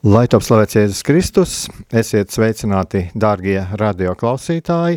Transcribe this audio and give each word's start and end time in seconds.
Lai 0.00 0.22
top 0.32 0.40
slavēts 0.40 0.78
Jēzus 0.78 1.02
Kristus, 1.04 1.54
esiet 1.92 2.30
sveicināti, 2.32 3.02
dārgie 3.12 3.58
radioklausītāji. 3.76 4.96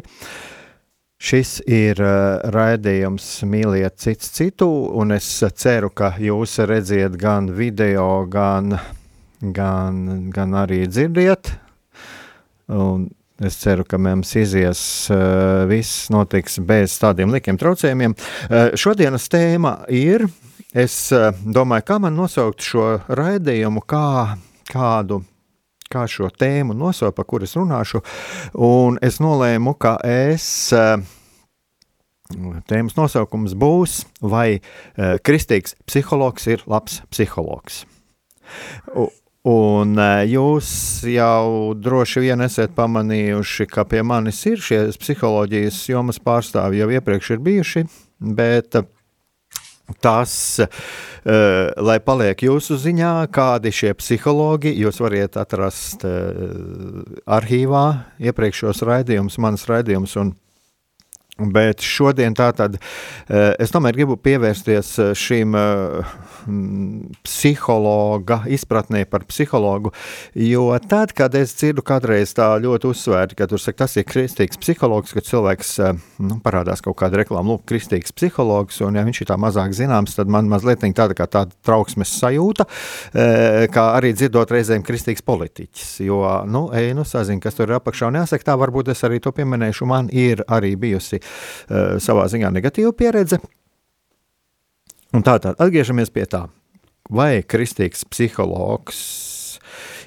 Šis 1.20 1.58
ir 1.68 2.00
uh, 2.00 2.40
raidījums 2.56 3.26
Mīliet 3.44 3.98
cits 4.00 4.32
citu, 4.32 4.70
un 4.96 5.12
es 5.12 5.28
ceru, 5.60 5.90
ka 5.92 6.14
jūs 6.24 6.54
redziet 6.72 7.18
gan 7.20 7.50
video, 7.52 8.06
gan, 8.32 8.78
gan, 9.44 10.00
gan 10.32 10.56
arī 10.62 10.86
dzirdiet. 10.88 11.52
Un 12.72 13.10
es 13.44 13.60
ceru, 13.60 13.84
ka 13.84 14.00
mums 14.00 14.32
izies 14.40 14.86
uh, 15.12 15.66
viss 15.68 16.08
notiks 16.16 16.62
bez 16.64 16.96
tādiem 17.04 17.36
likiem 17.36 17.60
traucējumiem. 17.60 18.16
Uh, 18.16 18.72
šodienas 18.80 19.28
tēma 19.28 19.82
ir, 19.92 20.30
es 20.72 20.96
domāju, 21.44 21.90
kā 21.92 22.00
man 22.08 22.16
nosaukt 22.24 22.64
šo 22.64 22.88
raidījumu, 23.12 23.84
kā 23.84 24.08
kādu 24.74 25.22
kā 25.94 26.06
šo 26.10 26.30
tēmu 26.34 26.76
nosaukt, 26.78 27.18
par 27.18 27.28
kuru 27.30 27.48
es 27.48 27.56
runāšu. 27.58 28.02
Un 28.66 28.98
es 29.06 29.20
nolēmu, 29.24 29.76
ka 29.80 29.98
es. 30.08 30.46
Eh, 30.74 30.98
tēmas 32.70 32.96
nosaukums 32.98 33.54
būs, 33.60 34.00
vai 34.22 34.58
uh, 34.58 35.20
kristīgs 35.22 35.76
psihologs 35.86 36.48
ir 36.50 36.64
labs 36.72 37.02
psihologs. 37.14 37.84
U, 38.98 39.06
un 39.52 39.94
uh, 40.00 40.24
jūs 40.26 40.72
jau 41.14 41.76
droši 41.78 42.24
vien 42.24 42.42
esat 42.42 42.74
pamanījuši, 42.80 43.68
ka 43.70 43.86
pie 43.86 44.02
manis 44.08 44.40
ir 44.50 44.64
šie 44.64 44.80
psiholoģijas 44.98 45.84
jomas 45.92 46.18
pārstāvji 46.24 46.82
jau 46.82 46.90
iepriekš 46.96 47.36
ir 47.36 47.46
bijuši, 47.46 47.86
bet 48.40 48.80
uh, 48.82 48.88
tas 50.04 50.60
uh, 50.60 50.70
lai 51.84 51.98
paliek 52.04 52.46
jūsu 52.46 52.78
ziņā, 52.80 53.14
kādi 53.34 53.74
šie 53.76 53.94
psihologi, 54.00 54.74
jūs 54.80 55.02
varat 55.04 55.38
atrast 55.42 56.06
uh, 56.08 57.04
arhīvā 57.26 57.86
iepriekšējos 58.24 58.84
raidījumus, 58.88 59.40
manas 59.44 59.68
raidījumus, 59.70 60.18
Bet 61.34 61.82
šodien 61.82 62.36
tātad 62.38 62.76
eh, 62.78 63.56
es 63.58 63.72
tomēr 63.74 63.96
gribu 63.98 64.20
pievērsties 64.22 64.90
eh, 65.02 65.08
šīm 65.18 65.56
eh, 65.58 66.12
psihologa 67.26 68.44
izpratnē 68.54 69.02
par 69.10 69.24
psihologu, 69.26 69.90
jo 70.38 70.68
tad, 70.86 71.16
kad 71.18 71.34
es 71.40 71.56
dzirdu 71.58 71.82
kādreiz 71.88 72.36
tā 72.38 72.52
ļoti 72.62 72.92
uzsvērti, 72.92 73.38
ka 73.40 73.48
tur 73.50 73.62
saka, 73.64 73.80
tas 73.82 73.98
ir 73.98 74.06
kristīgs 74.06 74.62
psihologs, 74.62 75.16
kad 75.16 75.26
cilvēks 75.26 75.72
nu, 76.22 76.38
parādās 76.44 76.86
kaut 76.86 77.00
kāda 77.00 77.24
reklāma, 77.24 77.56
lūk, 77.56 77.64
kristīgs 77.72 78.14
psihologs, 78.14 78.82
un 78.86 79.00
ja 79.00 79.06
viņš 79.08 79.24
ir 79.24 79.32
tā 79.32 79.40
mazāk 79.40 79.74
zināms, 79.74 80.14
tad 80.20 80.30
man 80.30 80.52
mazliet 80.52 80.84
tāda 80.84 81.16
kā 81.18 81.26
tāda 81.32 81.56
trauksmes 81.66 82.12
sajūta, 82.20 82.68
kā 83.74 83.86
arī 83.96 84.12
dzirdot 84.14 84.52
reizēm 84.52 84.84
kristīgs 84.84 85.24
politiķis, 85.26 85.96
jo, 86.04 86.20
nu, 86.46 86.66
ej, 86.76 86.92
nu, 86.98 87.08
sazin, 87.08 87.40
kas 87.42 87.56
tur 87.56 87.72
ir 87.72 87.80
apakšā, 87.80 88.12
un 88.12 88.20
jāsaka 88.20 88.52
tā, 88.52 88.60
varbūt 88.60 88.92
es 88.92 89.08
arī 89.08 89.24
to 89.24 89.32
pieminēšu, 89.34 89.88
man 89.88 90.12
ir 90.12 90.44
arī 90.52 90.76
bijusi 90.76 91.23
savā 92.04 92.28
ziņā 92.32 92.52
negatīva 92.54 92.94
pieredze. 92.98 93.40
Un 95.14 95.26
tātad 95.26 95.60
atgriežamies 95.62 96.10
pie 96.14 96.26
tā, 96.30 96.48
vai 97.10 97.44
kristīgs 97.46 98.06
psihologs 98.10 99.33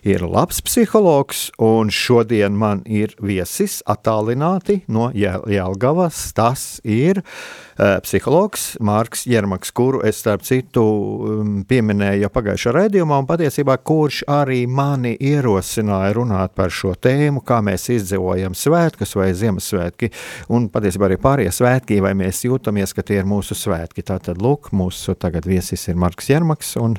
ir 0.04 0.24
labs 0.26 0.60
psihologs, 0.64 1.50
un 1.62 1.90
šodien 1.92 2.56
man 2.58 2.82
ir 2.84 3.14
viesis 3.22 3.78
attālināti 3.86 4.80
no 4.92 5.08
Jēlgavas. 5.14 6.18
Tas 6.36 6.80
ir 6.84 7.22
uh, 7.22 7.96
psihologs 8.04 8.76
Mārks 8.84 9.26
Jermaks, 9.30 9.72
kuru 9.76 10.02
es 10.06 10.20
starp 10.22 10.44
citu 10.46 10.84
um, 10.84 11.56
pieminēju 11.68 12.26
jau 12.26 12.32
pagājušā 12.34 12.74
raidījumā, 12.76 13.20
un 13.22 13.28
patiesībā 13.30 13.78
kurš 13.86 14.22
arī 14.30 14.64
mani 14.68 15.16
ierosināja 15.16 16.14
runāt 16.18 16.56
par 16.58 16.72
šo 16.74 16.94
tēmu, 16.94 17.44
kā 17.46 17.62
mēs 17.64 17.88
izdzīvojam 17.96 18.56
svētkus 18.56 19.16
vai 19.18 19.32
Ziemassvētki, 19.36 20.12
un 20.52 20.70
patiesībā 20.72 21.10
arī 21.10 21.20
pārējie 21.22 21.56
svētki, 21.56 22.00
vai 22.04 22.14
mēs 22.18 22.44
jūtamies, 22.46 22.94
ka 22.96 23.06
tie 23.06 23.20
ir 23.22 23.28
mūsu 23.28 23.56
svētki. 23.58 24.04
Tātad, 24.06 24.40
lūk, 24.42 24.72
mūsu 24.76 25.16
tagad 25.18 25.48
viesis 25.48 25.88
ir 25.90 26.00
Marks 26.00 26.30
Jermaks, 26.30 26.76
un 26.80 26.98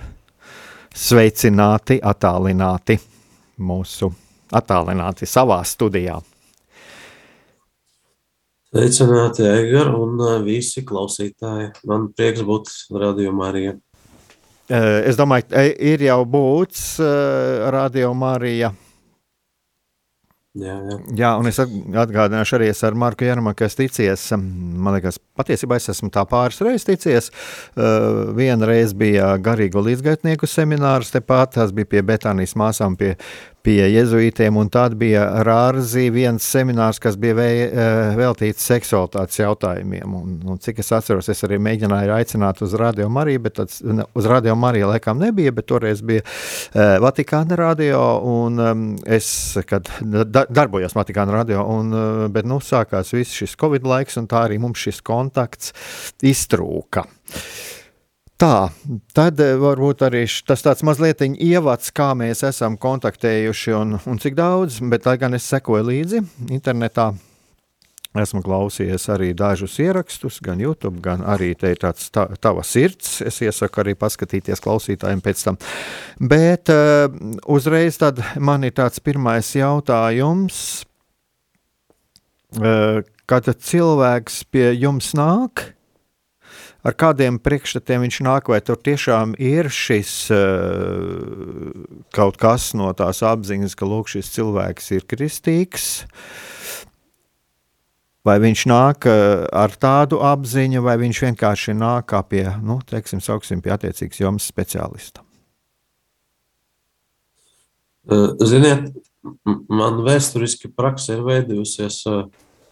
sveicināti, 0.95 1.99
attālināti 2.03 2.97
mūsu 3.57 4.11
attālināti 4.53 5.27
savā 5.27 5.59
studijā. 5.67 6.17
Sveicināti, 8.67 9.45
Egar, 9.47 9.93
un 9.95 10.17
uh, 10.19 10.33
visi 10.43 10.83
klausītāji. 10.85 11.71
Man 11.87 12.09
prieks 12.15 12.43
būt 12.45 12.71
Radio 12.99 13.31
Marija. 13.35 13.77
Uh, 14.67 14.99
es 15.07 15.15
domāju, 15.15 15.47
e, 15.55 15.71
ir 15.93 16.03
jau 16.09 16.19
būts 16.27 16.97
uh, 16.99 17.69
Radio 17.71 18.11
Marija 18.15 18.73
Jā, 20.57 20.73
jā. 20.81 20.97
jā, 21.19 21.31
un 21.37 21.49
es 21.49 21.59
atgādināšu 21.61 22.57
arī 22.57 22.71
es 22.71 22.79
ar 22.85 22.95
Marku 22.97 23.27
Jārmaku, 23.27 23.59
kas 23.61 23.77
ticies. 23.77 24.23
Man 24.33 24.95
liekas, 24.95 25.19
patiesībā 25.37 25.79
es 25.79 25.89
esmu 25.93 26.11
tā 26.13 26.25
pāris 26.29 26.61
reizes 26.65 26.87
ticies. 26.87 27.29
Uh, 27.75 28.33
viena 28.37 28.69
reize 28.69 28.97
bija 28.97 29.33
garīgo 29.41 29.83
līdzgaitnieku 29.85 30.49
seminārs 30.49 31.13
tepat, 31.13 31.55
tas 31.57 31.75
bija 31.75 31.91
pie 31.93 32.03
Betānijas 32.07 32.57
māsām, 32.59 32.97
pie, 32.99 33.15
pie 33.67 33.83
jezuītiem, 33.91 34.55
un 34.59 34.69
tad 34.71 34.95
bija 34.99 35.25
Rārzī 35.43 36.07
viens 36.13 36.45
seminārs, 36.45 37.01
kas 37.03 37.17
bija 37.19 37.35
vē, 37.35 37.47
eh, 37.65 38.15
veltīts 38.15 38.63
seksualitātes 38.69 39.41
jautājumiem. 39.41 40.13
Un, 40.15 40.37
un 40.47 40.61
cik 40.63 40.79
es 40.83 40.91
atceros, 40.95 41.27
es 41.33 41.43
arī 41.43 41.59
mēģināju 41.65 42.13
aicināt 42.15 42.61
uz 42.63 42.75
Radio 42.79 43.09
Mariju, 43.11 43.43
bet 43.43 43.57
tāds, 43.59 43.81
uz 43.83 44.29
Radio 44.29 44.55
Mariju 44.55 44.91
laikam 44.93 45.19
nebija, 45.19 45.51
bet 45.51 45.67
toreiz 45.67 46.03
bija 46.05 46.23
uh, 46.23 46.95
Vatikāna 47.03 47.57
radio, 47.59 47.99
un 48.23 48.63
um, 48.63 48.85
es, 49.03 49.27
kad 49.67 49.89
da, 49.99 50.45
darbojos 50.47 50.95
Vatikāna 50.95 51.35
radio, 51.35 51.65
un, 51.67 51.91
uh, 51.91 52.23
bet 52.31 52.47
nu 52.47 52.61
sākās 52.63 53.11
viss 53.15 53.35
šis 53.41 53.57
Covid 53.59 53.87
laiks, 53.87 54.15
un 54.21 54.29
tā 54.31 54.45
arī 54.47 54.61
mums 54.63 54.79
šis 54.79 55.03
kontakts 55.27 55.73
iztrūka. 56.23 57.05
Tā, 58.37 58.69
tad 59.17 59.39
eh, 59.41 59.55
varbūt 59.57 60.03
arī 60.05 60.27
tas 60.45 60.61
tāds 60.61 60.83
mazliet 60.85 61.23
ievads, 61.25 61.89
kā 61.89 62.11
mēs 62.13 62.43
esam 62.45 62.77
kontaktējuši 62.77 63.73
un, 63.73 63.97
un 64.05 64.19
cik 64.21 64.37
daudz, 64.37 64.77
bet 64.91 65.09
lai 65.09 65.17
gan 65.17 65.33
es 65.33 65.47
sekoju 65.49 65.87
līdzi 65.87 66.21
internetā, 66.53 67.15
esmu 68.21 68.43
klausījies 68.45 69.09
arī 69.13 69.31
dažus 69.37 69.79
ierakstus, 69.81 70.37
gan 70.45 70.61
YouTube, 70.61 71.01
gan 71.01 71.25
arī 71.25 71.55
te 71.57 71.73
ir 71.73 71.81
tāds 71.81 72.11
tā, 72.13 72.27
tava 72.37 72.61
sirds. 72.65 73.23
Es 73.25 73.41
iesaku 73.41 73.81
arī 73.81 73.97
paskatīties 73.97 74.61
klausītājiem 74.61 75.21
pēc 75.25 75.43
tam. 75.49 75.57
Bet 76.21 76.69
uh, 76.73 77.09
uzreiz 77.49 77.97
tad 78.01 78.21
man 78.37 78.69
ir 78.69 78.77
tāds 78.77 79.01
pirmais 79.01 79.49
jautājums, 79.57 80.63
uh, 82.61 83.01
kad 83.27 83.49
cilvēks 83.51 84.45
pie 84.51 84.71
jums 84.79 85.11
nāk, 85.17 85.73
ar 86.87 86.95
kādiem 86.95 87.39
priekšstatiem 87.43 88.05
viņš 88.05 88.19
nāk, 88.23 88.51
vai 88.51 88.61
tur 88.63 88.79
tiešām 88.79 89.35
ir 89.43 89.67
šis 89.73 90.13
uh, 90.31 91.73
kaut 92.15 92.39
kas 92.39 92.71
no 92.77 92.93
tās 92.95 93.19
apziņas, 93.27 93.75
ka 93.75 93.89
lūk, 93.89 94.07
šis 94.13 94.31
cilvēks 94.37 94.91
ir 94.95 95.07
kristīgs, 95.11 95.89
vai 98.27 98.37
viņš 98.43 98.65
nāk 98.71 99.09
uh, 99.11 99.43
ar 99.51 99.75
tādu 99.75 100.21
apziņu, 100.23 100.85
vai 100.87 100.95
viņš 101.03 101.23
vienkārši 101.27 101.75
nāk 101.75 102.15
pie, 102.31 102.45
nu, 102.63 102.79
teiksim, 102.87 103.19
sauksim 103.23 103.63
pie 103.63 103.75
attiecīgas 103.75 104.23
jomas 104.23 104.47
speciālista. 104.47 105.25
Uh, 108.07 108.39
ziniet, 108.39 108.93
man 109.67 109.99
vēsturiski 110.05 110.71
praksa 110.71 111.17
ir 111.17 111.25
veidojusies 111.27 112.05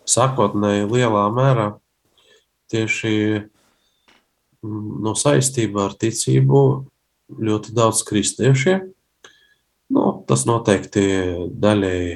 sākotnēji 0.09 0.89
lielā 0.91 1.25
mērā 1.33 1.69
tieši 2.71 3.15
no 4.65 5.13
saistībā 5.17 5.89
ar 5.89 5.95
ticību 6.01 6.61
ļoti 7.45 7.73
daudz 7.75 8.03
kristiešiem. 8.07 8.91
Nu, 9.93 10.05
tas 10.25 10.47
noteikti 10.49 11.03
daļēji 11.61 12.15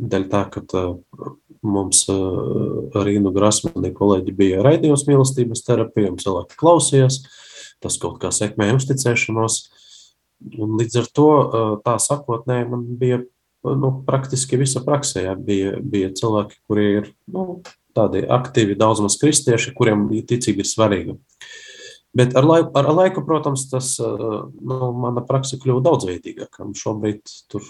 dēļ 0.00 0.22
tā, 0.32 0.46
ka 0.54 0.84
mums 1.60 2.06
ar 2.08 3.10
Inu 3.12 3.32
Grasmani 3.34 3.92
kolēģi 3.96 4.36
bija 4.36 4.62
raidījums 4.64 5.04
mīlestības 5.08 5.64
terapija, 5.66 6.14
un 6.14 6.20
cilvēki 6.20 6.56
klausījās, 6.60 7.20
tas 7.84 7.98
kaut 8.00 8.16
kā 8.22 8.32
sekmēja 8.32 8.78
uzticēšanos, 8.78 9.58
un 10.56 10.78
līdz 10.80 11.02
ar 11.02 11.10
to 11.12 11.28
tā 11.84 11.98
sakotnēji 12.00 12.70
man 12.72 12.88
bija 13.00 13.20
nu, 13.64 13.92
praktiski 14.06 14.58
visa 14.60 14.82
praksē, 14.84 15.24
ja, 15.28 15.34
bija, 15.36 15.76
bija 15.82 16.12
cilvēki, 16.16 16.60
kuri 16.68 16.86
ir 17.00 17.10
nu, 17.32 17.60
tādi 17.96 18.22
aktīvi, 18.30 18.78
daudz 18.78 19.02
maz 19.04 19.18
kristieši, 19.20 19.74
kuriem 19.76 20.08
ticība 20.28 20.64
ir 20.64 20.70
svarīga. 20.70 21.18
Bet 22.16 22.34
ar 22.38 22.46
laiku, 22.46 22.72
ar 22.74 22.88
laiku 22.90 23.22
protams, 23.26 23.68
tas, 23.70 23.92
nu, 24.00 24.90
mana 24.98 25.22
praksa 25.26 25.60
kļuva 25.62 25.84
daudzveidīgāka. 25.86 26.66
Šobrīd 26.74 27.22
tur 27.52 27.66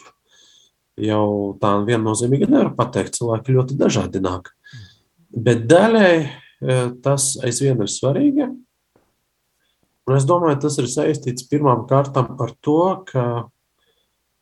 jau 1.01 1.57
tā 1.61 1.75
viennozīmīgi 1.85 2.49
nevar 2.49 2.73
pateikt. 2.79 3.19
Cilvēki 3.19 3.57
ļoti 3.59 3.77
dažādi 3.81 4.23
nāk. 4.25 4.55
Bet 5.31 5.67
daļai 5.69 6.15
tas 7.05 7.35
aizvien 7.45 7.85
ir 7.85 7.93
svarīgi. 7.93 8.49
Un 10.09 10.17
es 10.17 10.27
domāju, 10.27 10.59
tas 10.65 10.79
ir 10.81 10.89
saistīts 10.91 11.47
pirmām 11.51 11.85
kārtām 11.89 12.33
ar 12.41 12.55
to, 12.65 12.81
ka 13.07 13.25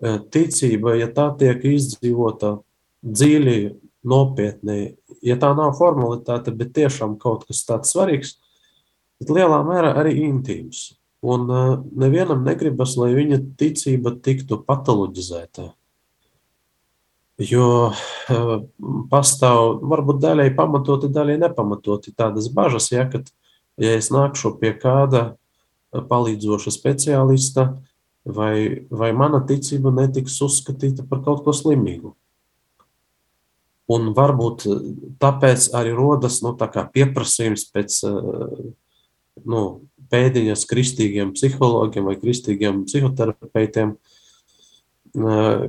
ticība, 0.03 0.95
ja 0.99 1.09
tā 1.11 1.29
tiek 1.39 1.65
izdzīvota 1.67 2.59
dziļi, 3.03 3.61
nopietni, 4.09 4.95
ja 5.27 5.37
tā 5.41 5.51
nav 5.59 5.75
formalitāte, 5.79 6.55
bet 6.55 6.75
tiešām 6.77 7.17
kaut 7.21 7.47
kas 7.49 7.65
tāds 7.67 7.93
svarīgs, 7.95 8.37
tad 9.19 9.35
lielā 9.35 9.59
mērā 9.67 9.95
arī 9.99 10.15
intīms. 10.29 10.93
Un 11.27 11.49
nevienam 11.99 12.45
negribas, 12.47 12.95
lai 12.95 13.11
viņa 13.17 13.41
ticība 13.59 14.15
tiktu 14.23 14.61
patoloģizēta. 14.63 15.73
Jo 17.43 17.67
pastāv 19.11 19.83
varbūt 19.87 20.23
daļai 20.23 20.49
pamatoti, 20.59 21.11
daļai 21.15 21.37
nepamatoti 21.43 22.15
tādas 22.15 22.47
bažas, 22.55 22.91
ja, 22.95 23.07
kad, 23.11 23.31
ja 23.79 23.99
es 23.99 24.13
nākšu 24.15 24.57
pie 24.63 24.73
kāda 24.79 25.33
palīdzoša 25.91 26.73
speciālista, 26.75 27.69
vai, 28.29 28.87
vai 28.91 29.13
mana 29.17 29.41
ticība 29.49 29.93
netiks 29.95 30.39
uzskatīta 30.45 31.07
par 31.09 31.23
kaut 31.25 31.45
ko 31.47 31.55
slimīgu. 31.57 32.15
Un 33.89 34.11
varbūt 34.17 34.67
tāpēc 35.23 35.71
arī 35.77 35.95
rodas 35.97 36.43
nu, 36.45 36.53
tā 36.61 36.69
pieprasījums 36.69 37.65
pēc 37.73 38.03
nu, 39.49 39.63
pēdiņas 40.13 40.67
kristīgiem 40.69 41.33
psihologiem 41.37 42.09
vai 42.09 42.19
kristīgiem 42.21 42.85
psihoterapeitiem, 42.89 43.97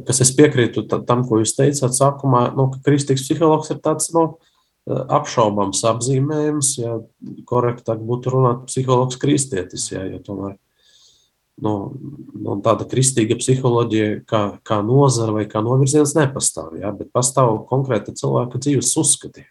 kas 0.08 0.22
es 0.26 0.34
piekrītu 0.36 0.84
tam, 0.92 1.24
ko 1.28 1.40
jūs 1.40 1.56
teicāt 1.56 1.96
sākumā, 1.96 2.50
nu, 2.60 2.68
ka 2.74 2.84
kristīgs 2.90 3.24
psihologs 3.24 3.72
ir 3.72 3.80
tāds 3.84 4.12
nu, 4.16 4.34
apšaubams 4.90 5.84
apzīmējums, 5.88 6.74
ja 6.82 6.98
korektāk 7.48 8.02
būtu 8.04 8.34
runāt 8.34 8.66
psihologs 8.68 9.20
kristietis, 9.22 9.92
ja, 9.94 10.04
ja 10.08 10.20
tomēr 10.24 10.58
nu, 11.64 11.74
nu, 12.36 12.56
tāda 12.66 12.88
kristīga 12.90 13.38
psiholoģija, 13.40 14.24
kā, 14.30 14.42
kā 14.66 14.80
nozara 14.86 15.36
vai 15.36 15.46
kā 15.50 15.62
novirziens, 15.66 16.16
nepastāv. 16.18 16.74
Ja? 16.82 16.94
Bet 16.96 17.12
pastāv 17.16 17.64
konkrēta 17.70 18.16
cilvēka 18.18 18.62
dzīves 18.62 18.96
uzskati. 19.02 19.46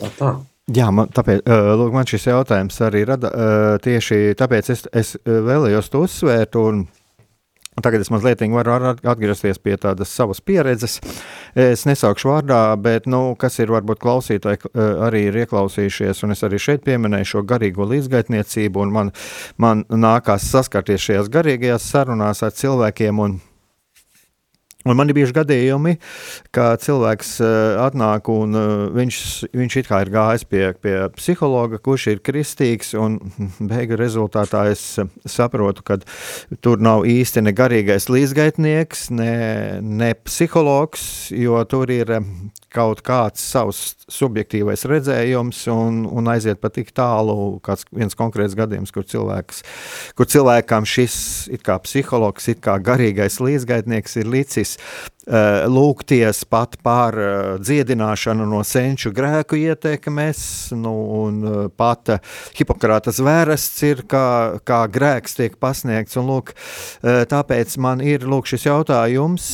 Tā 0.00 0.10
tā. 0.18 0.34
Jā, 0.74 0.88
man, 0.96 1.10
tāpēc, 1.12 1.44
lūk, 1.76 1.92
man 1.92 2.08
šis 2.08 2.30
jautājums 2.30 2.78
arī 2.86 3.02
rada 3.04 3.30
tieši 3.84 4.32
tāpēc, 4.40 4.70
es, 4.72 4.86
es 4.96 5.10
vēlējos 5.24 5.90
to 5.92 6.06
uzsvērt. 6.06 6.56
Un, 6.56 6.86
Tagad 7.82 8.04
es 8.04 8.10
mazliet 8.12 8.42
varu 8.54 8.92
atgriezties 9.02 9.58
pie 9.58 9.74
tādas 9.80 10.12
savas 10.14 10.40
pieredzes. 10.40 11.00
Es 11.58 11.84
nesaukšu 11.88 12.30
vārdā, 12.30 12.60
bet, 12.78 13.08
nu, 13.10 13.34
kas 13.38 13.58
ir 13.58 13.72
varbūt 13.74 13.98
klausītāji 14.02 14.60
eh, 14.70 14.92
arī 15.08 15.24
ir 15.30 15.40
ieklausījušies, 15.44 16.22
un 16.22 16.36
es 16.36 16.44
arī 16.46 16.60
šeit 16.62 16.84
pieminēju 16.86 17.30
šo 17.32 17.42
garīgo 17.42 17.88
līdzgaitniecību, 17.90 18.84
un 18.86 18.94
man, 18.94 19.10
man 19.58 19.82
nākās 19.90 20.46
saskarties 20.54 21.08
šajās 21.08 21.32
garīgajās 21.34 21.90
sarunās 21.90 22.44
ar 22.46 22.54
cilvēkiem. 22.54 23.24
Un, 23.26 23.40
Un 24.84 24.98
man 24.98 25.08
ir 25.08 25.16
bijuši 25.16 25.32
gadījumi, 25.38 25.94
ka 26.52 26.74
cilvēks 26.80 27.30
uh, 27.40 27.50
atnāk 27.86 28.28
un 28.28 28.58
uh, 28.58 28.72
viņš, 28.92 29.20
viņš 29.56 29.76
it 29.80 29.88
kā 29.88 30.02
ir 30.04 30.10
gājis 30.12 30.44
pie, 30.44 30.64
pie 30.76 30.96
psihologa, 31.16 31.80
kurš 31.80 32.10
ir 32.12 32.20
kristīgs. 32.24 32.92
Beigu 33.72 33.96
rezultātā 33.96 34.66
es 34.74 34.82
saprotu, 35.24 35.86
ka 35.88 35.96
tur 36.60 36.84
nav 36.84 37.06
īsti 37.08 37.46
ne 37.46 37.54
garīgais 37.56 38.10
līdzgaitnieks, 38.12 39.08
ne, 39.16 39.32
ne 39.80 40.12
psihologs, 40.26 41.32
jo 41.32 41.64
tur 41.70 41.88
ir 41.94 42.12
kaut 42.74 43.00
kāds 43.06 43.40
savs 43.40 44.03
subjektīvais 44.10 44.84
redzējums 44.88 45.62
un, 45.72 46.02
un 46.10 46.28
aiziet 46.28 46.60
pat 46.60 46.76
tik 46.76 46.92
tālu, 46.96 47.58
kāds 47.64 47.86
viens 47.94 48.16
konkrēts 48.18 48.56
gadījums, 48.58 48.92
kur, 48.94 49.06
cilvēks, 49.08 49.62
kur 50.18 50.28
cilvēkam 50.28 50.86
šis 50.88 51.16
kā 51.64 51.78
psihologs, 51.84 52.50
kā 52.64 52.76
garīgais 52.84 53.40
līdzgaitnieks 53.40 54.18
ir 54.20 54.30
licis 54.30 54.76
uh, 54.76 55.64
lūgties 55.70 56.44
pat 56.50 56.76
par 56.84 57.18
uh, 57.18 57.32
dziedināšanu 57.64 58.46
no 58.50 58.62
senču 58.66 59.12
grēku 59.14 59.58
ietekmes, 59.62 60.44
nu, 60.76 60.94
un 61.24 61.42
uh, 61.44 61.60
pat 61.72 62.16
uh, 62.16 62.32
Hipokrātas 62.58 63.22
vērests 63.24 63.84
ir, 63.88 64.04
kā, 64.10 64.60
kā 64.68 64.84
grēks 64.92 65.38
tiek 65.40 65.56
pasniegts, 65.60 66.18
un 66.20 66.28
lūk, 66.28 66.52
tāpēc 67.02 67.78
man 67.82 68.02
ir 68.04 68.26
lūk 68.28 68.48
šis 68.50 68.68
jautājums, 68.68 69.52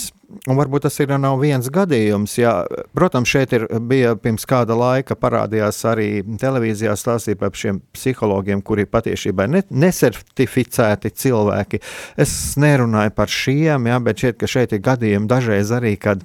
Un 0.49 0.59
varbūt 0.59 0.85
tas 0.87 0.97
ir 1.03 1.11
nav 1.19 1.41
viens 1.43 1.67
gadījums. 1.73 2.37
Jā. 2.38 2.53
Protams, 2.97 3.31
šeit 3.31 3.55
ir, 3.56 3.67
bija 3.91 4.15
pirms 4.21 4.47
kāda 4.49 4.77
laika 4.79 5.17
parādījās 5.19 5.81
arī 5.91 6.09
televīzijā 6.41 6.94
stāstīja 6.99 7.38
par 7.41 7.55
šiem 7.56 7.81
psihologiem, 7.97 8.62
kuri 8.62 8.87
patiesībā 8.91 9.49
ir 9.49 9.55
ne, 9.56 9.62
nesertificēti 9.87 11.12
cilvēki. 11.23 11.82
Es 12.21 12.35
nerunāju 12.61 13.15
par 13.17 13.32
šiem, 13.32 13.91
jā, 13.91 14.02
bet 14.07 14.25
šeit, 14.25 14.47
šeit 14.54 14.76
ir 14.76 14.85
gadījumi 14.87 15.31
dažreiz 15.31 15.75
arī, 15.75 15.97
kad 16.00 16.23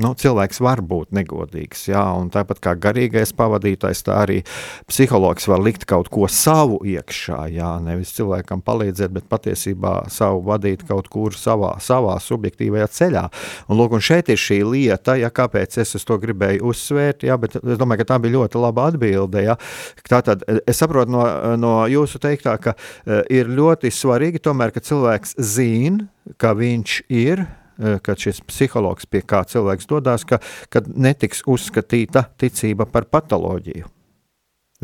nu, 0.00 0.12
cilvēks 0.16 0.60
var 0.64 0.80
būt 0.86 1.12
negodīgs. 1.16 1.86
Jā, 1.90 2.02
tāpat 2.32 2.60
kā 2.64 2.74
garīgais 2.80 3.32
pavadītājs, 3.36 4.02
tā 4.06 4.16
arī 4.24 4.40
psihologs 4.90 5.48
var 5.50 5.62
likt 5.62 5.86
kaut 5.90 6.10
ko 6.12 6.28
savu 6.30 6.80
iekšā. 6.88 7.42
Jā, 7.54 7.74
nevis 7.84 8.14
cilvēkam 8.16 8.62
palīdzēt, 8.66 9.12
bet 9.16 9.28
patiesībā 9.30 9.94
savu 10.12 10.42
vadīt 10.48 10.86
kaut 10.88 11.10
kur 11.12 11.36
savā, 11.36 11.74
savā 11.84 12.16
subjektīvajā 12.24 12.88
ceļā. 12.96 13.26
Un, 13.68 13.76
lūk, 13.80 13.96
un 13.98 14.04
šeit 14.04 14.32
ir 14.32 14.40
šī 14.40 14.60
lieta, 14.66 15.18
ja, 15.20 15.32
kāpēc 15.34 15.78
es 15.82 15.96
to 16.06 16.18
gribēju 16.20 16.64
uzsvērt, 16.72 17.26
jā, 17.28 17.36
bet 17.40 17.58
es 17.60 17.80
domāju, 17.80 18.02
ka 18.02 18.10
tā 18.14 18.20
bija 18.22 18.38
ļoti 18.38 18.62
laba 18.62 18.88
atbilde. 18.90 19.44
Jā. 19.44 19.56
Tātad 20.08 20.44
es 20.64 20.80
saprotu 20.80 21.12
no, 21.14 21.24
no 21.60 21.74
jūsu 21.90 22.22
teiktā, 22.22 22.56
ka 22.62 22.74
uh, 22.76 23.20
ir 23.30 23.50
ļoti 23.50 23.92
svarīgi 23.94 24.42
tomēr, 24.42 24.72
ka 24.74 24.82
cilvēks 24.84 25.36
zina, 25.38 26.08
ka 26.40 26.54
viņš 26.56 27.00
ir 27.12 27.46
Eh, 27.80 27.98
kad 28.02 28.18
šis 28.20 28.42
psihologs 28.44 29.06
pie 29.08 29.22
kā 29.24 29.40
cilvēks 29.48 29.86
dodas, 29.88 30.26
ka, 30.28 30.36
ka 30.68 30.82
netiks 30.84 31.40
uzskatīta 31.48 32.26
ticība 32.36 32.84
par 32.84 33.06
patoloģiju. 33.08 33.88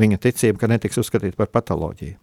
Viņa 0.00 0.18
ticība, 0.22 0.62
ka 0.62 0.70
netiks 0.72 0.96
uzskatīta 1.02 1.36
par 1.36 1.50
patoloģiju. 1.52 2.16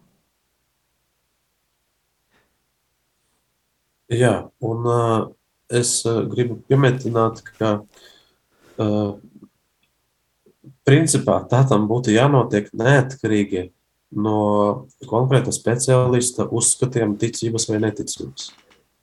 Jā, 4.18 4.34
un 4.66 4.90
uh, 4.90 5.20
es 5.70 5.94
uh, 6.10 6.24
gribu 6.30 6.58
piemetināt, 6.66 7.44
ka 7.54 7.76
uh, 8.82 9.14
principā 10.90 11.38
tā 11.54 11.62
tam 11.70 11.86
būtu 11.90 12.18
jānotiek 12.18 12.74
neatkarīgi 12.74 13.68
no 14.26 14.42
konkrēta 15.10 15.54
speciālista 15.54 16.50
uzskatiem 16.50 17.14
ticības 17.22 17.70
vai 17.70 17.82
neticības. 17.86 18.52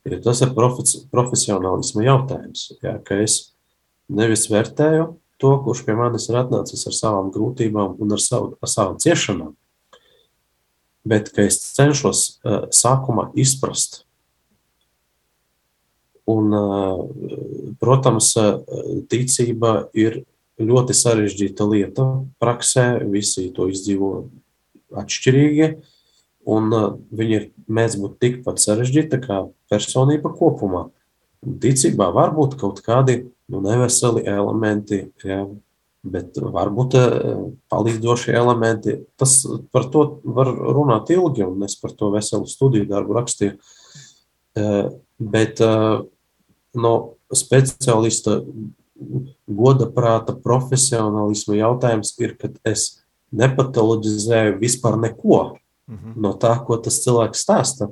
Jo 0.08 0.16
tas 0.24 0.40
ir 0.40 0.54
profesionālisma 0.56 2.04
jautājums. 2.06 2.70
Jā, 2.80 2.96
ka 3.04 3.18
es 3.20 3.52
nevis 4.08 4.46
vērtēju 4.48 5.10
to, 5.40 5.50
kurš 5.64 5.84
pie 5.84 5.96
manis 5.96 6.28
ir 6.30 6.38
atnācis 6.40 6.86
ar 6.88 6.96
savām 6.96 7.28
grūtībām 7.34 7.98
un 8.00 8.16
ar, 8.16 8.22
savu, 8.22 8.54
ar 8.60 8.70
savām 8.70 8.96
ciešanām, 9.00 9.52
bet 11.08 11.28
ka 11.34 11.44
es 11.48 11.60
cenšos 11.76 12.22
uh, 12.40 12.64
sākumā 12.72 13.28
izprast. 13.40 14.02
Un, 16.30 16.48
uh, 16.54 17.04
protams, 17.80 18.32
uh, 18.40 18.60
ticība 19.10 19.90
ir 19.96 20.22
ļoti 20.60 20.96
sarežģīta 20.96 21.68
lieta 21.68 22.10
praksē, 22.40 23.02
visi 23.08 23.48
to 23.56 23.68
izdzīvo 23.72 24.12
atšķirīgi. 25.00 25.72
Uh, 25.72 25.96
Un 26.48 26.72
uh, 26.72 26.86
viņa 27.12 27.36
ir 27.36 27.50
mēdz 27.68 27.98
būt 28.00 28.16
tikpat 28.22 28.62
sarežģīta 28.62 29.20
kā 29.24 29.42
personība 29.70 30.32
kopumā. 30.32 30.88
ticībā 31.40 32.10
var 32.12 32.34
būt 32.36 32.56
kaut 32.60 32.80
kādi 32.84 33.30
nu, 33.48 33.60
neveseli 33.60 34.24
elementi, 34.28 35.10
ja, 35.24 35.46
bet 36.02 36.36
varbūt 36.36 36.96
palīdzošie 37.72 38.34
elementi. 38.36 38.96
Tas 39.20 39.46
par 39.72 39.88
to 39.92 40.20
var 40.24 40.48
runāt 40.48 41.10
ilgi, 41.12 41.44
un 41.44 41.62
es 41.66 41.76
par 41.80 41.92
to 41.96 42.10
veselu 42.14 42.48
studiju 42.48 42.88
darbu 42.88 43.18
rakstīju. 43.18 43.56
Bet 45.20 45.60
no 46.74 46.94
speciālista 47.32 48.40
goda 49.48 49.88
prāta 49.92 50.34
profesionālisma 50.36 51.58
jautājums 51.60 52.14
ir, 52.20 52.36
kad 52.40 52.56
es 52.64 53.02
nepatoloģizēju 53.30 54.58
vispār 54.60 54.98
neko 55.00 55.42
-hmm. 55.90 56.14
no 56.16 56.32
tā, 56.34 56.54
ko 56.66 56.76
tas 56.76 57.02
cilvēks 57.04 57.44
stāsta. 57.44 57.90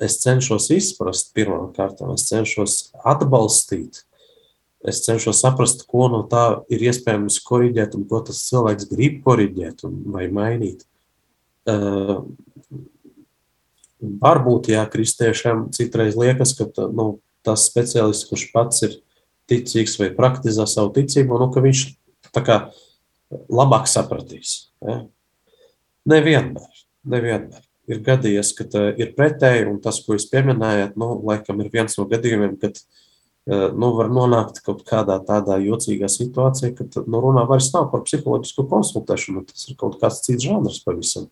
Es 0.00 0.18
cenšos 0.20 0.70
izprast 0.70 1.32
pirmām 1.34 1.72
kārtām, 1.72 2.12
es 2.12 2.28
cenšos 2.28 2.92
atbalstīt, 3.04 4.04
es 4.84 5.00
cenšos 5.06 5.40
saprast, 5.40 5.86
ko 5.88 6.08
no 6.08 6.22
tā 6.28 6.62
ir 6.68 6.80
iespējams 6.80 7.40
korrigēt 7.40 7.94
un 7.94 8.04
ko 8.04 8.20
tas 8.20 8.44
cilvēks 8.48 8.90
grib 8.90 9.22
korrigēt 9.24 9.80
vai 9.84 10.28
mainīt. 10.28 10.84
Uh, 11.66 12.22
varbūt, 14.00 14.70
jā, 14.74 14.84
kristiešiem 14.90 15.70
citreiz 15.74 16.16
liekas, 16.18 16.54
ka 16.58 16.68
nu, 16.92 17.18
tas 17.46 17.66
speciālists, 17.70 18.28
kurš 18.28 18.50
pats 18.52 18.82
ir 18.86 18.98
ticīgs 19.50 19.96
vai 20.00 20.10
praktizē 20.14 20.66
savu 20.68 20.92
ticību, 20.96 21.38
nu, 21.40 21.50
ka 21.54 21.62
viņš 21.64 21.82
tā 22.34 22.42
kā 22.46 22.58
labāk 23.50 23.88
sapratīs. 23.90 24.68
Ja? 24.84 25.04
Nevienmēr, 26.06 26.75
nevienmēr. 27.10 27.64
Ir 27.86 28.00
gadījies, 28.02 28.50
ka 28.58 28.66
ir 28.98 29.12
pretēji, 29.14 29.66
un 29.70 29.78
tas, 29.82 30.00
ko 30.02 30.16
jūs 30.16 30.26
pieminējat, 30.32 30.96
nu, 30.98 31.12
laikam 31.26 31.60
ir 31.62 31.70
viens 31.70 31.94
no 31.98 32.06
gadījumiem, 32.10 32.56
kad 32.58 32.80
nu, 33.46 33.92
var 33.94 34.10
nonākt 34.10 34.58
kaut 34.66 34.82
kādā 34.88 35.20
tādā 35.22 35.60
jocīgā 35.62 36.10
situācijā, 36.10 36.72
kad 36.80 36.98
nu, 37.06 37.20
runā 37.22 37.46
vairs 37.46 37.70
nav 37.76 37.92
par 37.92 38.02
psiholoģisku 38.08 38.66
konsultēšanu, 38.72 39.44
tas 39.52 39.68
ir 39.70 39.78
kaut 39.78 40.00
kāds 40.02 40.18
cits 40.26 40.48
žanrs 40.48 40.82
pavisam. 40.82 41.30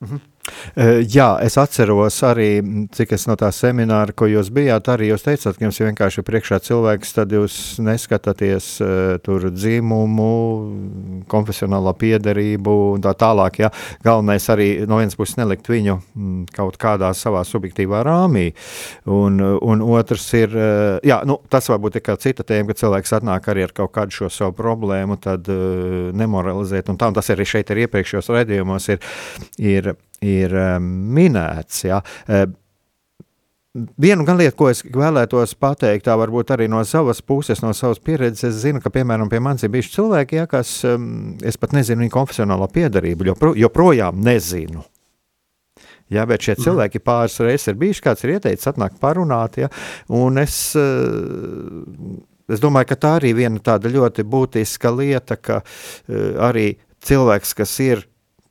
Mhm. 0.00 0.24
Jā, 0.76 1.28
es 1.44 1.56
atceros 1.60 2.16
arī, 2.26 2.50
cik 2.94 3.14
es 3.16 3.26
no 3.28 3.36
tā 3.38 3.50
semināra, 3.54 4.14
ko 4.16 4.28
jūs 4.30 4.50
bijāt, 4.54 4.88
arī 4.92 5.10
jūs 5.10 5.24
teicāt, 5.26 5.56
ka 5.58 5.66
jums 5.66 5.80
ir 5.80 5.88
vienkārši 5.90 6.24
priekšā 6.26 6.60
cilvēks, 6.68 7.14
tad 7.16 7.32
jūs 7.34 7.56
neskatāties 7.84 8.68
tur 9.24 9.48
dzimumu, 9.54 10.28
konfesionālā 11.30 11.94
piedarību 11.98 12.76
un 12.94 13.04
tā 13.04 13.14
tālāk. 13.18 13.60
Ja? 13.64 13.72
Galvenais 14.04 14.48
arī 14.52 14.68
no 14.88 15.00
vienas 15.00 15.18
puses 15.18 15.38
nelikt 15.40 15.70
viņu 15.70 15.98
kaut 16.56 16.78
kādā 16.80 17.10
savā 17.16 17.44
subjektīvā 17.46 18.02
rāmī, 18.06 18.48
un, 19.06 19.40
un 19.42 19.84
otrs 19.88 20.26
ir, 20.38 20.54
jā, 21.06 21.20
nu, 21.28 21.38
tas 21.50 21.68
varbūt 21.70 21.98
ir 21.98 22.06
kā 22.06 22.18
cita 22.20 22.46
tēma, 22.46 22.70
ka 22.70 22.80
cilvēks 22.82 23.16
atnāk 23.20 23.48
arī 23.52 23.66
ar 23.68 23.76
kaut 23.76 23.94
kādu 23.96 24.20
šo 24.20 24.32
savu 24.32 24.56
problēmu, 24.58 25.18
tad 25.22 25.48
nemoralizēt, 26.18 26.92
un 26.92 27.00
tā, 27.00 27.10
un 27.10 27.18
tas 27.18 27.32
arī 27.34 27.46
šeit 27.48 27.72
ir 27.72 27.84
iepriekšējos 27.86 28.32
raidījumos 28.34 28.92
ir, 28.94 29.02
ir 29.58 29.92
ir 30.24 30.54
um, 30.54 30.88
minēts. 31.14 31.84
Ja. 31.88 32.02
Uh, 32.26 32.48
Vienu 34.00 34.24
gan 34.26 34.38
lietu, 34.40 34.56
ko 34.58 34.70
es 34.72 34.80
vēlētos 34.82 35.52
pateikt, 35.60 36.06
tā 36.08 36.14
varbūt 36.18 36.48
arī 36.54 36.66
no 36.72 36.80
savas 36.88 37.20
puses, 37.22 37.60
no 37.62 37.70
savas 37.76 38.00
pieredzes, 38.02 38.48
es 38.48 38.62
zinu, 38.64 38.80
ka, 38.82 38.90
piemēram, 38.90 39.28
pie 39.30 39.38
manis 39.44 39.62
ir 39.62 39.70
bijuši 39.70 39.92
cilvēki, 39.92 40.38
ja, 40.40 40.46
kas, 40.50 40.72
um, 40.88 41.36
es 41.46 41.60
pat 41.60 41.76
nezinu 41.76 42.02
viņu 42.02 42.14
konfesionālo 42.16 42.66
piedarību, 42.74 43.28
jopro, 43.28 43.52
joprojām 43.60 44.18
nezinu. 44.24 44.82
Ja, 46.08 46.24
bet 46.26 46.42
šie 46.42 46.54
mhm. 46.56 46.64
cilvēki 46.64 47.04
pāris 47.04 47.38
reizes 47.44 47.70
ir 47.70 47.78
bijuši, 47.80 48.04
kāds 48.08 48.24
ir 48.24 48.34
ieteicis, 48.38 48.70
atnāk 48.72 48.96
parunāt. 49.02 49.60
Ja, 49.60 49.68
un 50.16 50.40
es, 50.40 50.56
es 52.48 52.64
domāju, 52.64 52.88
ka 52.88 53.00
tā 53.04 53.14
arī 53.20 53.34
viena 53.36 53.60
tāda 53.62 53.92
ļoti 53.92 54.24
būtiska 54.24 54.94
lieta, 54.96 55.36
ka 55.36 55.60
arī 56.48 56.70
cilvēks, 57.04 57.52
kas 57.60 57.76
ir 57.84 58.08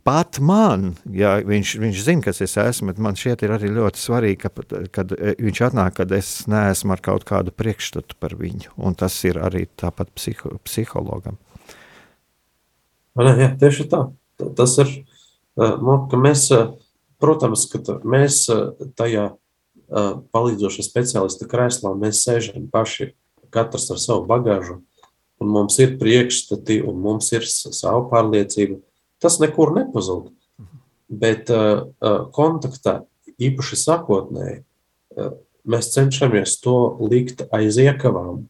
pat 0.08 0.40
man, 0.40 0.94
ja 1.12 1.34
viņš, 1.44 1.74
viņš 1.84 2.04
zina, 2.06 2.24
kas 2.24 2.40
es 2.46 2.56
esmu, 2.62 2.94
bet 2.94 3.02
man 3.04 3.18
šķiet 3.20 3.44
ir 3.44 3.54
arī 3.58 3.72
ļoti 3.76 4.00
svarīgi, 4.00 4.38
ka, 4.40 4.52
kad 4.96 5.12
e, 5.12 5.34
viņš 5.44 5.62
atnāk, 5.68 5.98
kad 6.00 6.14
es 6.16 6.30
neesmu 6.48 6.96
ar 6.96 7.04
kaut 7.04 7.26
kādu 7.28 7.52
priekšstatu 7.52 8.16
par 8.22 8.38
viņu, 8.40 8.72
un 8.80 8.96
tas 8.96 9.18
ir 9.28 9.42
arī 9.44 9.66
tāpat 9.80 10.14
psiho, 10.16 10.56
psihologam. 10.64 11.36
Ne, 13.20 13.34
jā, 13.36 13.52
tieši 13.60 13.90
tā. 13.92 14.06
Tas 14.56 14.78
ir, 14.80 14.96
e, 14.96 15.70
nu, 15.84 16.00
ka 16.08 16.22
mēs, 16.24 16.48
e, 16.56 16.64
protams, 17.20 17.68
ka 17.74 18.00
mēs 18.08 18.46
tajā 18.96 19.34
palīdzoša 19.88 20.84
speciālista 20.84 21.48
krēslā, 21.48 21.94
mēs 21.96 22.20
sēžam 22.26 22.66
paši, 22.72 23.14
katrs 23.56 23.88
ar 23.92 24.00
savu 24.04 24.26
bagāžu, 24.28 24.82
un 25.40 25.52
mums 25.52 25.78
ir 25.80 25.96
priekšstati, 26.00 26.82
un 26.84 27.00
mums 27.04 27.32
ir 27.36 27.48
savu 27.48 28.08
pārliecību, 28.12 28.82
tas 29.24 29.40
nekur 29.42 29.74
nepazūd. 29.76 30.32
Bet 31.08 31.52
uh, 31.54 31.88
uh, 32.04 32.28
kontaktā, 32.36 33.02
īpaši 33.40 33.80
sakotnēji, 33.80 34.62
uh, 35.16 35.36
mēs 35.68 35.92
cenšamies 35.94 36.58
to 36.64 36.78
likt 37.08 37.46
aiz 37.56 37.80
iekavām. 37.80 38.46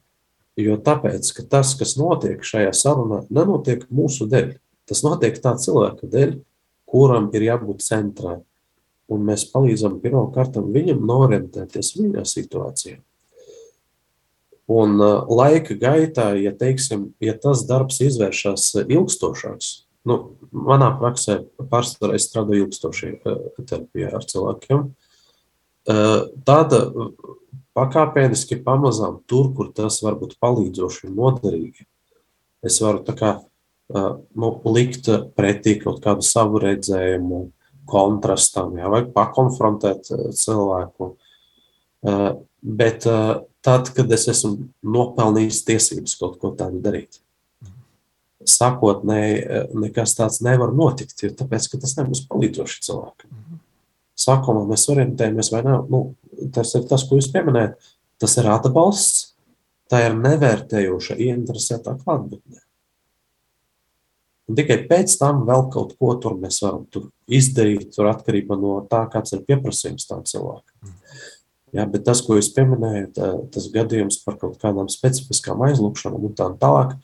Jo 0.57 0.79
tāpēc, 0.81 1.29
ka 1.37 1.45
tas, 1.45 1.75
kas 1.77 1.93
notiek 1.99 2.41
šajā 2.41 2.71
sarunā, 2.73 3.21
nenotiek 3.29 3.85
mūsu 3.93 4.25
dēļ. 4.29 4.55
Tas 4.89 5.03
notiek 5.05 5.37
tā 5.43 5.53
cilvēka 5.59 6.09
dēļ, 6.09 6.37
kuram 6.89 7.29
ir 7.37 7.45
jābūt 7.51 7.83
centrā. 7.85 8.39
Un 9.07 9.21
mēs 9.27 9.45
palīdzam 9.51 9.99
pirmkārt 10.01 10.57
viņam 10.57 11.05
norientēties 11.07 11.93
viņa 11.99 12.25
situācijā. 12.27 12.97
Un 14.67 14.97
uh, 14.99 15.21
laika 15.31 15.77
gaitā, 15.79 16.33
ja, 16.41 16.51
teiksim, 16.51 17.11
ja 17.23 17.37
tas 17.39 17.61
darbs 17.69 18.01
izvēršas 18.03 18.73
ilgstošāks, 18.83 19.69
Nu, 20.07 20.17
manā 20.51 20.91
praksē 20.99 21.41
pārsvarā 21.71 22.15
es 22.17 22.27
strādāju 22.29 22.67
ilgstoši 22.67 23.09
eh, 23.17 23.43
terapijā 23.59 24.13
ar 24.15 24.25
cilvēkiem. 24.27 24.85
Eh, 25.87 26.21
tāda 26.47 26.81
pakāpeniski 27.77 28.61
pamazām 28.63 29.21
tur, 29.29 29.51
kur 29.57 29.73
tas 29.75 29.99
var 30.05 30.17
būt 30.21 30.37
palīdzoši 30.43 31.09
un 31.09 31.19
noderīgi. 31.19 31.87
Es 32.65 32.79
varu 32.83 33.03
tā 33.07 33.17
kā 33.19 33.33
eh, 33.37 34.09
nu, 34.39 34.53
likt 34.77 35.11
pretī 35.37 35.77
kaut 35.83 36.01
kādu 36.05 36.25
savu 36.25 36.63
redzējumu, 36.63 37.47
kontrastam, 37.87 38.73
jā, 38.75 38.89
vai 38.91 39.05
pakonfrontēt 39.15 40.09
cilvēku. 40.35 41.13
Bet 42.03 43.05
tad, 43.07 43.91
kad 43.95 44.11
es 44.11 44.25
esmu 44.27 44.67
nopelnījis 44.83 45.61
tiesības 45.69 46.17
kaut 46.19 46.35
ko 46.41 46.51
tādu 46.59 46.81
darīt, 46.83 47.21
sākotnēji 48.51 49.37
eh, 49.41 49.65
nekas 49.85 50.15
tāds 50.17 50.41
nevar 50.45 50.73
notikt, 50.75 51.17
jo 51.23 51.31
tāpēc, 51.37 51.69
ka 51.71 51.81
tas 51.83 51.95
nebūs 51.99 52.25
palīdzoši 52.29 52.83
cilvēkam. 52.87 53.31
Mhm. 53.31 53.63
Sākumā 54.17 54.63
mēs 54.69 54.87
orientējamies, 54.89 55.51
vai 55.53 55.63
nav, 55.65 55.89
nu, 55.93 56.03
tas 56.53 56.73
ir 56.77 56.87
tas, 56.89 57.03
ko 57.05 57.19
jūs 57.19 57.29
pieminējat, 57.33 57.91
tas 58.21 58.37
ir 58.41 58.47
atbalsts, 58.49 59.33
tā 59.91 60.07
ir 60.07 60.17
nevērtējoša, 60.17 61.19
ieinteresētā 61.27 61.93
klātbūtnē. 62.01 62.63
Un 64.47 64.55
tikai 64.55 64.79
pēc 64.87 65.13
tam 65.19 65.43
vēl 65.47 65.65
kaut 65.73 65.93
ko 65.99 66.13
tur 66.23 66.37
mēs 66.39 66.61
varam 66.63 66.85
tur 66.91 67.09
izdarīt, 67.27 67.91
tur 67.95 68.07
atkarībā 68.09 68.55
no 68.59 68.77
tā, 68.89 69.03
kāds 69.11 69.35
ir 69.35 69.43
pieprasījums 69.47 70.07
tam 70.09 70.23
cilvēkam. 70.27 70.77
Mhm. 70.87 71.25
Ja, 71.75 71.83
bet 71.83 72.05
tas, 72.07 72.21
ko 72.23 72.37
jūs 72.37 72.47
pieminējat, 72.55 73.19
eh, 73.19 73.37
tas 73.51 73.67
gadījums 73.73 74.21
par 74.23 74.37
kaut 74.39 74.55
kādām 74.61 74.87
specifiskām 74.89 75.61
aizlūkšanām 75.67 76.29
un 76.29 76.33
tā 76.33 76.47
tālāk, 76.61 76.95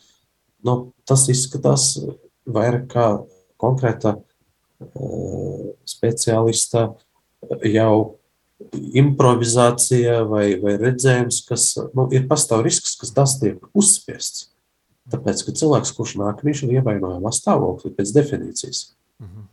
nu, 0.68 0.76
tas 1.08 1.28
izskatās 1.32 1.96
vairāk 2.44 2.90
kā 2.92 3.08
konkrēta 3.62 4.18
uh, 4.18 5.72
speciālista 5.88 6.90
jau 7.68 8.20
improvizācija 8.96 10.22
vai, 10.30 10.54
vai 10.62 10.78
redzējums, 10.80 11.42
kas 11.48 11.68
nu, 11.96 12.08
ir 12.16 12.28
pastāv 12.30 12.64
risks, 12.66 12.96
ka 13.00 13.10
tas 13.22 13.38
tiek 13.42 13.64
uzspiests. 13.76 14.50
Tāpēc, 15.12 15.42
ka 15.44 15.56
cilvēks, 15.60 15.92
kurš 15.98 16.16
nāk, 16.22 16.46
viņš 16.48 16.64
ir 16.64 16.78
ievainojamā 16.78 17.32
stāvoklī 17.36 17.92
pēc 17.98 18.14
definīcijas. 18.16 18.86
Mhm. 19.24 19.50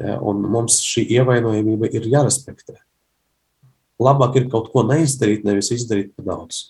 Ja, 0.00 0.16
un 0.24 0.40
mums 0.48 0.80
šī 0.80 1.04
ievainojamība 1.18 1.90
ir 1.92 2.08
jārespektē. 2.08 2.78
Labāk 4.00 4.38
ir 4.40 4.46
kaut 4.50 4.70
ko 4.72 4.82
neizdarīt, 4.88 5.44
nevis 5.44 5.68
izdarīt 5.76 6.14
par 6.16 6.24
daudz. 6.30 6.62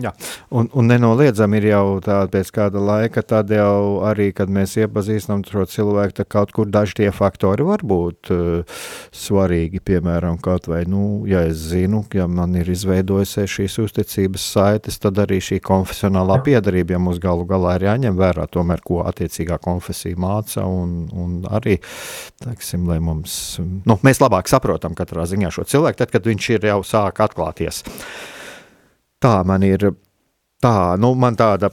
Jā, 0.00 0.12
un, 0.56 0.68
un 0.72 0.86
nenoliedzami 0.88 1.58
ir 1.60 1.66
jau 1.70 1.84
tāda 2.04 2.30
pēc 2.32 2.50
kāda 2.56 2.80
laika, 2.80 3.20
tad 3.26 3.50
jau 3.52 4.00
arī, 4.08 4.30
kad 4.36 4.48
mēs 4.52 4.78
iepazīstam 4.80 5.42
šo 5.44 5.66
cilvēku, 5.68 6.14
tad 6.20 6.30
kaut 6.32 6.54
kur 6.56 6.70
daži 6.72 6.96
tie 7.02 7.08
faktori 7.12 7.66
var 7.66 7.84
būt 7.84 8.30
uh, 8.32 8.80
svarīgi. 9.12 9.82
Piemēram, 9.90 10.38
kaut 10.40 10.70
vai, 10.70 10.84
nu, 10.88 11.26
ja 11.28 11.42
es 11.48 11.60
zinu, 11.72 12.02
ja 12.16 12.24
man 12.30 12.56
ir 12.56 12.70
izveidojusies 12.72 13.58
šīs 13.58 13.78
uzticības 13.84 14.48
saites, 14.54 15.00
tad 15.02 15.20
arī 15.20 15.40
šī 15.44 15.60
konfesionālā 15.66 16.40
piedarība, 16.46 16.96
ja 16.96 17.02
mums 17.02 17.20
galu 17.20 17.44
galā 17.50 17.76
ir 17.76 17.88
jāņem 17.90 18.16
vērā 18.20 18.48
tomēr, 18.52 18.80
ko 18.86 19.04
attiecīgā 19.10 19.60
konfesija 19.60 20.16
māca, 20.20 20.64
un, 20.64 21.10
un 21.12 21.38
arī, 21.50 21.76
teiksim, 22.44 22.88
lai 22.88 23.00
mums, 23.04 23.34
nu, 23.60 24.00
mēs 24.06 24.22
labāk 24.24 24.48
saprotam 24.48 24.96
katrā 24.96 25.28
ziņā 25.28 25.52
šo 25.52 25.68
cilvēku, 25.68 26.00
tad, 26.00 26.14
kad 26.14 26.28
viņš 26.30 26.52
ir 26.56 26.70
jau 26.72 26.82
sāk 26.86 27.20
atklāties. 27.26 27.84
Tā 29.20 29.40
man 29.44 29.64
ir, 29.66 29.90
tā, 30.64 30.74
nu, 31.00 31.12
man 31.18 31.36
tāda, 31.36 31.68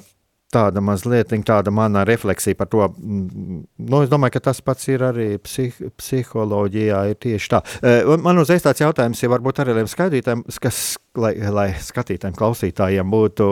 tāda 0.51 0.81
mazliet, 0.83 1.31
tāda 1.47 1.71
mana 1.71 2.03
refleksija 2.07 2.57
par 2.59 2.67
to. 2.71 2.83
Mm, 2.97 3.61
nu, 3.87 4.01
es 4.03 4.11
domāju, 4.11 4.35
ka 4.35 4.41
tas 4.49 4.59
pats 4.63 4.87
ir 4.91 5.03
arī 5.07 5.29
psih, 5.43 5.75
psiholoģijā, 5.99 7.01
ir 7.11 7.19
tieši 7.23 7.51
tā. 7.53 7.61
E, 7.79 7.95
man 8.23 8.43
uzreiz 8.43 8.65
tāds 8.65 8.83
jautājums, 8.83 9.23
ja 9.23 9.31
varbūt 9.31 9.63
arī 9.63 9.87
skatītājiem, 9.87 10.43
kas, 10.63 10.81
lai, 11.15 11.33
lai 11.55 11.69
skatītājiem, 11.87 12.35
klausītājiem 12.35 13.15
būtu 13.15 13.49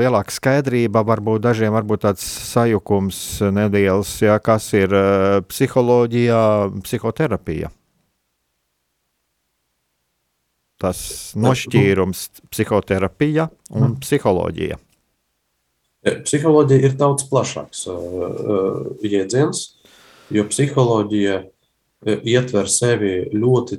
lielāka 0.00 0.36
skaidrība, 0.36 1.04
varbūt 1.08 1.48
dažiem 1.48 1.76
varbūt 1.76 2.06
tāds 2.08 2.28
sajukums 2.52 3.40
neliels, 3.56 4.18
ja, 4.24 4.36
kas 4.44 4.72
ir 4.76 4.92
e, 4.92 5.04
psiholoģijā, 5.48 6.46
psihoterapija 6.84 7.72
tas 10.80 11.00
nošķīrums 11.38 12.26
psihoterapija 12.50 13.50
un 13.72 13.92
mm. 13.92 13.98
psiholoģija? 14.04 14.80
Psiholoģija 16.24 16.88
ir 16.88 16.96
daudz 16.96 17.26
plašāks 17.28 17.84
uh, 17.92 18.94
jēdziens, 19.04 19.66
jo 20.32 20.46
psiholoģija 20.48 21.42
ietver 22.24 22.68
sevi 22.72 23.26
ļoti 23.36 23.76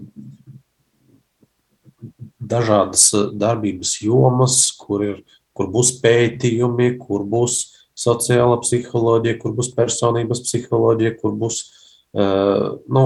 dažādas 2.51 3.09
darbības 3.37 3.95
jomas, 4.03 4.57
kur, 4.77 5.03
ir, 5.05 5.19
kur 5.57 5.69
būs 5.73 5.95
pētījumi, 6.03 6.95
kur 7.01 7.25
būs 7.29 7.59
sociāla 7.97 8.59
psiholoģija, 8.61 9.39
kur 9.41 9.55
būs 9.57 9.71
personības 9.77 10.43
psiholoģija, 10.47 11.15
kur 11.21 11.35
būs 11.37 11.61
uh, 11.63 12.77
nu, 12.89 13.05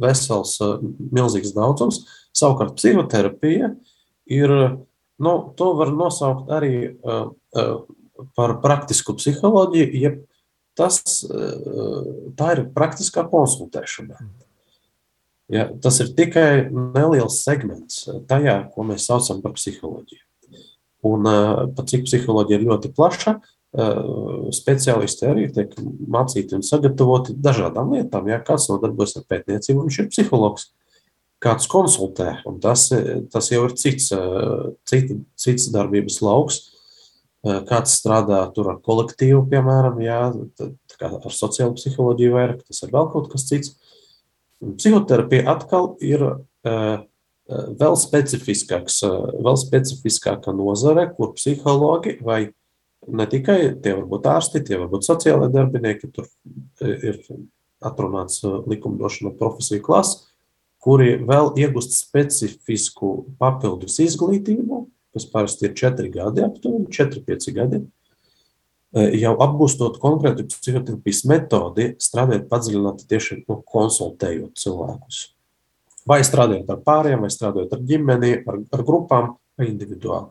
vesels, 0.00 0.56
uh, 0.64 0.78
milzīgs 1.12 1.54
daudzums. 1.56 2.04
Savukārt 2.36 2.76
psihoterapija 2.78 3.72
ir, 4.30 4.54
nu, 5.18 5.32
to 5.58 5.72
var 5.78 5.92
nosaukt 5.94 6.50
arī 6.54 6.74
uh, 6.88 7.30
uh, 7.56 8.28
par 8.38 8.58
praktisku 8.62 9.16
psiholoģiju, 9.18 9.88
jeb 10.02 10.20
tas, 10.78 11.00
uh, 11.26 12.32
tā 12.38 12.52
ir 12.56 12.66
praktiskā 12.74 13.26
konsultēšana. 13.30 14.20
Ja, 15.48 15.70
tas 15.80 15.96
ir 16.04 16.12
tikai 16.12 16.68
neliels 16.68 17.40
segments 17.40 18.02
tajā, 18.28 18.60
ko 18.74 18.84
mēs 18.84 19.06
saucam 19.08 19.40
par 19.40 19.54
psiholoģiju. 19.56 20.24
Un 21.08 21.24
pat 21.72 21.88
cik 21.88 22.04
psiholoģija 22.04 22.58
ir 22.58 22.66
ļoti 22.68 22.90
plaša, 22.92 23.38
speciālisti 24.52 25.28
arī 25.28 25.46
tiek 25.54 25.72
mācīti 26.10 26.56
un 26.56 26.64
sagatavoti 26.66 27.36
dažādām 27.36 27.94
lietām. 27.94 28.28
Ja 28.28 28.40
kāds 28.44 28.68
nodarbojas 28.68 29.16
ar 29.20 29.26
pētniecību, 29.28 29.84
viņš 29.86 29.98
ir 30.02 30.10
psihologs 30.12 30.68
kāds 31.42 31.68
konsultē, 31.70 32.38
un 32.48 32.58
tas, 32.62 32.88
tas 33.32 33.50
jau 33.52 33.64
ir 33.68 33.76
cits, 33.78 34.10
cita, 34.88 35.18
cits 35.38 35.68
darbības 35.74 36.20
lauks. 36.24 36.60
Kāds 37.68 37.94
strādā 38.00 38.40
tur 38.52 38.72
ar 38.72 38.80
kolektīvu, 38.82 39.44
piemēram, 39.52 40.00
jā, 40.02 40.22
ar 40.34 41.32
sociālo 41.32 41.76
psiholoģiju 41.78 42.34
vairāk, 42.34 42.64
tas 42.66 42.82
ir 42.82 42.90
vēl 42.92 43.06
kaut 43.12 43.28
kas 43.30 43.46
cits. 43.46 43.76
Psihoterapija 44.58 45.46
atkal 45.54 45.92
ir 46.02 46.24
vēl 47.48 47.94
specifiskāks, 47.96 49.00
vēl 49.38 49.58
specifiskāka 49.60 50.52
nozare, 50.52 51.06
kur 51.14 51.32
psihologi 51.38 52.18
vai 52.26 52.48
ne 53.06 53.26
tikai 53.30 53.60
tie 53.80 53.94
var 53.94 54.08
būt 54.10 54.26
ārsti, 54.28 54.64
tie 54.66 54.80
var 54.82 54.90
būt 54.90 55.06
sociālai 55.06 55.48
darbinieki, 55.54 56.10
tur 56.12 56.26
ir 56.82 57.22
atrunāts 57.78 58.42
likumdošana 58.42 59.32
profesiju 59.38 59.86
klases, 59.86 60.27
kuri 60.82 61.16
vēl 61.26 61.52
iegūst 61.58 61.96
specifisku 61.96 63.12
papildus 63.40 63.98
izglītību, 64.04 64.84
kas 65.14 65.26
parasti 65.32 65.68
ir 65.68 65.74
4 65.78 66.10
gadi, 66.14 66.44
aptuveni 66.46 66.90
4-5 66.94 67.54
gadi. 67.56 67.80
E, 68.96 69.04
jau 69.20 69.34
apgūstot 69.44 69.98
konkrētu 70.00 70.46
psihoterapijas 70.48 71.24
metodi, 71.28 71.90
strādājot 72.00 72.46
padziļināti 72.52 73.08
tieši 73.10 73.42
nu, 73.42 73.58
konsultējot 73.68 74.56
cilvēkus. 74.62 75.20
Vai 76.08 76.22
strādājot 76.24 76.70
ar 76.72 76.80
pāriem, 76.86 77.20
vai 77.24 77.32
strādājot 77.32 77.74
ar 77.76 77.84
ģimeni, 77.90 78.32
ar, 78.48 78.62
ar 78.72 78.84
grupām, 78.86 79.34
vai 79.58 79.68
individuāli. 79.68 80.30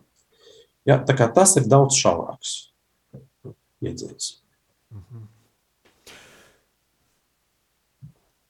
Ja, 0.88 0.96
tā 1.04 1.14
kā 1.14 1.28
tas 1.34 1.54
ir 1.60 1.68
daudz 1.70 1.98
šaurāks 2.00 2.58
iedziens. 3.84 4.38
Mhm. 4.94 5.27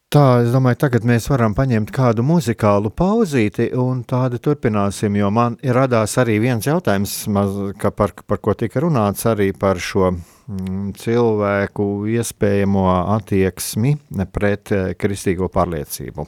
Tā, 0.08 0.40
es 0.40 0.54
domāju, 0.54 0.78
tagad 0.80 1.04
mēs 1.04 1.26
varam 1.28 1.52
paņemt 1.52 1.90
kādu 1.92 2.22
muzikālu 2.24 2.88
pauzīti 2.96 3.66
un 3.76 3.98
tādu 4.08 4.38
turpināsim, 4.40 5.18
jo 5.20 5.28
man 5.28 5.58
radās 5.60 6.14
arī 6.22 6.38
viens 6.40 6.64
jautājums, 6.64 7.12
maz, 7.28 7.58
par, 7.76 8.14
par 8.24 8.40
ko 8.40 8.54
tika 8.56 8.80
runāts 8.80 9.28
arī 9.28 9.50
par 9.52 9.76
šo 9.76 10.06
mm, 10.14 10.94
cilvēku 10.96 11.90
iespējamo 12.14 12.86
attieksmi 13.18 13.92
pret 14.32 14.72
eh, 14.72 14.94
kristīgo 14.96 15.50
pārliecību. 15.52 16.24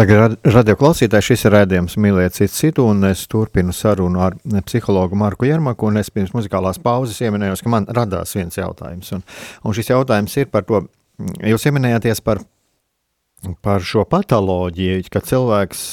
Radio 0.00 0.76
klausītāji, 0.80 1.26
šis 1.26 1.42
ir 1.44 1.52
rādījums 1.52 1.98
Mīlēt 2.00 2.32
citu 2.32 2.54
citu, 2.54 2.84
un 2.88 3.04
es 3.04 3.26
turpinu 3.28 3.74
sarunu 3.76 4.22
ar 4.24 4.36
psihologu 4.64 5.18
Marku 5.18 5.44
Jermaku, 5.44 5.90
un 5.90 6.00
es 6.00 6.08
pirms 6.14 6.32
muzikālās 6.32 6.80
pauzes 6.80 7.18
ieminējos, 7.20 7.60
ka 7.60 7.72
man 7.72 7.88
radās 7.92 8.32
viens 8.32 8.56
jautājums, 8.56 9.10
un, 9.12 9.24
un 9.66 9.76
šis 9.76 9.90
jautājums 9.92 10.38
ir 10.40 10.48
par 10.48 10.64
to, 10.64 10.80
jūs 11.44 11.68
ieminējāties 11.68 12.24
par, 12.24 12.40
par 13.66 13.84
šo 13.84 14.06
patoloģiju, 14.08 15.02
ka 15.12 15.20
cilvēks, 15.26 15.84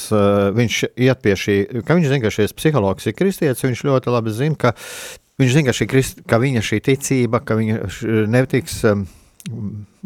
viņš 0.56 0.80
iet 0.88 1.22
pie 1.26 1.36
šī, 1.36 1.58
ka 1.82 1.98
viņš 1.98 2.08
zina, 2.08 2.22
ka 2.24 2.32
šis 2.38 2.56
psihologs 2.56 3.10
ir 3.10 3.18
kristietis, 3.18 3.66
viņš 3.66 3.84
ļoti 3.90 4.14
labi 4.14 4.36
zina, 4.38 4.56
ka 4.56 4.72
viņš 5.42 5.52
zina, 5.58 5.68
ka, 5.68 5.76
šī, 5.76 5.90
ka 6.32 6.40
viņa 6.46 6.64
šī 6.70 6.80
ticība, 6.88 7.44
ka 7.44 7.60
viņa 7.60 7.82
netiks 8.32 8.80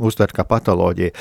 uztvert 0.02 0.34
kā 0.36 0.44
patoloģiju. 0.48 1.12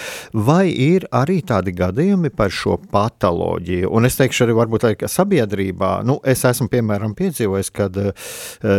Vai 0.47 0.71
ir 0.71 1.07
arī 1.15 1.39
tādi 1.45 1.73
gadījumi 1.77 2.31
par 2.35 2.53
šo 2.53 2.77
patoloģiju? 2.91 3.89
Un 3.91 4.07
es 4.09 4.17
teikšu, 4.19 4.45
arī 4.45 4.57
varbūt 4.57 4.87
arī 4.87 5.11
sabiedrībā, 5.11 5.91
nu, 6.07 6.17
es 6.27 6.43
esmu 6.47 6.69
piemēram 6.71 7.15
piedzīvojis, 7.17 7.71
kad 7.75 7.97
uh, 8.01 8.11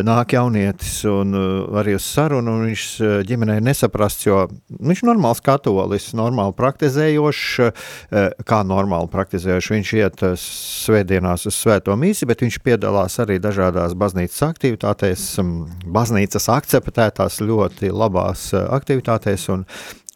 nāk 0.07 0.35
jaunietis 0.37 1.03
un 1.09 1.37
uh, 1.37 1.81
arī 1.81 1.97
uz 1.99 2.07
sarunu, 2.07 2.57
un 2.59 2.71
viņš 2.71 2.87
uh, 3.01 3.15
ģimenē 3.29 3.59
nesaprasts, 3.65 4.27
jo 4.27 4.45
viņš 4.79 5.03
ir 5.03 5.11
normāls 5.11 5.43
katolis, 5.45 6.11
normāli 6.19 6.57
praktizējošs, 6.59 7.47
uh, 7.63 8.31
kā 8.49 8.63
normāli 8.67 9.11
praktizējošs. 9.13 9.73
Viņš 9.77 9.95
iet 10.01 10.27
uh, 10.27 10.37
svētdienās 10.39 11.47
uz 11.51 11.59
svēto 11.59 11.97
mīsi, 11.99 12.29
bet 12.29 12.45
viņš 12.45 12.61
piedalās 12.65 13.19
arī 13.23 13.39
dažādās 13.43 13.97
baznīcas 13.99 14.43
aktivitātēs, 14.49 15.27
um, 15.43 15.55
baznīcas 15.95 16.49
akceptētās 16.53 17.41
ļoti 17.43 17.93
labās 17.93 18.51
uh, 18.57 18.67
aktivitātēs, 18.77 19.49
un 19.55 19.67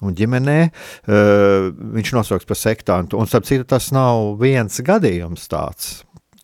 un 0.05 0.17
ģimenē, 0.17 0.59
uh, 0.67 1.71
viņš 1.97 2.13
nosauks 2.17 2.49
par 2.49 2.59
sektantu. 2.61 3.21
Un, 3.21 3.31
starp 3.31 3.49
citu, 3.49 3.67
tas 3.69 3.91
nav 3.97 4.37
viens 4.43 4.83
gadījums 4.85 5.49
tāds. 5.53 5.97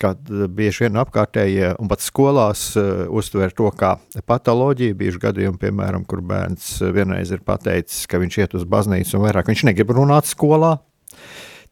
Kad 0.02 0.26
bieži 0.50 0.88
vien 0.88 0.98
apkārtējie 0.98 1.76
un 1.78 1.90
pat 1.90 2.02
skolās 2.02 2.72
uh, 2.80 3.04
uztver 3.12 3.54
to 3.54 3.70
kā 3.78 3.94
patoloģiju. 4.26 4.98
Bieži 4.98 5.22
gadījumi, 5.22 5.60
piemēram, 5.62 6.06
kur 6.08 6.24
bērns 6.26 6.74
vienreiz 6.94 7.30
ir 7.30 7.44
pateicis, 7.46 8.08
ka 8.10 8.18
viņš 8.22 8.40
iet 8.42 8.58
uz 8.58 8.66
baznīcu 8.66 9.18
un 9.18 9.26
vairāk 9.28 9.52
viņš 9.52 9.66
negrib 9.70 9.94
runāt 9.94 10.30
skolā. 10.30 10.78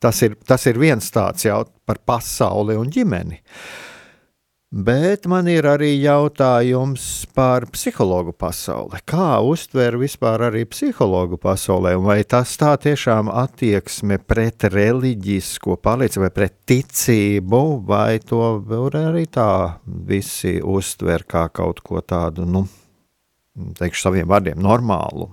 Tas 0.01 0.23
ir, 0.25 0.39
tas 0.49 0.63
ir 0.71 0.79
viens 0.81 1.11
tāds 1.13 1.45
jau 1.45 1.65
par 1.85 1.99
pasauli 2.09 2.79
un 2.81 2.89
ģimeni. 2.93 3.41
Uh, 3.41 3.90
Bet 4.71 5.25
man 5.27 5.49
ir 5.51 5.67
arī 5.67 5.97
jautājums 5.99 7.27
par 7.35 7.65
psihologu 7.75 8.31
pasauli. 8.39 9.01
Kā 9.03 9.41
uztver 9.43 9.97
vispār 9.99 10.45
arī 10.47 10.63
psihologu 10.71 11.41
pasaulē, 11.43 11.97
vai 11.99 12.21
tas 12.23 12.53
tā 12.55 12.77
tiešām 12.79 13.33
attieksme 13.35 14.21
pret 14.23 14.69
reliģisko 14.71 15.75
pārliecību 15.75 16.23
vai 16.23 16.31
pret 16.37 16.55
ticību, 16.71 17.63
vai 17.83 18.21
to 18.23 18.45
arī 18.71 19.27
tā 19.27 19.51
visi 20.07 20.61
uztver 20.63 21.27
kā 21.27 21.49
kaut 21.51 21.83
ko 21.83 21.99
tādu, 21.99 22.47
nu, 22.47 22.63
teikšu 23.75 24.07
saviem 24.07 24.31
vārdiem, 24.31 24.63
normālu? 24.63 25.33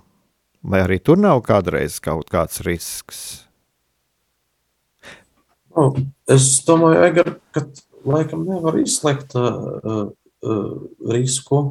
Vai 0.65 0.81
arī 0.81 0.97
tur 0.97 1.21
nav 1.21 1.45
kādreiz 1.45 2.01
kaut 2.01 2.33
kāds 2.33 2.65
risks? 2.65 3.43
Nu, 5.77 5.91
es 6.25 6.55
domāju, 6.65 7.05
Egar, 7.05 7.35
ka 7.53 7.69
laikam 8.05 8.45
nevar 8.47 8.77
izslēgt 8.81 9.35
uh, 9.39 10.11
uh, 10.43 10.71
risku, 11.11 11.61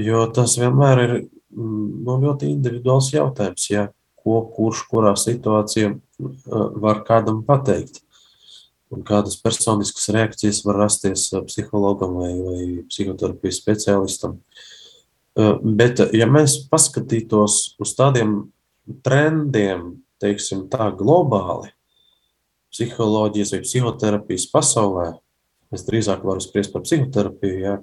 jo 0.00 0.26
tas 0.34 0.56
vienmēr 0.60 1.02
ir 1.04 1.16
nu, 1.50 2.16
ļoti 2.24 2.50
individuāls 2.50 3.12
jautājums, 3.14 3.66
ja, 3.70 3.88
ko 4.20 4.42
kurš 4.54 4.84
kurā 4.90 5.14
situācijā 5.16 5.94
var 6.50 7.02
kādam 7.06 7.40
pateikt. 7.46 8.02
Un 8.90 9.04
kādas 9.06 9.38
personiskas 9.40 10.10
reakcijas 10.12 10.64
var 10.66 10.80
rasties 10.82 11.28
psihologam 11.46 12.16
vai, 12.18 12.30
vai 12.34 12.62
psihoterapijas 12.90 13.60
speciālistam. 13.62 14.40
Bet, 15.62 16.02
ja 16.12 16.26
mēs 16.28 16.58
paskatītos 16.68 17.78
uz 17.80 17.94
tādiem 17.96 18.50
trendiem, 19.06 20.00
teiksim 20.20 20.66
tā 20.72 20.90
globāli, 20.98 21.70
psiholoģijas 22.70 23.54
vai 23.54 23.64
psihoterapijas 23.64 24.46
pasaulē, 24.52 25.10
Es 25.70 25.84
drīzāk 25.86 26.24
varu 26.26 26.42
spriest 26.42 26.72
par 26.74 26.82
psihoterapiju, 26.82 27.58
ja, 27.62 27.76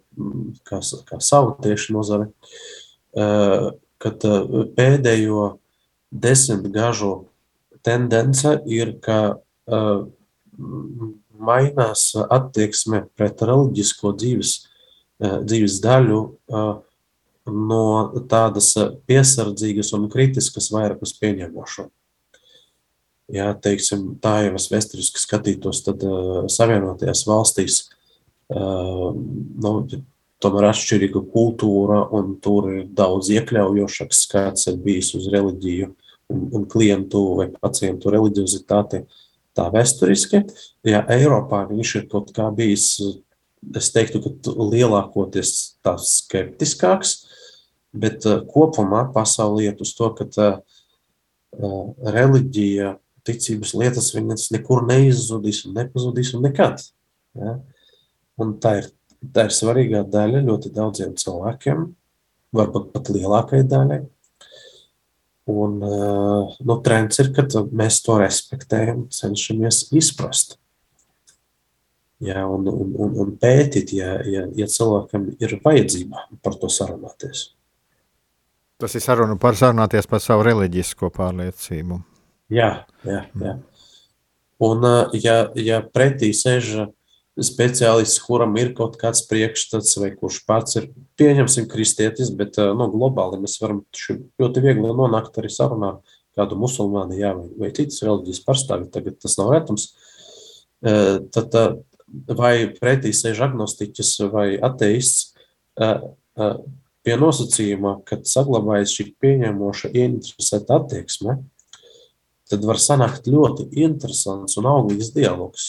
kā, 0.68 0.82
kā 1.08 1.20
savu 1.24 1.54
tieši 1.64 1.94
nozari, 1.96 2.28
kad 4.04 4.26
pēdējo 4.76 5.46
desmit 6.12 6.68
gažu 6.74 7.14
tendence 7.88 8.58
ir, 8.68 8.98
ka 9.00 9.40
mainās 11.38 12.10
attieksme 12.28 13.06
pret 13.16 13.46
reliģisko 13.48 14.12
dzīves, 14.20 14.54
dzīves 15.24 15.80
daļu 15.84 16.22
no 17.48 17.84
tādas 18.28 18.74
piesardzīgas 19.08 19.94
un 19.96 20.10
kritiskas 20.12 20.74
vairāk 20.76 21.08
uz 21.08 21.16
pieņemošanu. 21.22 21.94
Ja, 23.28 23.52
teiksim, 23.60 24.14
tā 24.24 24.38
jau 24.46 24.54
es 24.56 24.70
vēsturiski 24.72 25.20
skatītos, 25.20 25.82
tad 25.84 26.04
uh, 26.08 26.46
Savienotajās 26.52 27.26
valstīs 27.28 27.80
uh, 28.56 29.10
nu, 29.12 29.72
tomēr 30.44 30.70
atšķirīga 30.70 31.22
kultūra, 31.34 32.06
un 32.16 32.38
tur 32.44 32.70
ir 32.72 32.86
daudz 32.96 33.28
iekļaujošāks 33.36 34.22
skats, 34.30 34.70
ir 34.72 34.78
bijis 34.84 35.12
uz 35.18 35.28
reliģiju 35.34 35.90
un, 35.92 36.46
un 36.56 36.64
klientu 36.72 37.24
vai 37.42 37.50
pacientu 37.52 38.14
reliģiozitāti. 38.14 39.02
Tā 39.58 39.66
vēsturiski, 39.74 40.46
ja 40.88 41.02
Eiropā 41.12 41.66
viņš 41.68 41.92
ir 42.00 42.06
kaut 42.12 42.30
kā 42.36 42.46
bijis, 42.56 42.94
es 43.76 43.90
teiktu, 43.92 44.22
ka 44.22 44.54
lielākoties 44.56 45.52
tā 45.84 45.98
skeptiskāks, 46.00 47.18
bet 47.92 48.24
uh, 48.24 48.40
kopumā 48.54 49.04
pasauli 49.12 49.68
iet 49.68 49.84
uz 49.84 49.92
to, 50.00 50.14
ka 50.16 50.48
uh, 50.48 50.64
reliģija 52.16 52.94
ticības 53.28 53.74
lietas 53.78 54.12
viņas 54.16 54.50
nekur 54.56 54.86
neizzudīs 54.88 55.66
un 55.68 55.78
nepazudīs 55.78 56.34
un 56.38 56.48
nekad. 56.48 56.84
Ja? 57.38 57.58
Un 58.42 58.58
tā 58.64 58.78
ir, 58.82 58.92
tā 59.34 59.48
ir 59.48 59.56
svarīgā 59.56 60.04
daļa 60.12 60.44
ļoti 60.48 60.74
daudziem 60.76 61.16
cilvēkiem, 61.20 61.88
varbūt 62.58 62.94
pat 62.94 63.12
lielākai 63.14 63.64
daļai. 63.68 64.04
Un 65.48 65.78
nu, 65.80 66.76
trends 66.84 67.22
ir, 67.24 67.32
ka 67.36 67.46
mēs 67.72 68.02
to 68.04 68.18
respektējam, 68.20 69.06
cenšamies 69.16 69.86
izprast. 69.96 70.58
Ja, 72.20 72.48
un, 72.50 72.66
un, 72.68 72.96
un, 72.98 73.14
un 73.22 73.36
pētīt, 73.40 73.94
ja, 73.94 74.18
ja, 74.26 74.48
ja 74.58 74.68
cilvēkam 74.74 75.30
ir 75.38 75.60
vajadzība 75.64 76.26
par 76.44 76.58
to 76.58 76.70
sarunāties. 76.74 77.52
Tas 78.82 78.94
ir 78.98 79.02
saruna 79.06 79.38
par 79.42 79.58
sarunāties 79.58 80.10
par 80.10 80.22
savu 80.22 80.44
reliģisko 80.50 81.12
pārliecību. 81.14 82.02
Jā, 82.54 82.70
jā, 83.04 83.24
jā. 83.42 83.58
Un, 84.64 84.86
ja, 85.20 85.40
ja 85.60 85.82
pretī 85.94 86.32
sēž 86.34 86.88
speciālists, 87.38 88.22
kuram 88.26 88.56
ir 88.58 88.72
kaut 88.78 88.96
kāds 88.98 89.22
priekšstats, 89.30 89.98
vai 90.02 90.12
kurš 90.18 90.40
pats 90.48 90.80
ir, 90.80 90.88
pieņemsim, 91.20 91.68
kristietis, 91.70 92.32
bet 92.34 92.58
nu, 92.58 92.88
globāli 92.94 93.42
mēs 93.44 93.60
varam 93.62 93.84
ļoti 94.42 94.64
viegli 94.64 94.94
nonākt 94.98 95.38
arī 95.38 95.52
sarunā 95.54 95.98
kādu 96.38 96.58
musulmāni, 96.58 97.20
jā, 97.22 97.34
vai, 97.38 97.50
vai 97.62 97.74
citas 97.76 98.02
reliģijas 98.06 98.42
pārstāvi, 98.46 98.90
tagad 98.94 99.20
tas 99.22 99.38
nav 99.38 99.52
retums. 99.54 99.92
Tad 100.82 101.56
vai 102.38 102.54
pretī 102.78 103.12
sēž 103.14 103.44
agnostiķis 103.48 104.12
vai 104.34 104.48
ateists, 104.64 105.34
pie 107.08 107.16
nosacījuma, 107.22 108.00
kad 108.08 108.26
saglabājas 108.30 108.94
šī 108.98 109.12
pieņemoša, 109.22 109.94
ieinteresēta 109.94 110.82
attieksme, 110.82 111.38
tad 112.52 112.64
var 112.68 112.80
sanākt 112.82 113.28
ļoti 113.30 113.68
interesants 113.84 114.58
un 114.60 114.70
auglīgs 114.70 115.12
dialogs, 115.16 115.68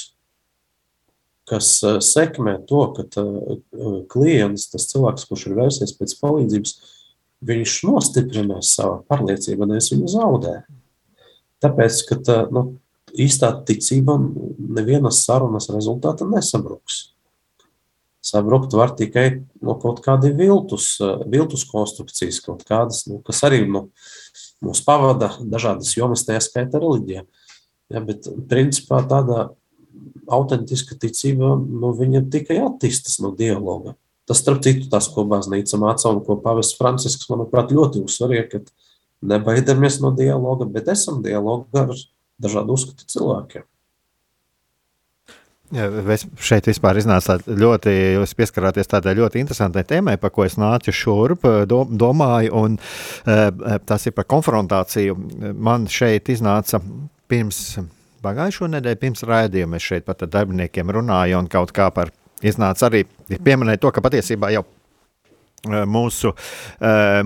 kas 1.48 1.72
eh, 1.86 1.98
sekmē 2.04 2.58
to, 2.68 2.84
ka 2.96 3.06
eh, 3.08 3.58
klients, 4.12 4.68
tas 4.72 4.88
cilvēks, 4.92 5.28
kurš 5.28 5.48
ir 5.48 5.58
vērsies 5.58 5.94
pēc 5.98 6.16
palīdzības, 6.22 6.74
viņš 7.48 7.76
nostiprinās 7.86 8.74
savu 8.78 9.02
pārliecību, 9.10 9.68
nevis 9.70 9.92
viņu 9.94 10.10
zaudē. 10.12 10.56
Tāpēc, 11.62 12.02
ka 12.08 12.18
tā, 12.22 12.40
nu, 12.54 12.64
īstā 13.18 13.52
ticība 13.66 14.18
nevienas 14.58 15.22
sarunas 15.24 15.70
rezultāta 15.72 16.26
nesabruks. 16.28 17.08
Sabrukt 18.28 18.74
var 18.74 18.92
tikai 18.98 19.44
no 19.64 19.76
kaut 19.80 20.02
kādi 20.04 20.32
viltus, 20.36 20.96
eh, 21.00 21.24
viltus 21.30 21.64
konstrukcijas, 21.70 22.42
kaut 22.44 22.66
kādas, 22.68 23.06
nu, 23.08 23.22
kas 23.24 23.44
arī 23.46 23.62
nu, 23.66 23.88
mūs 24.64 24.82
pavada 24.86 25.32
dažādas 25.40 25.94
jomas, 25.96 26.26
tajā 26.26 26.42
skaitā 26.44 26.80
reliģija. 26.82 27.24
Ja, 27.88 28.02
bet 28.04 28.26
principā 28.50 29.00
tāda 29.08 29.48
autentiska 30.28 30.98
ticība, 31.00 31.54
nu, 31.56 31.94
tikai 32.32 32.58
attīstas 32.66 33.18
no 33.24 33.32
dialoga. 33.36 33.96
Tas, 34.28 34.42
starp 34.42 34.60
citu, 34.64 34.90
tas, 34.92 35.08
ko 35.08 35.24
baznīca 35.24 35.80
māca 35.80 36.10
un 36.12 36.20
ko 36.24 36.36
pavests 36.44 36.76
Francisks, 36.76 37.30
manuprāt, 37.32 37.72
ļoti 37.72 38.02
uzsvarīja, 38.04 38.44
ka 38.52 38.60
nebaidamies 39.24 40.02
no 40.04 40.12
dialoga, 40.12 40.68
bet 40.68 40.90
esam 40.92 41.22
dialogā 41.24 41.86
ar 41.86 41.94
dažādu 42.42 42.76
uzskatu 42.76 43.08
cilvēkiem. 43.08 43.64
Es 45.68 46.22
šeit 46.40 46.64
vispār 46.70 46.96
iznāca 46.96 47.34
ļoti, 47.44 47.92
jūs 48.14 48.32
pieskarāties 48.38 48.88
tādai 48.88 49.12
ļoti 49.18 49.42
interesantai 49.42 49.82
tēmai, 49.84 50.14
par 50.20 50.32
ko 50.32 50.46
es 50.46 50.56
nācu 50.56 50.94
šurp, 50.96 51.44
dom, 51.68 51.92
domāju, 52.00 52.54
un 52.56 52.78
tas 53.84 54.08
ir 54.08 54.16
par 54.16 54.24
konfrontāciju. 54.32 55.18
Man 55.52 55.84
šeit 55.92 56.32
iznāca 56.32 56.80
pirms 57.28 57.76
pagājušo 58.24 58.70
nedēļu, 58.72 59.02
pirms 59.02 59.26
raidījuma, 59.28 59.76
es 59.76 59.90
šeit 59.90 60.08
pat 60.08 60.24
ar 60.24 60.32
darbiniekiem 60.38 60.96
runāju 60.96 61.42
un 61.42 61.52
kaut 61.52 61.76
kā 61.76 61.90
par 61.92 62.14
iznāca 62.40 62.88
arī 62.88 63.04
pieminēt 63.36 63.84
to, 63.84 63.92
ka 63.92 64.00
patiesībā 64.04 64.54
jau 64.56 64.64
mūsu, 65.68 66.32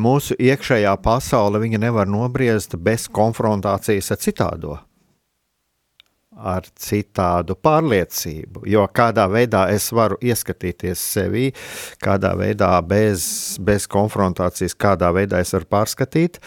mūsu 0.02 0.38
iekšējā 0.40 0.96
pasaule 1.04 1.62
nevar 1.78 2.10
nobriest 2.10 2.74
bez 2.74 3.06
konfrontācijas 3.06 4.10
ar 4.10 4.18
citādo 4.18 4.80
ar 6.42 6.66
citādu 6.78 7.56
pārliecību. 7.62 8.64
Jo 8.70 8.86
kādā 8.94 9.28
veidā 9.30 9.66
es 9.72 9.90
varu 9.94 10.18
ieskatīties 10.22 11.02
sevī, 11.14 11.48
kādā 12.02 12.34
veidā 12.38 12.74
bez, 12.86 13.58
bez 13.62 13.86
konfrontācijas, 13.90 14.74
kādā 14.74 15.12
veidā 15.14 15.42
es 15.42 15.54
varu 15.54 15.70
pārskatīt 15.76 16.40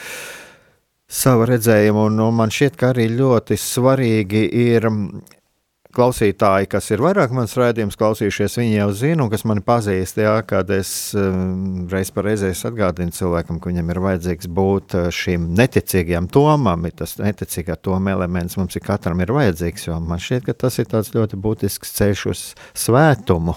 savu 1.07 1.47
redzējumu. 1.49 2.09
Un, 2.09 2.19
un 2.27 2.37
man 2.41 2.53
šķiet, 2.53 2.77
ka 2.79 2.91
arī 2.93 3.07
ļoti 3.15 3.57
svarīgi 3.61 4.45
ir 4.65 4.89
klausītāji, 5.95 6.69
kas 6.71 6.89
ir 6.91 7.03
vairāk 7.03 7.33
manas 7.35 7.55
raidījumus 7.59 7.97
klausījušies, 7.99 8.57
viņi 8.59 8.75
jau 8.77 8.89
zina, 8.95 9.23
un 9.25 9.31
kas 9.31 9.45
mani 9.47 9.63
pazīst, 9.65 10.19
jā, 10.21 10.35
kad 10.47 10.69
es 10.75 10.89
um, 11.17 11.85
reiz 11.91 12.11
par 12.15 12.27
reizē 12.27 12.51
atgādinu 12.69 13.15
cilvēkam, 13.15 13.59
ka 13.61 13.71
viņam 13.71 13.93
ir 13.93 14.01
vajadzīgs 14.05 14.51
būt 14.59 14.97
uh, 14.99 15.07
šim 15.13 15.49
neticīgajam 15.57 16.29
tomam, 16.33 16.85
tas 16.95 17.17
neticīgā 17.21 17.79
toma 17.81 18.15
elements 18.15 18.59
mums 18.59 18.75
ir 18.77 18.85
katram 18.85 19.23
ir 19.23 19.33
vajadzīgs, 19.35 19.87
jo 19.89 19.99
man 20.03 20.21
šķiet, 20.21 20.45
ka 20.49 20.57
tas 20.65 20.79
ir 20.81 20.91
tāds 20.91 21.13
ļoti 21.15 21.39
būtisks 21.41 21.95
ceļš 21.97 22.27
uz 22.33 22.45
svētumu. 22.85 23.55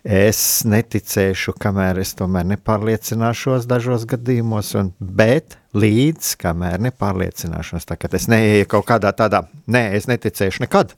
Es 0.00 0.62
neticēšu, 0.64 1.52
kamēr 1.60 2.00
es 2.00 2.14
tomēr 2.16 2.46
nepārliecināšos 2.54 3.68
dažos 3.68 4.06
gadījumos, 4.08 4.72
un, 4.80 4.94
bet 4.96 5.58
līdz 5.76 6.32
kamēr 6.40 6.80
nepārliecināšos. 6.88 7.84
Tā 7.88 7.98
kā 8.00 8.08
es 8.16 8.30
neieju 8.32 8.70
kaut 8.70 8.88
kādā 8.88 9.12
tādā, 9.16 9.44
nē, 9.68 9.90
es 9.98 10.08
neticēšu 10.08 10.64
nekad. 10.64 10.96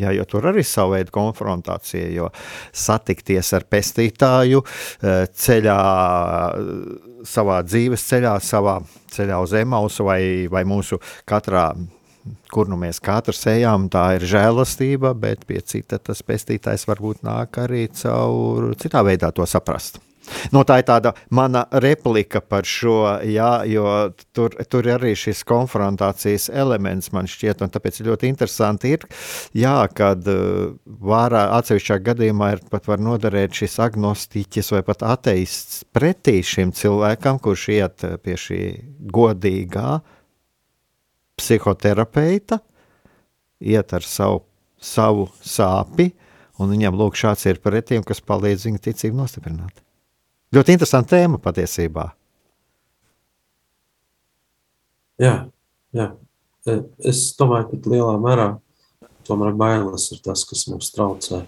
Jā, 0.00 0.08
jo 0.16 0.24
tur 0.24 0.46
arī 0.48 0.62
ir 0.64 0.68
sava 0.68 0.96
veida 0.96 1.12
konfrontācija, 1.12 2.06
jo 2.14 2.30
satikties 2.72 3.52
ar 3.58 3.66
pestītāju 3.68 4.62
eh, 4.64 5.26
ceļā, 5.28 5.80
savā 7.28 7.58
dzīves 7.66 8.06
ceļā, 8.08 8.36
savā 8.40 8.78
ceļā 9.12 9.42
uz 9.44 9.52
emausu 9.60 10.08
vai, 10.08 10.22
vai 10.52 10.64
mūsu 10.68 11.00
katrā 11.28 11.68
kur 12.54 12.70
nu 12.70 12.78
mēs 12.78 13.00
katrs 13.02 13.42
ejam, 13.50 13.88
tā 13.92 14.04
ir 14.16 14.26
žēlastība, 14.30 15.12
bet 15.18 15.44
pie 15.48 15.60
cita 15.66 15.98
tas 15.98 16.22
pestītājs 16.22 16.86
varbūt 16.88 17.26
nāk 17.26 17.58
arī 17.64 17.88
caur 17.98 18.72
citā 18.78 19.02
veidā 19.06 19.32
to 19.34 19.46
saprast. 19.48 19.98
No, 20.54 20.64
tā 20.68 20.80
ir 20.82 20.86
tāda 20.88 21.14
mana 21.34 21.64
replika 21.82 22.42
par 22.44 22.66
šo, 22.68 22.96
jā, 23.26 23.50
jo 23.70 23.86
tur, 24.36 24.56
tur 24.70 24.88
arī 24.94 25.14
šis 25.18 25.42
konfrontācijas 25.48 26.48
elements 26.52 27.12
man 27.14 27.28
šķiet, 27.30 27.64
un 27.64 27.72
tāpēc 27.72 28.02
ļoti 28.06 28.30
interesanti 28.32 28.94
ir, 28.96 29.06
jā, 29.56 29.76
kad 29.96 30.26
uh, 30.30 30.72
vārā 30.84 31.46
atsevišķā 31.58 32.00
gadījumā 32.10 32.52
ir 32.56 32.64
pat 32.72 32.88
var 32.90 33.02
noderēt 33.02 33.62
šis 33.62 33.78
agnostiķis 33.86 34.72
vai 34.76 34.82
pat 34.86 35.04
ateists 35.14 35.82
pretī 35.94 36.40
šim 36.46 36.74
cilvēkam, 36.76 37.40
kurš 37.42 37.68
iet 37.76 38.06
pie 38.24 38.38
šī 38.38 38.62
godīgā 39.12 40.00
psihoterapeita, 41.38 42.60
iet 43.60 43.94
ar 43.96 44.06
savu, 44.06 44.42
savu 44.82 45.28
sāpi, 45.42 46.10
un 46.60 46.74
viņam 46.74 46.98
lūk 46.98 47.18
šāds 47.18 47.46
ir 47.50 47.62
pretīm, 47.62 48.04
kas 48.06 48.22
palīdz 48.24 48.68
viņu 48.68 48.82
ticību 48.84 49.22
nostiprināt. 49.22 49.82
Ļoti 50.52 50.74
interesanta 50.76 51.16
tēma 51.16 51.38
patiesībā. 51.40 52.10
Jā, 55.22 55.36
jā. 55.96 56.10
E, 56.68 56.74
es 57.08 57.22
domāju, 57.38 57.70
ka 57.70 57.92
lielā 57.92 58.16
mērā 58.20 58.48
tomēr 59.26 59.56
bailes 59.56 60.10
ir 60.12 60.20
tas, 60.24 60.42
kas 60.48 60.66
mums 60.68 60.90
traucē 60.94 61.44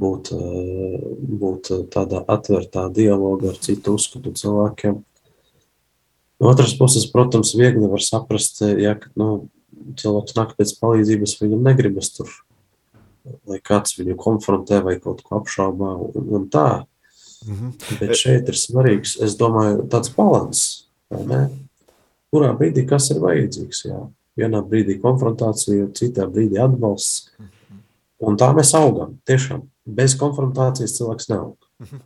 būt, 0.00 0.32
e, 0.34 1.02
būt 1.42 1.70
tādā 1.94 2.24
atvērtā 2.34 2.88
dialogā 2.96 3.52
ar 3.52 3.60
citu 3.62 3.94
uzskatu 3.96 4.34
cilvēkiem. 4.36 4.98
No 6.42 6.50
otras 6.52 6.74
puses, 6.76 7.06
protams, 7.08 7.54
viegli 7.56 7.86
var 7.88 8.02
saprast, 8.04 8.60
ja 8.76 8.96
nu, 9.16 9.46
cilvēks 9.96 10.36
nāk 10.36 10.52
pēc 10.58 10.74
palīdzības, 10.82 11.38
viņam 11.40 11.64
negribas 11.64 12.10
tur, 12.16 12.32
lai 13.48 13.62
kāds 13.64 13.96
viņu 13.96 14.18
konfrontē 14.20 14.82
vai 14.84 14.98
kaut 15.00 15.22
ko 15.24 15.40
apšaubā 15.40 15.94
un, 16.10 16.28
un 16.40 16.50
tā. 16.52 16.68
Mm 17.46 17.54
-hmm. 17.54 18.00
Bet 18.00 18.16
šeit 18.16 18.48
ir 18.48 18.54
svarīgs, 18.54 19.16
es 19.24 19.36
domāju, 19.38 19.86
tāds 19.88 20.10
līdzsvars. 20.16 20.82
Kurā 22.32 22.50
brīdī 22.58 22.86
kas 22.88 23.10
ir 23.10 23.20
vajadzīgs? 23.22 23.84
Jā. 23.84 24.00
Vienā 24.36 24.60
brīdī 24.62 25.00
konfrontācija, 25.00 25.86
citā 25.94 26.26
brīdī 26.26 26.58
atbalsts. 26.60 27.30
Un 28.18 28.36
tā 28.36 28.52
mēs 28.56 28.74
augam. 28.74 29.18
Tiešām 29.24 29.62
bez 29.86 30.16
konfrontācijas 30.18 30.96
cilvēks 30.98 31.28
neaug. 31.28 31.56
Mm 31.78 31.86
-hmm. 31.86 32.00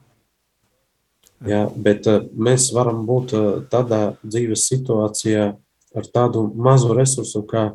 Jā, 1.48 1.72
bet 1.76 2.06
uh, 2.06 2.26
mēs 2.36 2.68
varam 2.76 3.06
būt 3.06 3.32
uh, 3.32 3.44
tādā 3.72 4.16
dzīves 4.20 4.66
situācijā 4.68 5.56
ar 5.94 6.04
tādu 6.14 6.52
mazu 6.54 6.92
resursu, 6.94 7.40
kā, 7.48 7.70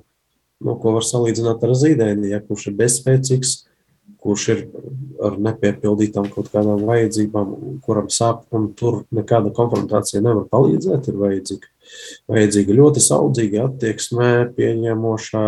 nu, 0.62 0.75
ko 0.75 0.91
var 0.91 1.01
salīdzināt 1.01 1.63
ar 1.63 1.73
zīdēni, 1.73 2.30
ja, 2.30 2.39
kurš 2.45 2.67
ir 2.67 2.73
bezspēcīgs, 2.73 3.56
kurš 4.25 4.45
ir 4.53 4.61
ar 5.25 5.38
nepiepildītām 5.45 6.27
kaut 6.33 6.49
kādām 6.53 6.81
vajadzībām, 6.88 7.53
kuram 7.85 8.09
sāp, 8.13 8.43
un 8.55 8.71
tur 8.77 9.03
nekāda 9.13 9.53
konfrontācija 9.55 10.23
nevar 10.25 10.47
palīdzēt. 10.51 11.11
Ir 11.11 11.19
vajadzīga, 11.21 11.71
vajadzīga 12.33 12.77
ļoti 12.81 13.03
saudzīga 13.05 13.67
attieksme, 13.69 14.31
pieņemošā, 14.57 15.45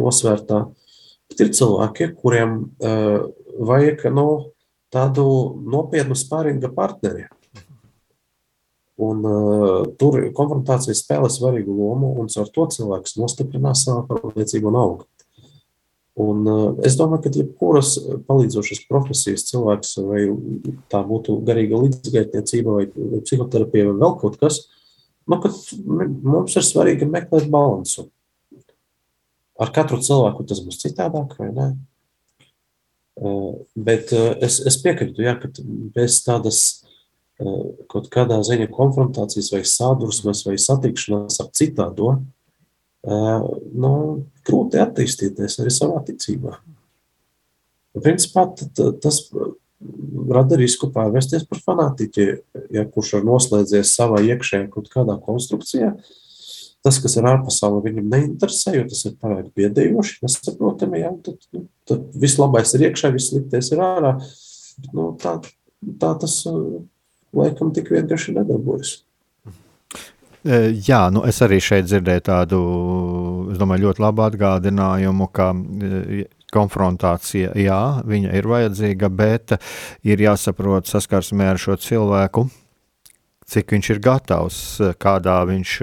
nosvērtā. 0.00 0.62
Bet 1.30 1.44
ir 1.44 1.52
cilvēki, 1.54 2.10
kuriem 2.18 2.56
uh, 2.82 3.28
vajag 3.70 4.08
no, 4.10 4.14
nu, 4.16 4.26
tādu 4.90 5.26
nopietnu 5.70 6.18
spāringa 6.18 6.72
partneri. 6.74 7.28
Un, 9.00 9.22
uh, 9.24 9.86
tur 10.00 10.18
konfrontācija 10.36 10.96
spēlē 10.98 11.30
svarīgu 11.32 11.72
lomu, 11.78 12.10
un 12.20 12.28
ar 12.42 12.50
to 12.52 12.66
cilvēks 12.74 13.16
nostiprinās 13.22 13.86
savu 13.86 14.04
pārliecību 14.10 14.68
un 14.72 14.80
auga. 14.82 15.09
Un, 16.18 16.42
uh, 16.50 16.62
es 16.84 16.96
domāju, 16.98 17.22
ka 17.24 17.32
jebkuras 17.32 17.94
palīdzošas 18.26 18.82
profesijas 18.90 19.46
cilvēks, 19.46 19.94
vai 20.04 20.24
tā 20.90 21.04
būtu 21.06 21.38
garīga 21.46 21.78
līdzgaitniecība, 21.84 22.80
vai 22.80 23.20
psihoterapija, 23.22 23.86
vai 23.90 24.00
vēl 24.02 24.16
kaut 24.20 24.40
kas, 24.40 24.64
nu, 25.30 25.38
mums 26.26 26.58
ir 26.58 26.66
svarīgi 26.66 27.08
meklēt 27.08 27.46
balansu. 27.52 28.08
Ar 29.60 29.70
katru 29.76 30.00
cilvēku 30.02 30.48
tas 30.48 30.60
būs 30.64 30.82
citādāk, 30.82 31.36
vai 31.38 31.50
ne? 31.54 31.70
Uh, 33.20 33.62
bet 33.76 34.12
uh, 34.16 34.32
es, 34.42 34.58
es 34.66 34.80
piekrītu, 34.82 35.22
ja, 35.24 35.36
ka 35.38 35.52
bez 35.94 36.22
tādas 36.26 36.80
kaut 37.88 38.10
kādā 38.12 38.36
ziņā 38.44 38.66
konfrontācijas, 38.72 39.50
vai 39.54 39.62
sadursmes, 39.64 40.42
vai 40.44 40.58
satikšanās 40.60 41.40
ar 41.40 41.46
citādo, 41.56 42.10
nu, 43.04 43.92
grūti 44.46 44.80
attīstīties 44.82 45.60
arī 45.62 45.72
savā 45.72 46.02
ticībā. 46.06 46.58
Principā 48.00 48.44
tas 49.02 49.22
rada 50.30 50.58
risku 50.60 50.90
pārvērsties 50.92 51.46
par 51.48 51.60
fanātiķi, 51.64 52.26
ja 52.74 52.84
kurš 52.92 53.14
ir 53.18 53.28
noslēdzies 53.28 53.94
savā 53.96 54.20
iekšējā 54.28 54.68
kaut 54.72 54.90
kādā 54.92 55.16
konstrukcijā. 55.24 55.94
Tas, 56.84 56.96
kas 57.00 57.16
ir 57.20 57.26
ārpasaulē, 57.28 57.82
viņam 57.88 58.06
neinteresē, 58.08 58.72
jo 58.78 58.86
tas 58.88 59.02
ir 59.04 59.16
pārāk 59.20 59.50
biedējoši, 59.56 60.20
nesaprotami. 60.24 61.02
Ja? 61.02 61.10
Tad, 61.26 61.42
nu, 61.52 61.66
tad 61.88 62.06
viss 62.16 62.40
labais 62.40 62.72
ir 62.76 62.86
iekšā, 62.88 63.10
viss 63.12 63.32
sliktais 63.32 63.68
ir 63.74 63.82
ārā. 63.84 64.14
Nu, 64.96 65.10
tā, 65.20 65.34
tā 66.00 66.14
tas 66.22 66.38
laikam 67.36 67.74
tik 67.76 67.92
vienkārši 67.92 68.36
nedarbojas. 68.38 68.94
E, 70.40 70.60
jā, 70.86 71.02
nu 71.12 71.20
es 71.28 71.40
arī 71.44 71.58
šeit 71.60 71.88
dzirdēju 71.88 72.24
tādu, 72.24 72.60
domāju, 73.60 73.90
ļoti 73.90 74.04
labu 74.04 74.24
atgādinājumu, 74.24 75.28
ka 75.36 75.50
e, 75.52 76.24
konfrontācija, 76.54 77.52
jā, 77.60 77.82
viņa 78.08 78.32
ir 78.38 78.48
vajadzīga, 78.50 79.10
bet 79.12 79.54
ir 80.06 80.24
jāsaprot 80.24 80.88
saskarsmē 80.90 81.52
ar 81.52 81.60
šo 81.60 81.76
cilvēku, 81.78 82.46
cik 83.50 83.76
viņš 83.76 83.92
ir 83.94 84.02
gatavs, 84.02 84.58
kādā 85.02 85.36
viņš, 85.50 85.76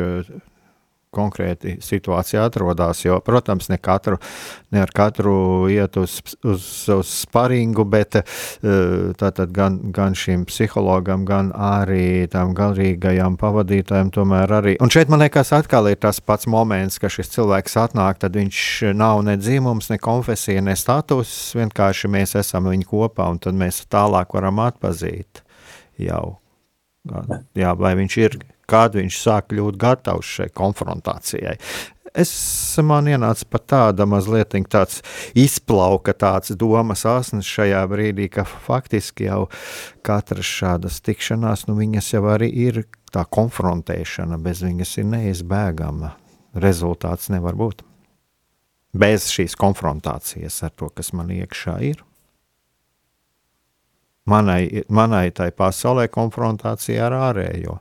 konkrēti 1.18 1.78
situācija 1.84 2.46
atrodas. 2.48 3.04
Jo, 3.06 3.20
protams, 3.26 3.72
ne, 3.72 3.80
katru, 3.82 4.20
ne 4.74 4.84
ar 4.84 4.94
katru 4.96 5.68
iet 5.74 5.98
uz, 6.00 6.20
uz, 6.46 6.68
uz 6.94 7.12
sparingu, 7.26 7.86
bet 7.90 8.20
tātad 9.20 9.54
gan, 9.56 9.80
gan 9.96 10.16
šim 10.18 10.46
psihologam, 10.48 11.26
gan 11.28 11.52
arī 11.54 12.28
tam 12.32 12.54
galīgajam 12.58 13.38
pavadītājam 13.42 14.12
tomēr 14.14 14.56
arī. 14.60 14.76
Un 14.84 14.94
šeit 14.94 15.12
man 15.12 15.24
liekas, 15.26 15.54
atkal 15.58 15.90
ir 15.92 16.00
tas 16.02 16.22
pats 16.24 16.50
moments, 16.50 17.00
ka 17.02 17.12
šis 17.12 17.34
cilvēks 17.36 17.78
atnāk, 17.88 18.22
tad 18.24 18.38
viņš 18.38 18.62
nav 18.98 19.24
ne 19.28 19.38
dzimums, 19.40 19.92
ne 19.92 20.00
konfesija, 20.02 20.64
ne 20.66 20.78
status, 20.80 21.34
vienkārši 21.58 22.12
mēs 22.14 22.38
esam 22.40 22.70
viņu 22.72 22.90
kopā 22.90 23.30
un 23.34 23.42
tad 23.44 23.58
mēs 23.58 23.84
tālāk 23.92 24.36
varam 24.38 24.62
atpazīt 24.66 25.44
jau. 26.02 26.38
Jā, 27.56 27.74
vai 27.80 27.94
viņš 27.98 28.18
ir 28.20 28.38
kad 28.70 28.98
viņš 28.98 29.20
sāk 29.24 29.52
kļūt 29.52 29.78
gatavs 29.82 30.34
šai 30.38 30.50
konfrontācijai. 30.56 31.56
Es 32.18 32.32
man 32.82 33.06
ienāca 33.12 33.46
pat 33.52 33.66
tāda 33.70 34.08
mazliet 34.10 34.56
tāds 34.72 35.02
izplauka 35.38 36.16
tāds 36.18 36.56
domas 36.58 37.06
asnis 37.06 37.46
šajā 37.46 37.84
brīdī, 37.92 38.30
ka 38.32 38.46
faktiski 38.48 39.28
jau 39.28 39.44
katras 40.02 40.48
šādas 40.48 41.02
tikšanās, 41.06 41.68
nu 41.68 41.78
viņas 41.78 42.14
jau 42.16 42.24
arī 42.32 42.50
ir 42.50 42.86
tā 43.14 43.26
konfrontēšana, 43.30 44.40
bez 44.42 44.64
viņas 44.66 44.98
ir 44.98 45.10
neizbēgama. 45.12 46.16
Rezultāts 46.58 47.30
nevar 47.30 47.58
būt. 47.60 47.84
Bez 48.98 49.28
šīs 49.30 49.54
konfrontācijas 49.60 50.64
ar 50.66 50.74
to, 50.74 50.90
kas 50.90 51.14
man 51.14 51.30
iekšā 51.36 51.76
ir. 51.86 52.02
Manai, 54.28 54.84
manai 54.90 55.30
tai 55.32 55.52
pasaulē 55.56 56.08
konfrontācija 56.12 57.06
ar 57.08 57.16
ārējo. 57.30 57.78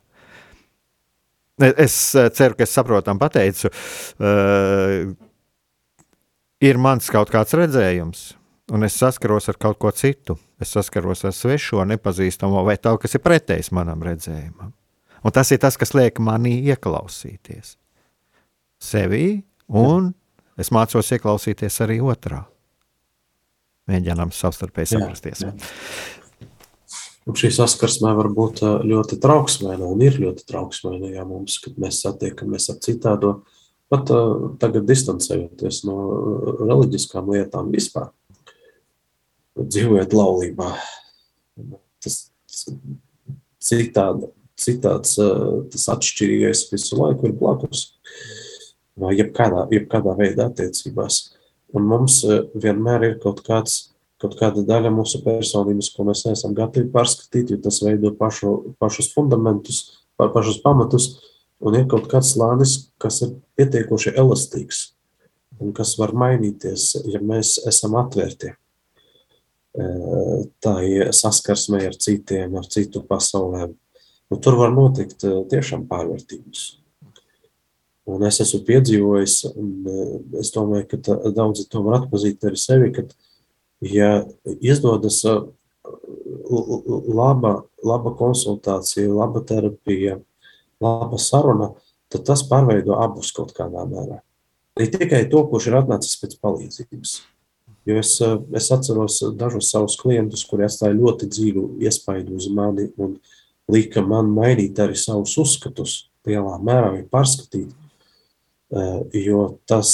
Es 1.56 2.14
eh, 2.14 2.28
ceru, 2.36 2.56
ka 2.56 2.66
es 2.66 2.72
saprotam, 2.76 3.18
pateicu. 3.20 3.70
Uh, 4.20 5.14
ir 6.60 6.76
mans 6.76 7.08
kaut 7.12 7.32
kāds 7.32 7.56
redzējums, 7.56 8.26
un 8.76 8.84
es 8.84 8.98
saskaros 9.00 9.48
ar 9.48 9.56
kaut 9.60 9.80
ko 9.80 9.92
citu. 9.96 10.36
Es 10.60 10.74
saskaros 10.76 11.24
ar 11.28 11.32
svešo, 11.36 11.80
nepazīstamo, 11.88 12.60
vai 12.64 12.76
tā, 12.80 12.92
kas 13.00 13.16
ir 13.16 13.24
pretējs 13.24 13.72
manam 13.76 14.04
redzējumam. 14.04 14.74
Un 15.24 15.34
tas 15.34 15.48
ir 15.52 15.60
tas, 15.62 15.78
kas 15.80 15.94
liek 15.96 16.20
manī 16.22 16.58
ieklausīties 16.68 17.74
sevī, 18.76 19.40
un 19.72 20.12
es 20.60 20.70
mācos 20.72 21.08
ieklausīties 21.16 21.80
arī 21.84 21.98
otrā. 22.04 22.44
Mēģinām 23.88 24.32
savstarpēji 24.34 24.92
saprasties. 24.96 25.44
Jā, 25.46 25.52
jā. 25.54 26.25
Un 27.26 27.34
šī 27.34 27.48
saskarsme 27.50 28.12
var 28.14 28.28
būt 28.30 28.60
ļoti 28.86 29.18
trauksmēna 29.22 29.88
un 29.90 30.02
ir 30.06 30.20
ļoti 30.22 30.44
trauksmēna, 30.46 31.10
ja 31.16 31.24
mums, 31.26 31.58
kad 31.62 31.74
mēs 31.82 31.98
satiekamies 32.04 32.68
ar 32.70 32.78
citādo, 32.84 33.32
pat 33.90 34.12
uh, 34.14 34.52
tagad 34.62 34.86
distancējoties 34.86 35.80
no 35.88 35.96
reliģiskām 36.60 37.32
lietām 37.34 37.72
vispār. 37.74 38.12
Dzīvojot 39.58 40.14
laulībā. 40.14 40.70
Tas 42.04 42.20
citāda, 43.66 44.30
citāds, 44.62 45.16
uh, 45.18 45.66
tas 45.72 45.88
atšķirīgais 45.96 46.68
visu 46.70 47.00
laiku 47.00 47.26
ir 47.26 47.34
blakus. 47.42 47.88
Vai 48.96 49.16
jebkādā, 49.18 49.66
jebkādā 49.74 50.14
veidā 50.16 50.46
attiecībās. 50.52 51.18
Un 51.74 51.90
mums 51.90 52.22
vienmēr 52.54 53.10
ir 53.10 53.18
kaut 53.20 53.42
kāds 53.44 53.95
kaut 54.22 54.36
kāda 54.40 54.64
daļa 54.66 54.92
mūsu 54.94 55.22
personības, 55.24 55.92
ko 55.94 56.06
mēs 56.08 56.24
neesam 56.26 56.54
gatavi 56.56 56.88
pārskatīt, 56.92 57.52
jo 57.52 57.60
tas 57.62 57.82
veido 57.84 58.12
pašu, 58.16 58.76
pašus 58.80 59.12
fundamentus, 59.14 59.82
pašus 60.16 60.60
pamatus, 60.64 61.08
un 61.60 61.76
ir 61.76 61.88
kaut 61.90 62.08
kāds 62.12 62.34
slānis, 62.34 62.78
kas 63.02 63.22
ir 63.26 63.34
pietiekoši 63.58 64.16
elastīgs 64.16 64.90
un 65.60 65.72
kas 65.76 65.94
var 66.00 66.12
mainīties, 66.16 66.94
ja 67.08 67.20
mēs 67.24 67.56
esam 67.68 67.96
atvērti 68.00 68.52
tā 69.76 70.74
ir 70.88 71.12
saskarsme 71.12 71.82
ar 71.84 71.96
citiem, 72.00 72.54
ar 72.56 72.66
citu 72.72 73.02
pasaulēm. 73.04 73.74
Un 74.32 74.40
tur 74.42 74.56
var 74.58 74.72
notikt 74.74 75.22
tiešām 75.50 75.84
pārvērtības. 75.90 76.64
Un 78.06 78.22
es 78.26 78.38
esmu 78.42 78.62
piedzīvojis, 78.66 79.36
un 79.58 79.70
es 80.40 80.52
domāju, 80.54 80.86
ka 80.92 81.30
daudzi 81.34 81.66
to 81.70 81.82
var 81.86 82.00
atpazīt 82.00 82.44
arī 82.46 82.58
sevi, 82.58 82.92
kad 82.94 83.12
ja 83.80 84.24
izdodas 84.60 85.22
laba, 87.14 87.52
laba 87.84 88.12
konsultācija, 88.16 89.10
laba 89.12 89.42
terapija, 89.46 90.18
laba 90.80 91.18
saruna, 91.18 91.72
tad 92.12 92.26
tas 92.28 92.44
pārveido 92.48 92.96
abus 93.02 93.32
kaut 93.36 93.52
kādā 93.56 93.84
mērā. 93.88 94.20
Ne 94.76 94.90
tikai 94.92 95.24
to, 95.32 95.40
kurš 95.48 95.70
ir 95.70 95.78
atnācis 95.80 96.18
pēc 96.20 96.36
palīdzības. 96.42 97.16
Jo 97.86 98.00
es, 98.00 98.16
es 98.58 98.68
atceros 98.74 99.20
dažus 99.38 99.70
savus 99.70 99.94
klientus, 100.00 100.42
kuri 100.48 100.66
atstāja 100.66 100.96
ļoti 100.96 101.28
dziļu 101.30 101.66
iespaidu 101.86 102.34
uz 102.36 102.48
mani 102.52 102.88
un 102.98 103.14
lika 103.70 104.02
man 104.02 104.32
mainīt 104.34 104.78
arī 104.82 104.98
savus 104.98 105.36
uzskatus, 105.38 105.94
lielā 106.26 106.58
mērā 106.66 106.90
vai 106.96 107.04
pārskatīt, 107.06 107.70
jo 109.14 109.42
tas, 109.70 109.92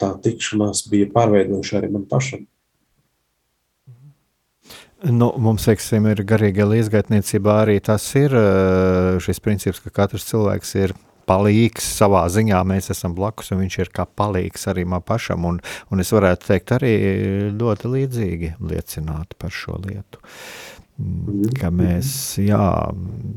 tā 0.00 0.12
tikšanās 0.24 0.84
bija 0.92 1.08
pārveidojuši 1.14 1.78
arī 1.80 1.92
man 1.96 2.04
pašam. 2.08 2.44
Nu, 5.02 5.32
mums, 5.42 5.64
teiksim, 5.66 6.04
ir 6.12 6.20
garīgā 6.22 6.62
līdzgaitniecībā 6.70 7.56
arī 7.64 7.80
tas 7.82 8.04
ir 8.14 8.34
eh, 8.38 9.16
šis 9.22 9.40
princips, 9.42 9.80
ka 9.82 9.90
katrs 9.90 10.28
cilvēks 10.28 10.74
ir 10.78 10.92
palīgs 11.26 11.88
savā 11.98 12.20
ziņā. 12.30 12.60
Mēs 12.70 12.92
esam 12.94 13.16
blakus, 13.16 13.50
un 13.50 13.64
viņš 13.64 13.78
ir 13.82 13.90
kā 13.94 14.04
palīgs 14.06 14.68
arī 14.70 14.84
man 14.86 15.02
pašam. 15.02 15.48
Un, 15.48 15.58
un 15.90 16.02
es 16.02 16.12
varētu 16.14 16.52
teikt, 16.52 16.74
arī 16.76 16.92
ļoti 17.58 17.90
līdzīgi 17.96 18.52
liecināt 18.62 19.34
par 19.42 19.50
šo 19.54 19.80
lietu. 19.82 20.22
Mm, 21.02 21.48
ka 21.58 21.72
mēs, 21.74 22.12
jā, 22.38 22.68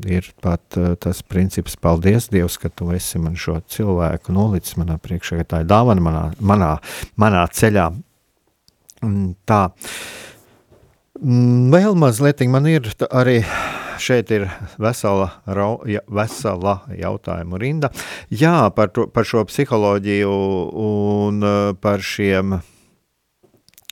ir 0.06 0.28
pat 0.46 0.78
eh, 0.78 0.92
tas 1.02 1.24
princips, 1.26 1.74
paldies 1.82 2.30
Dievs, 2.30 2.60
ka 2.62 2.70
tu 2.70 2.92
esi 2.94 3.18
man 3.18 3.34
šo 3.34 3.58
cilvēku 3.74 4.36
nolicis 4.36 4.78
manā 4.78 5.00
priekšā, 5.02 5.40
ka 5.42 5.50
tā 5.50 5.64
ir 5.64 5.72
dāvana 5.74 6.06
manā, 6.10 6.22
manā, 6.38 6.70
manā 7.18 7.42
ceļā. 7.58 7.90
Tā. 9.50 9.64
Mm, 9.66 10.25
vēl 11.20 11.96
mazliet 11.98 12.44
man 12.50 12.66
ir 12.70 12.88
arī 13.10 13.40
šeit 14.00 14.30
ir 14.34 14.46
vesela, 14.78 15.30
rau, 15.46 15.80
ja, 15.88 16.02
vesela 16.08 16.80
jautājumu 16.92 17.60
rinda. 17.60 17.90
Jā, 18.30 18.68
par, 18.76 18.92
to, 18.94 19.06
par 19.12 19.28
šo 19.28 19.44
psiholoģiju 19.48 20.32
un 20.86 21.46
uh, 21.46 21.70
par 21.80 22.04
šiem 22.04 22.58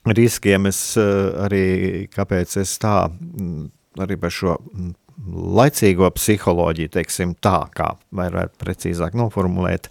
riskiem 0.04 0.68
es 0.68 0.82
uh, 1.00 1.46
arī, 1.46 1.64
kāpēc 2.12 2.58
es 2.60 2.76
tā, 2.82 3.06
mm, 3.08 3.64
arī 4.04 4.18
par 4.20 4.34
šo 4.34 4.58
mm, 4.60 4.92
laicīgo 5.56 6.10
psiholoģiju, 6.16 6.92
teiksim 6.98 7.36
tā, 7.42 7.64
kā 7.74 7.94
varētu 8.14 8.60
precīzāk 8.60 9.16
noformulēt. 9.16 9.88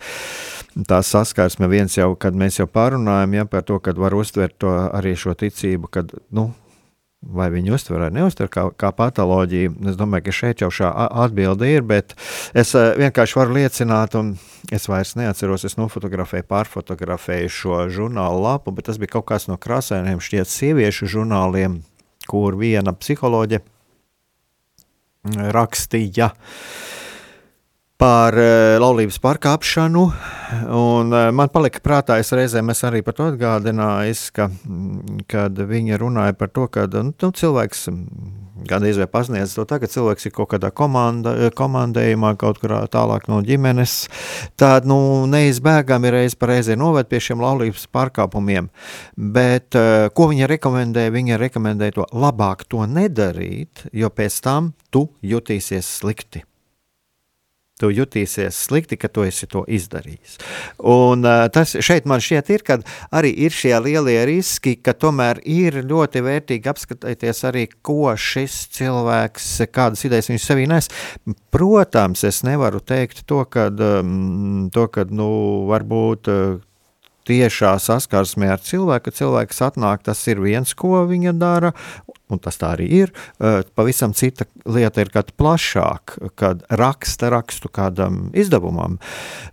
Tā 0.89 1.04
saskarsme 1.06 1.69
viens 1.69 1.96
jau, 1.98 2.13
kad 2.17 2.38
mēs 2.38 2.58
jau 2.60 2.67
pārunājam 2.69 3.38
ja, 3.38 3.46
par 3.50 3.65
to, 3.65 3.78
kad 3.82 3.98
var 4.02 4.16
uztvert 4.18 4.57
to 4.62 4.74
arī 4.89 5.14
šo 5.18 5.36
ticību, 5.38 5.89
kad, 5.93 6.14
nu, 6.34 6.49
vai 7.24 7.49
viņi 7.53 7.74
uztver 7.76 8.03
vai 8.03 8.09
neuztver 8.13 8.49
kā, 8.51 8.65
kā 8.80 8.91
patoloģiju. 8.95 9.74
Es 9.91 9.97
domāju, 9.99 10.28
ka 10.28 10.36
šeit 10.36 10.63
jau 10.63 10.69
šā 10.74 10.91
atbilde 11.24 11.69
ir, 11.69 11.86
bet 11.88 12.15
es 12.57 12.74
eh, 12.78 12.93
vienkārši 12.99 13.39
varu 13.39 13.57
liecināt, 13.57 14.17
un 14.19 14.36
es 14.74 14.88
vairs 14.91 15.15
neatceros, 15.19 15.65
es 15.67 15.78
nofotografēju, 15.80 16.47
pārfotografēju 16.49 17.51
šo 17.51 17.82
žurnālu 17.93 18.43
lapu, 18.43 18.74
bet 18.76 18.89
tas 18.89 18.99
bija 19.01 19.15
kaut 19.17 19.28
kāds 19.32 19.49
no 19.51 19.59
krāsainiem 19.61 20.24
šķiet 20.24 20.51
sieviešu 20.51 21.09
žurnāliem, 21.17 21.82
kur 22.30 22.57
viena 22.59 22.95
psiholoģe 22.95 23.63
rakstīja. 25.24 26.11
Ja, 26.13 26.32
par 28.02 28.36
uh, 28.38 28.76
laulības 28.82 29.20
pārkāpšanu. 29.24 30.04
Un, 30.74 31.14
uh, 31.14 31.30
man 31.36 31.52
palika 31.54 31.82
prātā, 31.84 32.20
es 32.22 32.34
reizēm 32.36 32.74
es 32.74 32.84
arī 32.88 33.04
par 33.06 33.18
to 33.18 33.30
atgādināju, 33.32 34.16
ka, 34.36 34.50
mm, 34.50 35.26
kad 35.30 35.60
viņa 35.70 36.00
runāja 36.02 36.38
par 36.38 36.52
to, 36.54 36.68
ka 36.74 36.88
nu, 36.91 37.12
nu 37.14 37.32
cilvēks 37.39 37.88
mm, 37.91 38.32
gandrīz 38.70 39.00
vai 39.02 39.08
pasniedz 39.12 39.56
to 39.58 39.66
tā, 39.70 39.80
ka 39.82 39.89
cilvēks 39.91 40.28
ir 40.28 40.36
kaut 40.36 40.52
kādā 40.54 40.72
komanda, 40.76 41.36
komandējumā, 41.56 42.34
kaut 42.41 42.62
kur 42.62 42.76
tālāk 42.91 43.28
no 43.32 43.41
ģimenes, 43.46 43.96
tad 44.60 44.88
nu, 44.89 44.98
neizbēgami 45.32 46.14
reiz 46.14 46.38
par 46.39 46.54
reizi 46.54 46.78
noved 46.80 47.10
pie 47.12 47.22
šiem 47.24 47.44
laulības 47.44 47.86
pārkāpumiem. 47.94 48.72
Bet 49.18 49.78
uh, 49.80 50.08
ko 50.16 50.32
viņa 50.32 50.50
rekomendē? 50.56 51.10
Viņa 51.14 51.41
rekomendē 51.41 51.91
to 51.96 52.08
labāk 52.14 52.66
to 52.72 52.88
nedarīt, 52.89 53.88
jo 53.94 54.10
pēc 54.10 54.39
tam 54.44 54.74
tu 54.94 55.08
jutīsies 55.24 56.00
slikti 56.00 56.44
tu 57.84 57.91
jutīsies 57.91 58.55
slikti, 58.69 58.97
ka 58.99 59.09
tu 59.11 59.25
esi 59.27 59.49
to 59.51 59.65
izdarījis. 59.67 60.38
Un 60.88 61.27
tas 61.53 61.75
šeit 61.84 62.07
man 62.09 62.23
šķiet 62.23 62.51
ir, 62.55 62.65
kad 62.67 62.88
arī 63.11 63.34
ir 63.45 63.55
šie 63.55 63.75
lielie 63.84 64.21
riski, 64.29 64.77
ka 64.79 64.95
tomēr 64.95 65.41
ir 65.43 65.81
ļoti 65.84 66.23
vērtīgi 66.23 66.71
apskatīties 66.71 67.43
arī, 67.49 67.67
ko 67.84 68.13
šis 68.15 68.55
cilvēks, 68.77 69.49
kādas 69.73 70.05
idejas 70.07 70.31
viņš 70.31 70.47
sevī 70.47 70.67
nes. 70.71 70.88
Protams, 71.53 72.23
es 72.27 72.43
nevaru 72.47 72.79
teikt 72.79 73.25
to, 73.29 73.43
ka, 73.51 73.67
um, 73.69 74.69
to, 74.73 74.88
ka 74.93 75.07
nu, 75.11 75.31
varbūt 75.69 76.31
tiešā 77.27 77.75
saskarsmē 77.79 78.51
ar 78.53 78.63
cilvēku, 78.63 79.07
kad 79.07 79.19
cilvēks 79.19 79.61
atnāk, 79.67 80.03
tas 80.07 80.19
ir 80.31 80.41
viens, 80.43 80.73
ko 80.75 81.03
viņa 81.07 81.36
dara, 81.39 81.71
un 82.32 82.39
tas 82.41 82.57
tā 82.59 82.74
arī 82.78 82.88
ir. 83.03 83.13
Pavisam 83.76 84.13
cita 84.15 84.47
lieta 84.69 85.03
ir, 85.03 85.11
kad 85.13 85.32
plašāk, 85.38 86.15
kad 86.39 86.63
raksta 86.71 87.30
rakstu 87.34 87.69
kādam 87.74 88.30
izdevumam, 88.38 88.97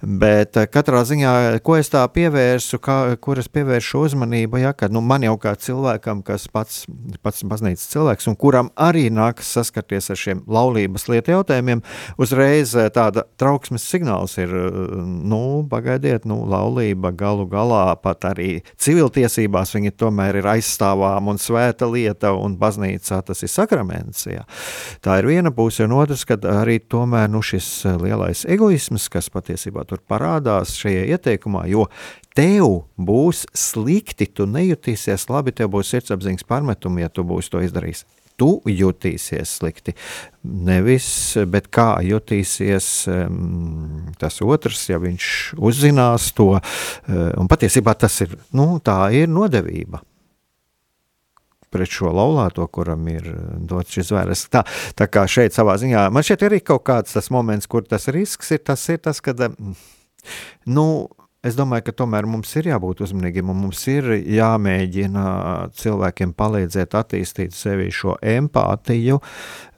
bet 0.01 0.59
katrā 0.73 1.03
ziņā, 1.09 1.33
ko 1.67 1.77
es 1.81 1.91
tā 1.93 2.05
pievērsu, 2.15 2.81
kā, 2.83 2.99
kur 3.23 3.41
es 3.43 3.51
pievēršu 3.53 4.05
uzmanību, 4.07 4.61
ja, 4.63 4.73
kad 4.77 4.95
nu, 4.95 5.03
man 5.05 5.25
jau 5.27 5.37
kā 5.41 5.57
cilvēkam, 5.59 6.23
kas 6.27 6.47
pats, 6.53 6.85
pats 7.25 7.45
baznīcas 7.47 7.89
cilvēks, 7.93 8.31
un 8.31 8.39
kuram 8.41 8.71
arī 8.79 9.09
nākas 9.13 9.51
saskarties 9.59 10.13
ar 10.13 10.21
šiem 10.21 10.45
laulības 10.51 11.09
lietu 11.11 11.35
jautājumiem, 11.35 11.83
uzreiz 12.21 12.77
tāda 12.95 13.27
trauksmes 13.41 13.85
signāls 13.91 14.37
ir, 14.41 14.55
nu, 15.01 15.43
pagaidiet, 15.71 16.29
nu, 16.29 16.43
laulība 16.51 17.13
galu 17.17 17.49
galā 17.51 17.85
pat 18.01 18.29
arī 18.31 18.61
civiltiesībās 18.81 19.75
viņa 19.75 19.95
tomēr 20.01 20.41
ir 20.41 20.51
aizstāvām 20.55 21.33
un 21.33 21.41
svēta 21.41 21.89
lieta 21.91 22.33
un 22.37 22.60
baznīcā 22.61 23.21
tas 23.27 23.45
ir 23.45 23.53
sakraments. 23.53 24.27
Jā. 24.29 24.45
Tā 25.05 25.19
ir 25.21 25.31
viena 25.31 25.53
puse, 25.55 25.85
un 25.87 25.97
otrs, 25.99 26.27
kad 26.29 26.45
arī 26.49 26.79
tomēr 26.81 27.31
nu, 27.33 27.43
šis 27.45 27.69
eh, 27.89 27.99
lielais 28.05 28.45
egoisms, 28.49 29.09
kas 29.13 29.33
patiesībā 29.33 29.87
tur 29.89 30.03
parādās 30.09 30.77
šajā 30.81 31.09
ieteikumā, 31.17 31.67
jo 31.73 31.89
tev 32.37 32.85
būs 33.01 33.47
slikti, 33.57 34.29
tu 34.31 34.47
nejutīsies 34.51 35.29
labi, 35.33 35.57
tev 35.57 35.73
būs 35.75 35.93
sirdsapziņas 35.95 36.49
pārmetumi, 36.49 37.05
ja 37.05 37.13
tu 37.13 37.27
būsi 37.27 37.53
to 37.53 37.65
izdarījis 37.67 38.07
tu 38.41 38.55
jutīsies 38.65 39.59
slikti. 39.61 39.95
Nevis, 40.41 41.07
bet 41.53 41.69
kā 41.75 41.99
jutīsies 42.05 42.89
um, 43.13 44.13
tas 44.21 44.41
otrs, 44.41 44.87
ja 44.89 45.01
viņš 45.03 45.27
uzzinās 45.61 46.31
to. 46.37 46.55
Uh, 46.57 47.27
un 47.37 47.51
patiesībā 47.51 47.93
tas 48.01 48.17
ir, 48.25 48.39
nu, 48.57 48.73
tā 48.85 49.03
ir 49.17 49.29
nodevība 49.29 50.01
pret 51.71 51.91
šo 51.91 52.13
laulāto, 52.15 52.67
kuram 52.73 53.07
ir 53.13 53.31
eh, 53.31 53.39
dots 53.71 53.95
šis 53.97 54.13
vērsts. 54.17 54.51
Tā, 54.53 54.65
tā 54.99 55.09
kā 55.13 55.27
šeit 55.31 55.57
savā 55.57 55.79
ziņā, 55.81 56.09
man 56.15 56.27
šeit 56.27 56.45
ir 56.45 56.53
arī 56.53 56.61
kaut 56.65 56.85
kāds 56.89 57.17
tas 57.17 57.31
moments, 57.35 57.71
kur 57.71 57.87
tas 57.87 58.09
risks 58.13 58.53
ir, 58.57 58.65
tas 58.67 58.89
ir 58.93 59.03
tas, 59.07 59.23
kad, 59.25 59.41
eh, 59.47 59.57
nu, 60.67 60.91
Es 61.41 61.55
domāju, 61.57 61.87
ka 61.87 61.93
tomēr 62.03 62.27
mums 62.29 62.51
ir 62.61 62.67
jābūt 62.69 62.99
uzmanīgiem 63.01 63.49
un 63.49 63.57
mums 63.63 63.81
ir 63.89 64.11
jāmēģina 64.13 65.23
cilvēkiem 65.73 66.35
palīdzēt 66.37 66.97
attīstīt 66.99 67.57
sevi 67.57 67.87
šo 67.97 68.19
empātiju, 68.21 69.17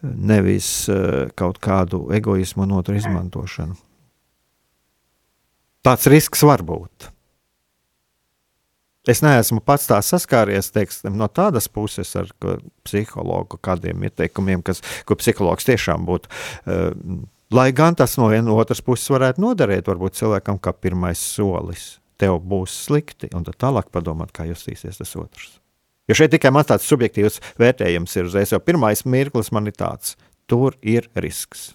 nevis 0.03 0.73
eh, 0.91 1.31
kaut 1.39 1.63
kādu 1.63 2.09
egoismu 2.19 2.67
un 2.67 2.75
otru 2.81 2.99
izmantošanu. 2.99 3.79
Tāds 5.87 6.11
risks 6.11 6.43
var 6.47 6.67
būt. 6.67 7.13
Es 9.09 9.19
neesmu 9.19 9.59
pats 9.67 9.89
tā 9.91 9.97
saskāries 10.07 10.71
teiksim, 10.71 11.17
no 11.19 11.27
tādas 11.27 11.67
puses 11.67 12.13
ar 12.19 12.29
psihologu, 12.87 13.59
kādiem 13.59 14.05
ieteikumiem, 14.07 14.63
kas, 14.63 14.79
ko 15.09 15.17
psihologs 15.19 15.67
tiešām 15.67 16.07
būtu. 16.07 16.31
Uh, 16.63 17.25
lai 17.51 17.73
gan 17.75 17.99
tas 17.99 18.15
no 18.21 18.31
otras 18.55 18.83
puses 18.85 19.11
varētu 19.11 19.43
noderēt, 19.43 19.91
varbūt 19.91 20.21
cilvēkam 20.21 20.63
kā 20.63 20.75
pirmais 20.79 21.19
solis. 21.19 21.97
Tev 22.23 22.39
būs 22.47 22.77
slikti, 22.87 23.33
un 23.35 23.43
tad 23.43 23.59
tālāk 23.59 23.91
padomāt, 23.91 24.31
kā 24.31 24.47
justīsies 24.47 25.03
tas 25.03 25.17
otrs. 25.19 25.59
Jo 26.07 26.15
šeit 26.19 26.31
tikai 26.37 26.53
man 26.55 26.67
tāds 26.67 26.87
subjektīvs 26.87 27.41
vērtējums 27.59 28.15
ir 28.19 28.31
uzreiz, 28.31 28.55
jau 28.55 28.63
pirmais 28.63 29.03
mirklis 29.03 29.51
man 29.51 29.67
ir 29.67 29.75
tāds, 29.75 30.15
tur 30.47 30.79
ir 30.83 31.11
risks. 31.19 31.73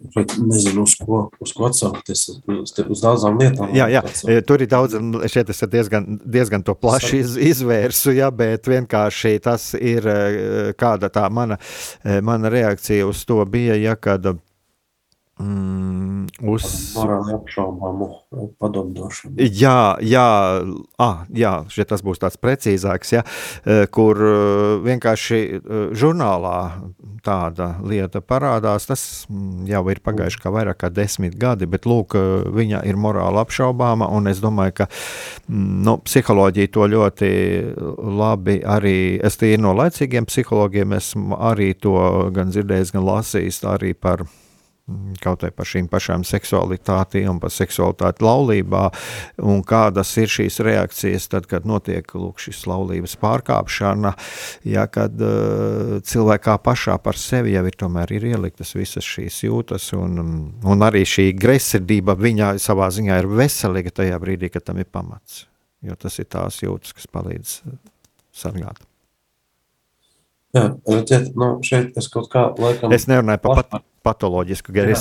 Nezinu, 0.00 0.82
uz 0.82 0.94
ko, 0.96 1.22
uz 1.40 1.52
ko 1.56 1.68
atsaukties. 1.68 2.26
Uz, 2.48 2.72
uz 2.80 3.02
daudzām 3.02 3.38
lietām. 3.40 3.72
Jā, 3.76 3.88
jā. 3.92 4.02
tur 4.46 4.64
ir 4.64 4.70
daudz, 4.70 4.96
šeit 5.30 5.52
es 5.52 5.60
diezgan, 5.70 6.06
diezgan 6.24 6.64
to 6.64 6.74
plaši 6.78 7.20
iz, 7.20 7.36
izvērsu, 7.50 8.14
jā, 8.16 8.30
bet 8.34 8.68
vienkārši 8.70 9.36
tas 9.44 9.72
ir 9.76 10.06
eh, 10.08 10.70
kāda 10.80 11.12
tā 11.12 11.26
mana, 11.32 11.60
eh, 12.04 12.20
mana 12.24 12.52
reakcija 12.52 13.08
uz 13.08 13.24
to 13.28 13.42
bija, 13.44 13.76
ja 13.76 13.96
kad 13.96 14.26
Mm, 15.40 16.26
uz 16.52 16.64
morāli 16.92 17.32
apšaubāmu 17.32 18.06
padomdošanu. 18.60 19.38
Jā, 19.40 19.96
jā, 20.04 20.24
ah, 21.00 21.22
jā 21.32 21.52
šeit 21.72 21.88
tas 21.88 22.02
būs 22.04 22.20
tāds 22.20 22.36
precīzāks, 22.36 23.12
ja, 23.14 23.22
e, 23.64 23.86
kur 23.88 24.20
e, 24.20 24.32
vienkārši 24.84 25.38
e, 25.40 25.60
žurnālā 25.96 26.58
tāda 27.24 27.70
lieta 27.80 28.20
parādās, 28.20 28.84
tas 28.90 29.04
mm, 29.30 29.64
jau 29.70 29.80
ir 29.94 30.02
pagājuši 30.04 30.42
kā 30.42 30.52
vairāk 30.52 30.82
kā 30.82 30.90
desmit 30.92 31.38
gadi, 31.40 31.64
bet 31.70 31.88
lūk, 31.88 32.18
viņa 32.52 32.82
ir 32.90 33.00
morāli 33.00 33.40
apšaubāma, 33.40 34.10
un 34.12 34.28
es 34.28 34.44
domāju, 34.44 34.76
ka 34.82 34.88
mm, 34.90 35.72
nu, 35.88 35.96
psiholoģija 36.04 36.74
to 36.76 36.90
ļoti 36.96 37.32
labi 38.20 38.58
arī, 38.60 38.98
es 39.24 39.40
tīri 39.40 39.62
no 39.64 39.72
laicīgiem 39.78 40.28
psihologiem 40.28 40.98
esmu 41.00 41.40
arī 41.48 41.72
to 41.80 41.96
gan 42.36 42.52
dzirdējis, 42.52 42.94
gan 42.98 43.08
lasījis 43.08 43.64
arī 43.72 43.96
par 43.96 44.28
kaut 45.22 45.44
vai 45.44 45.50
par 45.54 45.68
šīm 45.68 45.88
pašām 45.90 46.24
seksualitātēm, 46.26 47.40
par 47.42 47.52
seksualitāti 47.54 48.24
laulībā, 48.24 48.82
un 49.46 49.62
kādas 49.66 50.12
ir 50.20 50.30
šīs 50.32 50.60
reakcijas, 50.66 51.28
tad, 51.32 51.48
kad 51.50 51.68
notiek 51.68 52.06
lūk, 52.16 52.40
šis 52.42 52.64
laulības 52.70 53.16
pārkāpšana, 53.20 54.14
ja 54.68 54.86
kad 54.92 55.16
uh, 55.24 55.98
cilvēkā 56.06 56.56
pašā 56.64 56.98
par 57.02 57.18
sevi 57.20 57.54
jau 57.56 57.64
ir 57.68 57.78
tomēr 57.80 58.16
ir 58.16 58.28
ieliktas 58.32 58.74
visas 58.78 59.06
šīs 59.06 59.42
jūtas, 59.46 59.90
un, 59.98 60.20
un 60.64 60.86
arī 60.86 61.04
šī 61.08 61.30
greizsirdība 61.38 62.18
viņā 62.18 62.54
savā 62.62 62.90
ziņā 62.94 63.22
ir 63.22 63.30
veselīga 63.40 63.94
tajā 64.02 64.20
brīdī, 64.22 64.52
kad 64.52 64.68
tam 64.68 64.82
ir 64.82 64.90
pamats, 64.90 65.44
jo 65.84 65.96
tas 65.98 66.20
ir 66.22 66.30
tās 66.30 66.62
jūtas, 66.64 66.94
kas 66.96 67.10
palīdz 67.10 67.58
sargāt. 68.36 68.84
Jā, 70.50 70.64
redziet, 70.82 71.28
nu, 71.38 71.52
šeit 71.62 71.98
es 72.00 72.08
kaut 72.10 72.26
kā 72.32 72.48
laikam... 72.58 72.90
Es 72.94 73.06
nerunāju 73.06 73.42
par 73.44 73.60
pat, 73.60 73.84
patoloģisku 74.06 74.74
jā. 74.76 74.94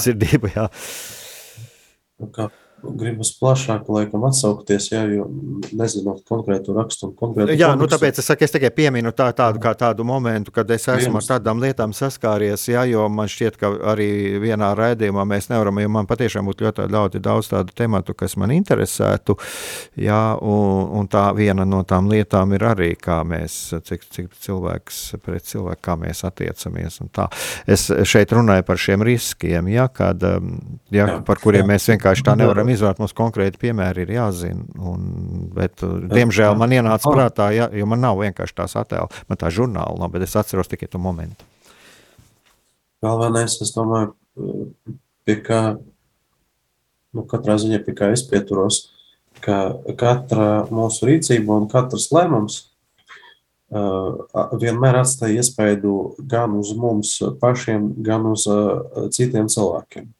jā. 0.56 0.70
Kā 2.36 2.50
gribas 2.84 3.32
plašāk, 3.39 3.89
laikam, 3.91 4.23
atsaukties, 4.30 4.89
jā, 4.93 5.03
jo 5.13 5.27
nezinot 5.75 6.23
konkrētu 6.30 6.75
rakstu 6.77 7.09
un 7.09 7.15
konkrētu. 7.19 7.57
Jā, 7.59 7.71
nu 7.80 7.88
tāpēc 7.89 8.21
es 8.21 8.30
saku, 8.30 8.45
es 8.47 8.55
tikai 8.55 8.71
pieminu 8.75 9.13
tā, 9.15 9.30
tādu 9.36 9.61
tādu 9.80 10.03
momentu, 10.07 10.51
kad 10.55 10.69
es 10.71 10.88
esmu 10.88 11.17
Jums. 11.17 11.30
ar 11.30 11.38
tādām 11.38 11.61
lietām 11.63 11.93
saskāries, 11.95 12.65
jā, 12.71 12.86
jo 12.89 13.07
man 13.11 13.30
šķiet, 13.30 13.59
ka 13.59 13.71
arī 13.93 14.39
vienā 14.41 14.71
raidījumā 14.77 15.25
mēs 15.30 15.49
nevaram, 15.51 15.80
jo 15.84 15.91
man 15.91 16.09
patiešām 16.09 16.47
būtu 16.49 16.67
ļoti 16.67 16.88
ļoti 16.89 17.21
daudz 17.23 17.51
tādu 17.51 17.75
tematu, 17.75 18.13
kas 18.13 18.36
man 18.38 18.51
interesētu, 18.51 19.38
jā, 19.99 20.21
un, 20.41 20.89
un 20.99 21.09
tā 21.11 21.30
viena 21.36 21.65
no 21.65 21.82
tām 21.88 22.09
lietām 22.11 22.53
ir 22.57 22.65
arī, 22.71 22.93
kā 22.99 23.21
mēs, 23.27 23.57
cik, 23.86 24.05
cik 24.09 24.30
cilvēks 24.45 25.01
pret 25.23 25.45
cilvēku, 25.49 25.82
kā 25.82 25.97
mēs 25.99 26.23
attiecamies 26.27 27.01
un 27.03 27.11
tā. 27.13 27.27
Es 27.67 27.89
šeit 28.09 28.34
runāju 28.36 28.65
par 28.67 28.80
šiem 28.80 29.03
riskiem, 29.05 29.69
jā, 29.73 29.88
kad, 29.93 30.23
jā, 30.23 31.05
jā 31.05 31.19
par 31.25 31.41
kuriem 31.41 31.65
jā. 31.65 31.71
mēs 31.73 31.89
vienkārši 31.93 32.25
tā 32.27 32.36
nevaram 32.39 32.68
varam 32.70 32.76
izvēlēt, 32.76 32.99
mums 33.01 33.15
konkrēti 33.17 33.59
piemēri 33.61 34.03
ir 34.05 34.13
jāzina. 34.13 34.65
Un, 34.78 35.49
bet, 35.55 35.82
uh, 35.84 35.97
diemžēl 36.11 36.55
man 36.59 36.74
ienāca 36.76 37.11
prātā, 37.11 37.49
ja, 37.55 37.70
jo 37.74 37.88
man 37.89 38.01
nav 38.03 38.20
vienkārši 38.22 38.55
tās 38.55 38.76
attēla, 38.80 39.09
man 39.30 39.39
tā 39.39 39.49
žurnāla 39.53 39.97
nav, 39.99 40.11
bet 40.13 40.26
es 40.28 40.36
atceros 40.39 40.70
tikai 40.70 40.89
to 40.91 41.01
momentu. 41.01 41.47
Galvenais, 43.03 43.55
es 43.63 43.72
domāju, 43.76 44.13
pie 45.26 45.38
kā, 45.43 45.61
nu, 47.15 47.26
katrā 47.30 47.57
ziņā 47.59 47.82
pie 47.86 47.95
kā 47.95 48.11
es 48.13 48.26
pieturos, 48.28 48.89
ka 49.39 49.80
katra 49.97 50.65
mūsu 50.72 51.07
rīcība 51.07 51.55
un 51.55 51.70
katrs 51.72 52.09
lēmums 52.11 52.59
uh, 53.72 54.28
vienmēr 54.59 54.99
atstāja 54.99 55.39
iespaidu 55.39 55.95
gan 56.20 56.57
uz 56.59 56.74
mums 56.76 57.15
pašiem, 57.39 57.93
gan 58.03 58.28
uz 58.34 58.45
uh, 58.51 59.07
citiem 59.15 59.47
cilvēkiem 59.47 60.11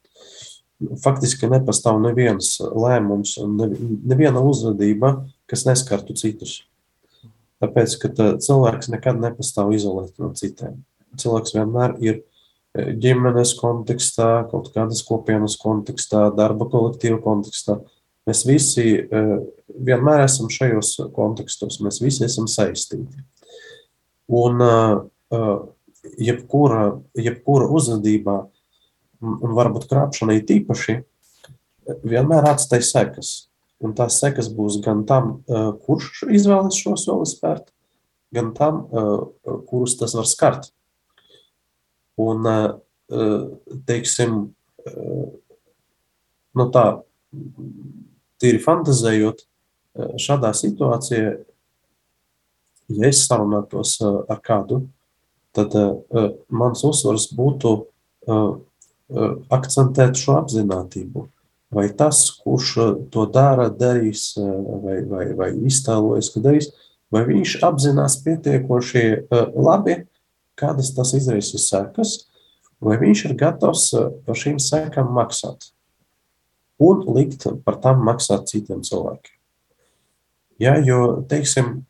faktiski 1.04 1.50
nepastāv 1.52 2.00
neviens 2.04 2.56
lēmums 2.62 3.36
un 3.44 3.58
neviena 4.08 4.42
uzvedība, 4.46 5.14
kas 5.50 5.66
neskartu 5.68 6.16
citus. 6.20 6.62
Tāpēc, 7.60 7.96
ka 8.00 8.12
tā, 8.16 8.28
cilvēks 8.40 8.92
nekad 8.94 9.20
nepastāv 9.20 9.74
izolēti 9.76 10.24
no 10.24 10.32
citiem. 10.38 10.78
Cilvēks 11.20 11.56
vienmēr 11.58 11.98
ir 12.00 12.20
e, 12.20 12.94
ģimenes 13.04 13.56
kontekstā, 13.60 14.46
kaut 14.52 14.70
kādas 14.76 15.02
kopienas 15.08 15.58
kontekstā, 15.60 16.30
darba 16.38 16.70
kolektīva 16.72 17.20
kontekstā. 17.26 17.82
Mēs 18.30 18.46
visi 18.48 18.86
e, 19.02 19.26
vienmēr 19.76 20.24
esam 20.24 20.48
šajos 20.54 20.96
kontekstos, 21.16 21.82
mēs 21.84 22.00
visi 22.04 22.24
esam 22.30 22.48
saistīti. 22.48 23.26
Un 24.30 24.62
uh, 24.62 25.00
jebkura, 26.22 26.84
jebkura 27.18 27.66
uzvedībā, 27.74 28.36
un 29.22 29.56
varbūt 29.58 29.88
krāpšanai 29.90 30.40
tīpaši, 30.48 31.00
vienmēr 32.08 32.48
atstāja 32.52 32.86
sekas. 32.86 33.34
Un 33.80 33.94
tās 33.96 34.18
sekas 34.20 34.50
būs 34.52 34.82
gan 34.84 35.06
tam, 35.08 35.38
kurš 35.86 36.26
izvēlas 36.36 36.76
šo 36.76 36.98
soli 37.00 37.28
spērt, 37.30 37.70
gan 38.36 38.52
tam, 38.58 38.82
kurus 39.70 39.96
tas 40.00 40.16
var 40.18 40.28
skart. 40.28 40.68
Un, 42.20 42.44
teiksim, 43.88 44.42
nu 46.60 46.66
tā, 46.76 46.86
tīri 48.44 48.60
fantazējot, 48.64 49.46
šādā 50.20 50.52
situācijā, 50.56 51.32
ja 52.90 53.10
es 53.10 53.24
sarunātos 53.28 53.96
ar 54.04 54.44
kādu, 54.44 54.84
tad 55.56 55.74
mans 56.52 56.84
uzsvars 56.84 57.32
būtu 57.36 57.78
akcentēt 59.54 60.20
šo 60.20 60.38
apzinātību. 60.42 61.28
Vai 61.74 61.86
tas, 61.94 62.24
kurš 62.42 62.70
to 63.14 63.26
dara, 63.30 63.68
darīs, 63.70 64.32
vai, 64.38 65.02
vai, 65.06 65.26
vai 65.38 65.50
iztēlojas, 65.70 66.32
ka 66.34 66.42
darīs, 66.42 66.72
vai 67.14 67.24
viņš 67.28 67.60
apzinās 67.66 68.18
pietiekoši 68.26 69.04
labi, 69.54 70.00
kādas 70.58 70.90
tas 70.98 71.14
izraisīs 71.18 71.70
sekas, 71.70 72.16
vai 72.82 72.98
viņš 73.02 73.26
ir 73.30 73.36
gatavs 73.38 73.92
par 74.26 74.40
šīm 74.40 74.58
sekām 74.64 75.14
maksāt 75.14 75.70
un 76.80 77.04
likt 77.16 77.46
par 77.66 77.78
tām 77.84 78.02
maksāt 78.08 78.48
citiem 78.50 78.82
cilvēkiem. 78.88 79.36
Ja, 80.60 80.76
jo, 80.84 81.22
teiksim, 81.32 81.84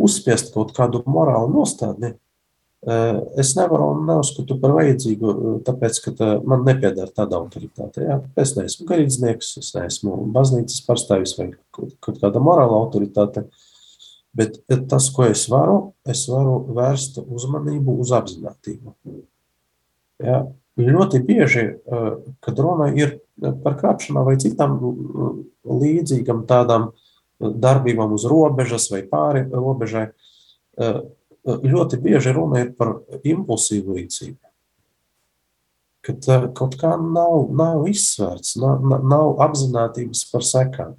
uzspiest 0.00 0.52
kaut 0.54 0.72
kādu 0.76 1.02
morālu 1.08 1.50
nostādni, 1.52 2.14
es 2.80 3.50
nevaru 3.58 3.90
un 3.92 4.06
neuzskatu 4.08 4.56
par 4.60 4.72
vajadzīgu, 4.78 5.32
tāpēc, 5.66 5.98
ka 6.06 6.28
man 6.48 6.62
nepiedara 6.64 7.12
tāda 7.12 7.36
autoritāte. 7.36 8.06
Ja? 8.06 8.20
Es 8.40 8.54
neesmu 8.56 8.86
garīdznieks, 8.88 9.50
es 9.60 9.74
neesmu 9.76 10.16
baznīcas 10.32 10.80
pārstāvis 10.86 11.36
vai 11.36 11.50
kaut 11.76 12.22
kāda 12.22 12.40
morāla 12.40 12.78
autoritāte, 12.80 13.44
bet 14.36 14.62
tas, 14.88 15.10
ko 15.12 15.28
es 15.28 15.44
varu, 15.52 15.92
es 16.08 16.24
varu 16.30 16.56
vērst 16.72 17.20
uzmanību 17.20 17.98
uz 18.00 18.14
apzinātību. 18.16 18.96
Ja? 20.24 20.46
Ļoti 20.80 21.20
bieži, 21.26 21.66
kad 22.40 22.60
runa 22.64 22.88
ir 22.96 23.18
par 23.60 23.76
krāpšanām 23.76 24.24
vai 24.24 24.38
citām 24.40 24.78
līdzīgām 25.68 26.46
tādām 26.48 26.92
darbībām 27.40 28.12
uz 28.16 28.24
robežas 28.28 28.88
vai 28.92 29.02
pāri 29.08 29.44
robežai, 29.52 30.06
ļoti 31.46 31.98
bieži 32.02 32.34
runa 32.36 32.64
ir 32.64 32.72
par 32.76 33.00
impulsīvu 33.24 33.96
rīcību. 33.96 34.38
Kad 36.06 36.26
kaut 36.56 36.76
kā 36.80 36.94
nav, 36.96 37.50
nav 37.52 37.86
izsvērts, 37.90 38.56
nav, 38.60 38.84
nav 39.04 39.40
apzinātības 39.44 40.24
par 40.32 40.44
sekām. 40.46 40.94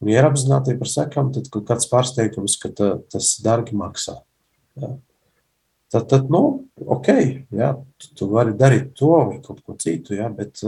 Un, 0.00 0.08
ja 0.12 0.20
ir 0.20 0.28
apzinātība 0.28 0.82
par 0.82 0.90
sekām, 0.92 1.30
tad 1.32 1.48
kaut 1.52 1.66
kāds 1.68 1.88
pārsteigums, 1.88 2.56
ka 2.60 2.72
tas 2.72 3.30
dārgi 3.44 3.76
maksā. 3.76 4.18
Ja. 4.80 4.94
Tad, 5.90 6.06
tad, 6.12 6.28
nu, 6.30 6.42
ok, 6.80 7.08
jā, 7.56 7.72
tu, 7.98 8.10
tu 8.16 8.28
vari 8.30 8.52
darīt 8.56 8.92
to 8.98 9.10
vai 9.26 9.40
kaut 9.42 9.58
ko 9.66 9.74
citu, 9.80 10.14
jā, 10.14 10.28
bet 10.30 10.60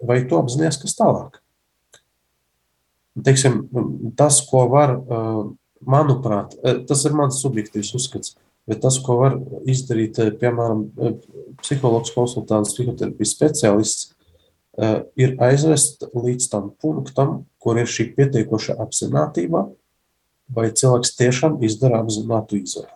vai 0.00 0.22
tu 0.24 0.38
apzinājies, 0.38 0.78
kas 0.80 0.96
tālāk? 0.96 1.42
Teiksim, 3.26 3.60
tas, 4.18 4.40
ko 4.48 4.64
var, 4.72 4.96
manuprāt, 5.90 6.56
tas 6.88 7.04
ir 7.06 7.14
mans 7.16 7.40
subjektīvs 7.42 7.94
uzskats, 7.98 8.34
bet 8.68 8.80
tas, 8.84 8.98
ko 9.04 9.18
var 9.20 9.38
izdarīt, 9.68 10.18
piemēram, 10.40 10.86
psihologs, 11.62 12.12
konsultants, 12.16 12.74
psihoterapijas 12.76 13.34
speciālists, 13.36 14.10
ir 15.20 15.36
aizvest 15.44 16.06
līdz 16.14 16.50
tam 16.50 16.72
punktam, 16.82 17.44
kur 17.62 17.78
ir 17.78 17.90
šī 17.90 18.10
pietiekoša 18.16 18.78
apzinātība, 18.82 19.68
vai 20.54 20.68
cilvēks 20.76 21.14
tiešām 21.18 21.60
izdara 21.64 22.02
apzinātu 22.02 22.58
izvēli. 22.60 22.90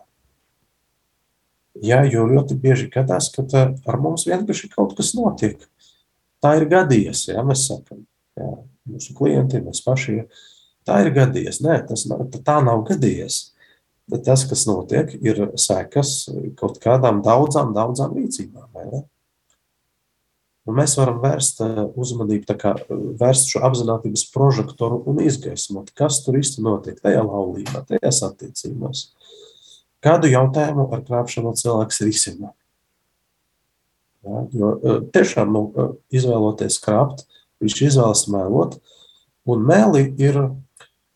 Jā, 1.85 2.01
jo 2.11 2.25
ļoti 2.27 2.57
bieži 2.59 2.89
gadās, 2.91 3.29
ka 3.31 3.45
ar 3.55 3.97
mums 4.01 4.25
vienkārši 4.27 4.67
kaut 4.73 4.97
kas 4.97 5.13
notiek 5.15 5.61
tā 6.43 6.55
ir 6.59 6.67
gadījies, 6.71 7.25
ja 7.31 7.43
mēs 7.45 7.67
sakām, 7.69 8.03
mūsu 8.89 9.15
klienti, 9.17 9.61
mēs 9.63 9.81
paši, 9.85 10.21
tā 10.87 11.03
ir 11.05 11.13
gadījies. 11.15 11.61
Nē, 11.65 11.79
tas 11.89 12.05
nav, 12.09 12.27
tā 12.45 12.59
nav 12.65 12.83
gadījies. 12.89 13.39
Tas, 14.25 14.43
kas 14.49 14.65
notiek, 14.65 15.11
ir 15.21 15.51
sekas 15.59 16.23
kaut 16.57 16.79
kādām 16.81 17.21
daudzām, 17.25 17.75
daudzām 17.75 18.15
rīcībām. 18.17 19.03
Un 20.69 20.77
mēs 20.77 20.95
varam 20.99 21.17
vērst 21.21 21.61
uh, 21.65 21.83
uzmanību, 21.97 22.55
kā, 22.59 22.75
vērst 22.89 23.53
šo 23.53 23.61
apziņotības 23.65 24.25
prožektoru 24.33 24.99
un 25.09 25.21
izgaismot, 25.23 25.89
kas 25.97 26.21
tur 26.25 26.37
īsti 26.37 26.65
notiek 26.65 26.99
tajā 27.01 27.23
laulībā, 27.25 27.83
tajās 27.89 28.21
attiecībās. 28.27 29.07
Kādu 30.05 30.29
jautājumu 30.31 30.85
ar 30.95 31.01
krāpšanu 31.07 31.55
cilvēks 31.59 32.01
risina? 32.05 32.53
Ja, 34.23 34.43
jo 34.53 34.71
e, 34.75 34.95
tiešām 35.15 35.51
nu, 35.55 35.63
e, 35.71 35.87
izvēloties 36.19 36.77
krāpt, 36.83 37.25
viņš 37.63 37.81
izvēlas 37.87 38.25
mēlot, 38.31 38.77
un 39.49 39.65
mēli 39.67 40.05
ir 40.21 40.41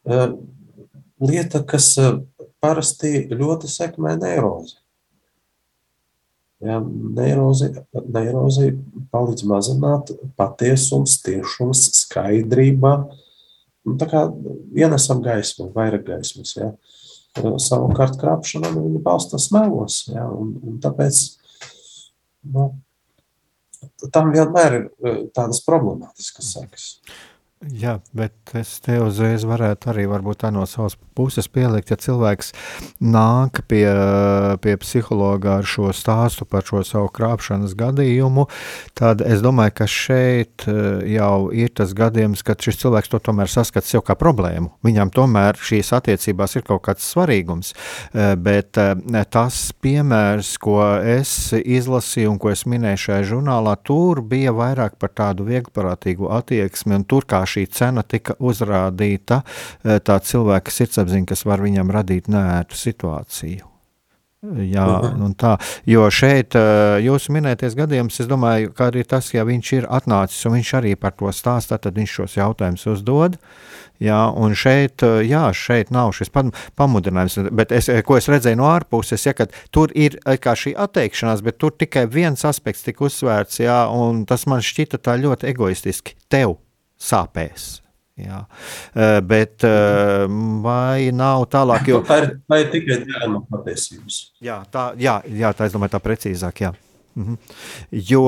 lieta, 0.04 1.64
kas 1.68 1.94
parasti 2.64 3.28
ļoti 3.32 3.70
sekmē 3.72 4.16
neirozi. 4.22 4.78
Ja, 6.64 6.78
neirozi, 6.80 7.74
neirozi 7.92 8.70
palīdz 9.12 9.44
mazināt 9.50 10.14
patiesums, 10.40 11.18
tiešums, 11.26 11.90
skaidrība. 12.06 12.94
Nu, 13.84 13.98
tā 14.00 14.08
kā 14.08 14.22
ienesam 14.80 15.20
gaismu, 15.26 15.68
vairāk 15.76 16.06
gaismas. 16.08 16.54
Ja. 16.56 16.72
Savukārt 17.60 18.16
krāpšana 18.22 18.72
nu, 18.78 18.86
balstās 19.04 19.50
mēlos. 19.52 20.06
Ja, 20.14 20.30
un, 20.32 20.54
un 20.64 20.80
tāpēc 20.84 21.20
nu, 22.56 22.70
tam 24.16 24.32
vienmēr 24.32 24.80
ir 24.80 24.88
tādas 25.36 25.60
problemātiskas 25.68 26.56
sekas. 26.56 26.88
Jā, 27.72 28.00
bet 28.12 28.52
es 28.60 28.76
te 28.84 28.98
uzreiz 29.00 29.46
varētu 29.48 29.94
arī 29.94 30.04
no 30.52 30.66
savas 30.68 30.98
puses 31.16 31.48
pielikt, 31.48 31.92
ja 31.94 31.98
cilvēks 31.98 32.52
nāk 33.00 33.62
pie, 33.70 33.86
pie 34.60 34.74
psihologa 34.82 35.60
ar 35.60 35.68
šo 35.68 35.94
stāstu 35.96 36.46
par 36.50 36.66
šo 36.68 36.82
savu 36.84 37.08
krāpšanas 37.14 37.76
gadījumu, 37.78 38.48
tad 38.98 39.22
es 39.22 39.44
domāju, 39.46 39.76
ka 39.78 39.88
šeit 39.88 40.66
eh, 40.68 41.06
jau 41.14 41.54
ir 41.56 41.72
tas 41.78 41.94
gadījums, 41.96 42.44
kad 42.44 42.60
šis 42.60 42.82
cilvēks 42.82 43.14
to 43.14 43.22
tomēr 43.24 43.52
saskata 43.52 43.88
sev 43.88 44.04
kā 44.08 44.18
problēmu. 44.20 44.74
Viņam 44.84 45.14
tomēr 45.14 45.60
šīs 45.62 45.94
attiecībās 45.96 46.58
ir 46.58 46.68
kaut 46.68 46.84
kāds 46.90 47.08
svarīgums, 47.14 47.72
eh, 48.12 48.34
bet 48.36 48.82
eh, 48.82 49.24
tas 49.32 49.62
piemērs, 49.84 50.56
ko 50.60 50.82
es 51.00 51.54
izlasīju 51.62 52.34
un 52.34 52.42
ko 52.42 52.52
es 52.52 52.66
minēju 52.68 53.06
šajā 53.08 53.30
žurnālā, 53.32 53.78
tur 53.86 54.24
bija 54.26 54.52
vairāk 54.56 55.00
par 55.00 55.14
tādu 55.16 55.48
vieglprātīgu 55.48 56.32
attieksmi, 56.42 56.98
un 57.00 57.08
tur 57.08 57.30
kā 57.30 57.44
šī 57.54 57.68
cena 57.74 58.04
tika 58.04 58.38
uzrādīta, 58.40 59.42
tā 59.84 60.20
cilvēka 60.24 60.72
sirds 60.72 60.94
sirdsapziņa, 60.94 61.30
kas 61.34 61.46
var 61.46 61.64
viņam 61.64 61.92
radīt 61.92 62.30
nērtu 62.32 62.78
situāciju. 62.78 63.70
Jā, 64.44 64.84
-huh. 64.84 65.36
tā, 65.40 65.56
jo 65.88 66.04
šeit 66.12 66.52
jūsu 67.00 67.32
minētais 67.32 67.78
gadījums, 67.80 68.20
es 68.20 68.28
domāju, 68.28 68.74
ka 68.76 68.90
arī 68.92 69.06
tas, 69.08 69.34
ja 69.34 69.46
viņš 69.48 69.72
ir 69.74 69.88
atnācis 69.88 70.46
un 70.46 70.58
viņš 70.58 70.74
arī 70.82 70.96
par 71.00 71.14
to 71.16 71.32
stāsta, 71.32 71.78
tad 71.78 71.96
viņš 71.96 72.12
šos 72.12 72.36
jautājumus 72.36 72.86
uzdod. 72.86 73.38
Jā, 74.04 74.34
un 74.36 74.52
šeit, 74.52 75.00
jā, 75.24 75.54
šeit 75.54 75.92
nav 75.92 76.12
šis 76.12 76.30
pamudinājums, 76.76 77.38
bet 77.56 77.72
es, 77.72 77.88
ko 78.04 78.18
es 78.18 78.28
redzēju 78.28 78.58
no 78.60 78.68
ārpuses, 78.68 79.24
ja, 79.26 79.34
tur 79.72 79.92
ir 79.96 80.20
šī 80.28 80.76
atteikšanās, 80.76 81.42
bet 81.42 81.58
tur 81.58 81.72
tikai 81.72 82.06
viens 82.12 82.44
aspekts 82.44 82.84
tika 82.84 83.06
uzsvērts, 83.06 83.64
jā, 83.64 83.88
un 83.88 84.26
tas 84.26 84.46
man 84.46 84.60
šķita 84.60 84.98
tā 85.00 85.16
ļoti 85.24 85.48
egoistiski. 85.54 86.18
Tev 86.28 86.58
sāpēs. 87.04 87.72
Jā. 88.20 88.44
Uh, 88.94 89.18
bet 89.26 89.66
uh, 89.66 90.28
vai 90.62 91.10
nav 91.16 91.48
tālāk? 91.50 91.88
Jo... 91.90 92.04
Tā, 92.06 92.20
ir, 92.22 92.28
tā 92.46 92.60
ir 92.62 92.68
tikai 92.76 93.00
no 93.32 93.42
patiesības. 93.50 94.20
Jā, 94.44 94.60
tā, 94.70 94.92
jā, 95.02 95.18
jā, 95.34 95.50
tā 95.58 95.66
es 95.66 95.74
domāju, 95.74 95.96
tā 95.96 96.02
precīzāk. 96.04 96.62
Jā. 96.68 96.74
Mhm. 97.16 97.36
Jo 97.92 98.24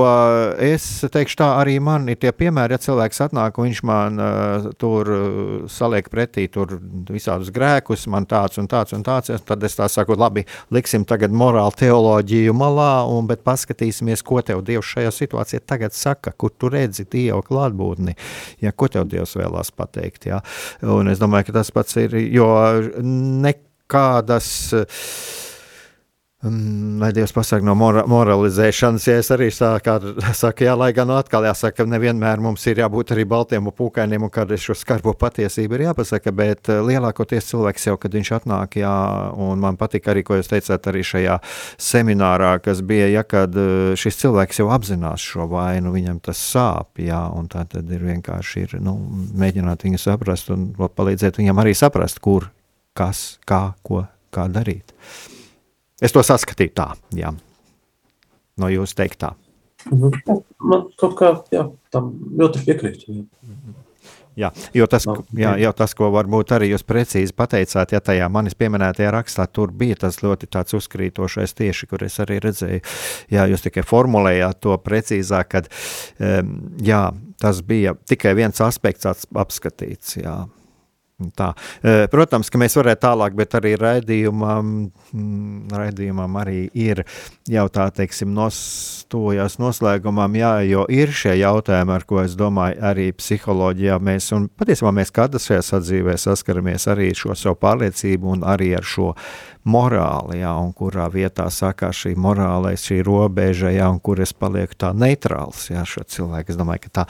es 0.61 0.83
teikšu, 1.09 1.39
tā 1.39 1.47
arī 1.57 1.79
man 1.81 2.03
ir 2.11 2.19
tie 2.21 2.29
piemēri, 2.35 2.75
ja 2.75 2.81
cilvēks 2.83 3.23
atnāk 3.25 3.57
un 3.57 3.65
viņš 3.65 3.79
man 3.87 4.21
uh, 4.21 4.67
tur 4.77 5.09
uh, 5.09 5.63
saliek 5.71 6.05
pretī 6.13 6.45
tur 6.53 6.75
visādus 7.09 7.49
grēkus, 7.55 8.03
man 8.13 8.27
tāds 8.29 8.59
un 8.61 8.69
tāds 8.69 8.93
un 8.93 9.01
tāds, 9.05 9.33
tad 9.47 9.65
es 9.65 9.77
tā 9.79 9.87
saku, 9.89 10.13
labi, 10.19 10.43
liksim 10.75 11.05
tagad 11.09 11.33
morālu 11.33 11.73
teoloģiju 11.79 12.53
malā, 12.53 12.91
un, 13.09 13.25
bet 13.31 13.41
paskatīsimies, 13.47 14.21
ko 14.25 14.43
tev 14.45 14.61
Dievs 14.67 14.93
šajā 14.93 15.15
situācijā 15.17 15.63
tagad 15.65 15.97
saka, 15.97 16.35
kur 16.37 16.53
tu 16.53 16.69
redzi 16.69 17.07
Dievu 17.09 17.41
klātbūtni, 17.47 18.13
ja, 18.61 18.69
ko 18.69 18.91
tev 18.91 19.09
Dievs 19.09 19.33
vēlās 19.39 19.73
pateikt. 19.73 20.29
Ja. 20.29 20.43
Un 20.85 21.09
es 21.09 21.21
domāju, 21.21 21.49
ka 21.49 21.57
tas 21.57 21.73
pats 21.73 21.97
ir, 22.05 22.13
jo 22.37 22.53
nekādas. 23.01 24.53
Uh, 24.77 25.51
lai 26.43 27.11
Dievs 27.13 27.31
pasaka 27.33 27.63
no 27.65 27.73
mora, 27.79 28.03
moralizēšanas, 28.07 29.05
ja 29.07 29.15
es 29.21 29.29
arī 29.33 29.47
sāku, 29.53 30.13
saku, 30.35 30.65
jā, 30.67 30.75
lai 30.77 30.91
gan 30.93 31.09
atkal 31.15 31.45
jāsaka, 31.47 31.79
ka 31.79 31.85
nevienmēr 31.89 32.41
mums 32.43 32.65
ir 32.67 32.81
jābūt 32.83 33.13
arī 33.15 33.23
baltiem 33.29 33.65
un 33.65 33.73
pūkainiem, 33.75 34.27
un 34.27 34.31
kad 34.33 34.51
šo 34.59 34.75
skarbo 34.77 35.15
patiesību 35.17 35.77
ir 35.77 35.85
jāpasaka, 35.87 36.33
bet 36.35 36.69
eh, 36.69 36.81
lielākoties 36.85 37.49
cilvēks 37.49 37.87
jau, 37.87 37.95
kad 38.01 38.17
viņš 38.19 38.31
atnāk, 38.37 38.77
jā, 38.83 38.93
un 39.47 39.63
man 39.63 39.79
patika 39.79 40.11
arī, 40.13 40.25
ko 40.27 40.37
jūs 40.37 40.51
teicāt 40.51 40.89
arī 40.91 41.05
šajā 41.07 41.37
seminārā, 41.81 42.57
kas 42.65 42.83
bija, 42.85 43.07
ja, 43.13 43.23
kad 43.23 43.55
eh, 43.55 43.95
šis 43.99 44.19
cilvēks 44.25 44.61
jau 44.61 44.69
apzinās 44.75 45.23
šo 45.23 45.47
vainu, 45.51 45.93
viņam 45.95 46.19
tas 46.25 46.41
sāp, 46.51 46.99
jā, 47.01 47.21
un 47.31 47.47
tā 47.51 47.63
tad 47.71 47.89
ir 47.89 48.03
vienkārši 48.11 48.67
ir, 48.67 48.75
nu, 48.83 48.97
mēģināt 49.39 49.87
viņu 49.87 50.03
saprast 50.03 50.51
un 50.53 50.67
palīdzēt 50.75 51.39
viņam 51.41 51.63
arī 51.63 51.73
saprast, 51.77 52.21
kur, 52.21 52.51
kas, 52.95 53.39
kā, 53.47 53.69
ko, 53.87 54.03
kā 54.35 54.45
darīt. 54.51 54.93
Es 56.05 56.13
to 56.13 56.21
saskatīju 56.25 56.75
tā, 56.77 56.91
jā. 57.17 57.33
no 58.61 58.69
jūsu 58.69 58.99
teiktā. 59.01 59.33
Nu, 59.91 60.11
man 60.61 60.87
kaut 60.97 61.17
kā 61.17 61.31
jā, 61.53 61.67
tam 61.93 62.13
ļoti 62.37 62.63
piekrīt. 62.65 63.09
Jā. 63.09 63.25
Jā, 64.35 64.49
jo 64.75 64.83
tas, 64.91 65.05
jā, 65.39 65.53
jau 65.63 65.71
tas, 65.79 65.93
ko 65.95 66.09
varbūt 66.11 66.51
arī 66.57 66.67
jūs 66.73 66.83
precīzi 66.83 67.31
pateicāt, 67.35 67.93
ja 67.95 68.01
tajā 68.03 68.25
manis 68.27 68.57
pieminētajā 68.59 69.13
rakstā, 69.15 69.45
tur 69.47 69.71
bija 69.71 69.95
tas 70.01 70.19
ļoti 70.19 70.49
tāds 70.51 70.75
uzkrītošais 70.75 71.55
tieši, 71.55 71.87
kur 71.87 72.03
es 72.03 72.19
arī 72.19 72.41
redzēju, 72.43 72.81
jā, 73.31 73.45
jūs 73.53 73.63
tikai 73.63 73.85
formulējāt 73.87 74.59
to 74.65 74.75
precīzāk, 74.83 75.53
kad, 75.53 75.71
jā, 76.83 77.01
tas 77.39 77.63
bija 77.63 77.95
tikai 78.11 78.35
viens 78.35 78.59
aspekts 78.65 79.07
apskatīts, 79.07 80.17
jā, 80.19 80.35
Tā. 81.15 81.53
Protams, 82.11 82.49
ka 82.51 82.59
mēs 82.59 82.73
varētu 82.75 82.99
tālāk, 83.05 83.35
bet 83.39 83.53
arī 83.55 83.69
raidījumam, 83.79 84.71
mm, 85.15 85.69
raidījumam 85.71 86.35
arī 86.41 86.65
ir 86.75 87.05
jau 87.47 87.63
tā 87.71 87.85
teiksim, 87.95 88.33
nostojās 88.35 89.55
noslēgumam, 89.61 90.35
jā, 90.35 90.51
jo 90.67 90.83
ir 90.91 91.13
šie 91.15 91.37
jautājumi, 91.39 91.93
ar 91.95 92.03
ko 92.03 92.19
es 92.19 92.35
domāju, 92.35 92.81
arī 92.83 93.05
psiholoģijā 93.15 93.95
mēs, 94.03 94.27
un 94.35 94.49
patiesībā 94.59 94.91
mēs 94.91 95.15
katrs 95.15 95.47
šajā 95.47 95.63
sadzīvē 95.63 96.17
saskaramies 96.19 96.89
arī 96.91 97.13
šo 97.15 97.31
savu 97.31 97.61
pārliecību 97.63 98.33
un 98.35 98.43
arī 98.43 98.73
ar 98.75 98.83
šo 98.83 99.13
morāli, 99.65 100.41
jā, 100.41 100.51
un 100.61 100.73
kurā 100.75 101.07
vietā 101.13 101.45
sākās 101.47 102.01
šī 102.03 102.11
morālais, 102.19 102.83
šī 102.85 102.99
robeža, 103.07 103.71
jā, 103.73 103.87
un 103.87 104.01
kur 104.03 104.19
es 104.19 104.35
palieku 104.35 104.75
tā 104.83 104.91
neitrāls, 104.91 105.69
jā, 105.71 105.85
šo 105.87 106.03
cilvēku. 106.03 106.51
Es 106.51 106.59
domāju, 106.59 106.83
ka 106.85 106.93
tā, 106.99 107.07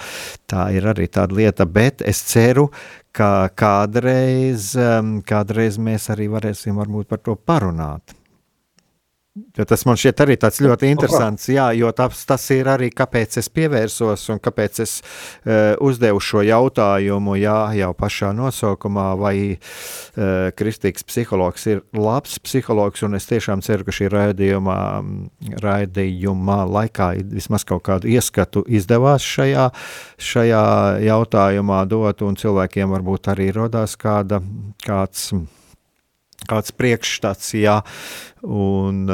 tā 0.54 0.68
ir 0.78 0.86
arī 0.94 1.10
tāda 1.10 1.36
lieta, 1.42 1.66
bet 1.66 2.06
es 2.06 2.22
ceru, 2.30 2.70
ka 3.16 3.48
kādreiz, 3.56 4.74
kādreiz 5.28 5.80
mēs 5.80 6.10
arī 6.12 6.28
varēsim 6.34 6.82
par 7.08 7.24
to 7.24 7.36
parunāt. 7.36 8.16
Jo 9.36 9.66
tas 9.68 9.82
man 9.84 9.98
šķiet 10.00 10.22
arī 10.24 10.36
tāds 10.40 10.62
ļoti 10.64 10.88
interesants, 10.94 11.50
jā, 11.52 11.66
jo 11.76 11.90
tas, 11.96 12.22
tas 12.24 12.44
ir 12.56 12.70
arī, 12.72 12.88
kāpēc 12.96 13.36
es 13.42 13.50
pievērsos 13.52 14.22
un 14.32 14.40
kāpēc 14.40 14.80
es 14.80 14.94
uh, 15.02 15.74
uzdevu 15.84 16.22
šo 16.24 16.40
jautājumu, 16.48 17.34
jā, 17.42 17.58
jau 17.76 17.90
pašā 18.00 18.30
nosaukumā, 18.38 19.10
vai 19.20 19.34
uh, 19.58 20.54
kristīgs 20.56 21.04
psihologs 21.04 21.68
ir 21.68 21.82
labs 22.00 22.38
psihologs, 22.48 23.04
un 23.04 23.20
es 23.20 23.28
tiešām 23.28 23.60
ceru, 23.66 23.84
ka 23.84 23.98
šī 23.98 24.08
raidījumā, 24.14 24.78
raidījumā 25.66 26.58
laikā 26.78 27.10
vismaz 27.36 27.68
kaut 27.68 27.84
kādu 27.90 28.14
ieskatu 28.16 28.64
izdevās 28.72 29.28
šajā, 29.36 29.68
šajā 30.32 30.64
jautājumā 31.10 31.84
dot, 31.92 32.24
un 32.24 32.40
cilvēkiem 32.40 32.96
varbūt 32.96 33.34
arī 33.36 33.52
rodās 33.60 34.00
kāda, 34.00 34.40
kāds 34.88 35.34
kāds 36.50 36.74
priekšstats, 36.76 37.54
jā, 37.58 37.80
un 38.46 39.06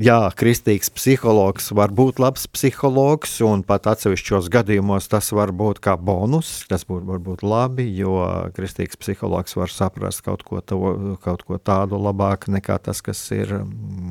jā, 0.00 0.18
kristīgs 0.38 0.92
psihologs 0.94 1.70
var 1.76 1.92
būt 1.94 2.20
labs 2.22 2.46
psihologs, 2.50 3.38
un 3.44 3.64
pat 3.66 3.90
atsevišķos 3.92 4.48
gadījumos 4.52 5.10
tas 5.12 5.32
var 5.36 5.52
būt 5.52 5.82
kā 5.84 5.98
bonus, 6.00 6.62
tas 6.70 6.86
būtu 6.88 7.08
varbūt 7.10 7.44
labi, 7.44 7.88
jo 7.98 8.20
kristīgs 8.56 9.00
psihologs 9.00 9.58
var 9.58 9.72
saprast 9.72 10.24
kaut 10.26 10.46
ko, 10.48 10.62
to, 10.64 10.80
kaut 11.24 11.44
ko 11.48 11.60
tādu 11.60 12.00
labāk 12.00 12.48
nekā 12.52 12.80
tas, 12.88 13.04
kas 13.04 13.20
ir 13.36 13.52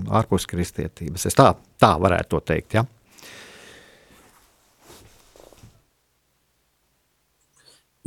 ārpus 0.08 0.46
kristietības. 0.50 1.30
Es 1.30 1.38
tā, 1.38 1.54
tā 1.82 1.96
varētu 1.98 2.38
to 2.38 2.46
teikt, 2.54 2.78
jā. 2.78 2.86
Ja? 2.86 2.92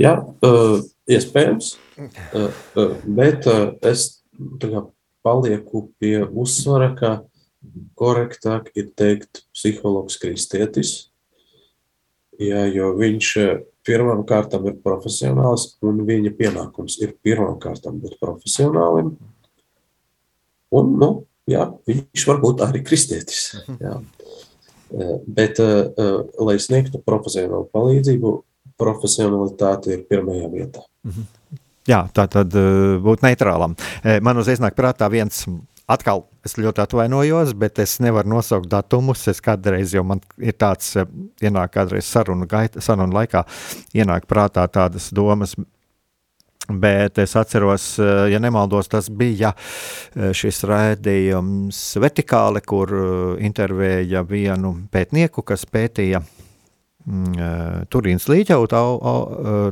Jā, 0.01 0.15
uh, 0.17 0.79
iespējams, 1.13 1.75
uh, 2.01 2.47
uh, 2.81 2.93
bet 3.05 3.45
es 3.85 4.20
palieku 5.25 5.91
pie 6.01 6.23
uzsvara, 6.25 6.93
ka 6.97 7.11
korektāk 7.99 8.71
ir 8.79 8.91
teikt 8.97 9.45
psihologs 9.53 10.17
kristietis, 10.21 11.11
jā, 12.41 12.65
jo 12.73 12.95
viņš 12.97 13.33
pirmām 13.87 14.23
kārtām 14.29 14.69
ir 14.71 14.79
profesionāls, 14.85 15.75
un 15.85 16.03
viņa 16.09 16.33
pienākums 16.39 16.99
ir 17.05 17.17
pirmām 17.25 17.59
kārtām 17.61 18.01
būt 18.01 18.17
profesionālim, 18.21 19.15
un, 20.73 20.93
nu, 21.01 21.11
jā, 21.51 21.69
viņš 21.89 22.27
var 22.31 22.41
būt 22.45 22.65
arī 22.67 22.85
kristietis, 22.87 23.51
jā. 23.81 23.99
Bet, 25.31 25.61
lai 26.43 26.57
sniegtu 26.59 26.99
profesionālu 27.07 27.69
palīdzību, 27.71 28.33
profesionalitāte 28.81 29.93
ir 29.95 30.07
pirmajā 30.09 30.49
vietā. 30.51 30.83
Jā, 31.89 32.05
tā 32.13 32.27
tad 32.29 32.55
uh, 32.59 32.99
būt 33.01 33.25
neitrālam. 33.25 33.75
Eh, 34.05 34.21
man 34.21 34.39
uzreiz 34.41 34.61
nāk 34.61 34.77
prātā 34.77 35.09
viens, 35.13 35.47
atkal 35.91 36.27
es 36.45 36.59
ļoti 36.61 36.85
atvainojos, 36.85 37.55
bet 37.57 37.81
es 37.81 37.97
nevaru 38.05 38.35
nosaukt 38.35 38.69
datumus. 38.71 39.25
Es 39.33 39.41
kādreiz 39.45 39.95
jau 39.97 40.05
man 40.05 40.21
ir 40.37 40.59
tāds, 40.61 40.93
eh, 41.01 41.09
ienāk 41.41 41.73
kādreiz 41.79 42.09
sarunu, 42.09 42.49
gaita, 42.51 42.85
sarunu 42.85 43.17
laikā, 43.17 43.47
ienāk 43.97 44.29
prātā 44.31 44.67
tādas 44.69 45.13
domas, 45.13 45.57
Bet 46.71 47.19
es 47.19 47.33
atceros, 47.35 47.97
ja 48.31 48.39
nemaldos, 48.39 48.87
tas 48.87 49.09
bija 49.11 49.49
šis 50.15 50.61
raidījums 50.71 51.81
vertikāli, 51.99 52.63
kur 52.63 52.93
intervēja 53.43 54.23
vienu 54.23 54.77
pētnieku, 54.93 55.43
kas 55.43 55.67
pētīja 55.67 56.21
Mm, 56.23 56.40
Turīnas 57.91 58.27
līķauta 58.31 58.81
au, 58.81 58.97
au, 59.11 59.21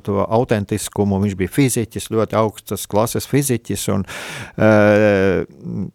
to 0.04 0.18
autentiskumu. 0.24 1.20
Viņš 1.22 1.36
bija 1.38 1.52
fiziķis, 1.54 2.10
ļoti 2.14 2.38
augstas 2.38 2.86
klases 2.90 3.28
fiziķis. 3.30 3.86
Un, 3.94 4.04
uh, 4.04 5.42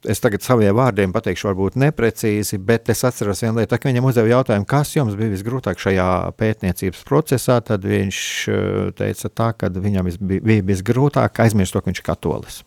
es 0.09 0.23
tagad 0.23 0.45
saviem 0.45 0.75
vārdiem 0.77 1.15
pateikšu, 1.15 1.49
varbūt 1.51 1.79
neprecīzi, 1.83 2.59
bet 2.63 2.91
es 2.93 3.03
atceros 3.07 3.43
vienu 3.43 3.61
lietu, 3.61 3.75
kad 3.75 3.91
viņam 3.91 4.09
uzdeva 4.11 4.33
jautājumu, 4.37 4.69
kas 4.69 4.95
jums 4.95 5.17
bija 5.19 5.33
visgrūtāk 5.33 5.81
šajā 5.83 6.09
pētniecības 6.39 7.03
procesā. 7.07 7.59
Tad 7.65 7.87
viņš 7.87 8.19
teica, 8.99 9.33
tā, 9.33 9.53
ka 9.57 9.71
viņam 9.73 10.13
bija 10.19 10.67
visgrūtāk 10.73 11.43
aizmirst 11.45 11.75
to, 11.75 11.83
ka 11.83 11.91
viņš 11.91 12.03
ir 12.03 12.07
katolis 12.13 12.63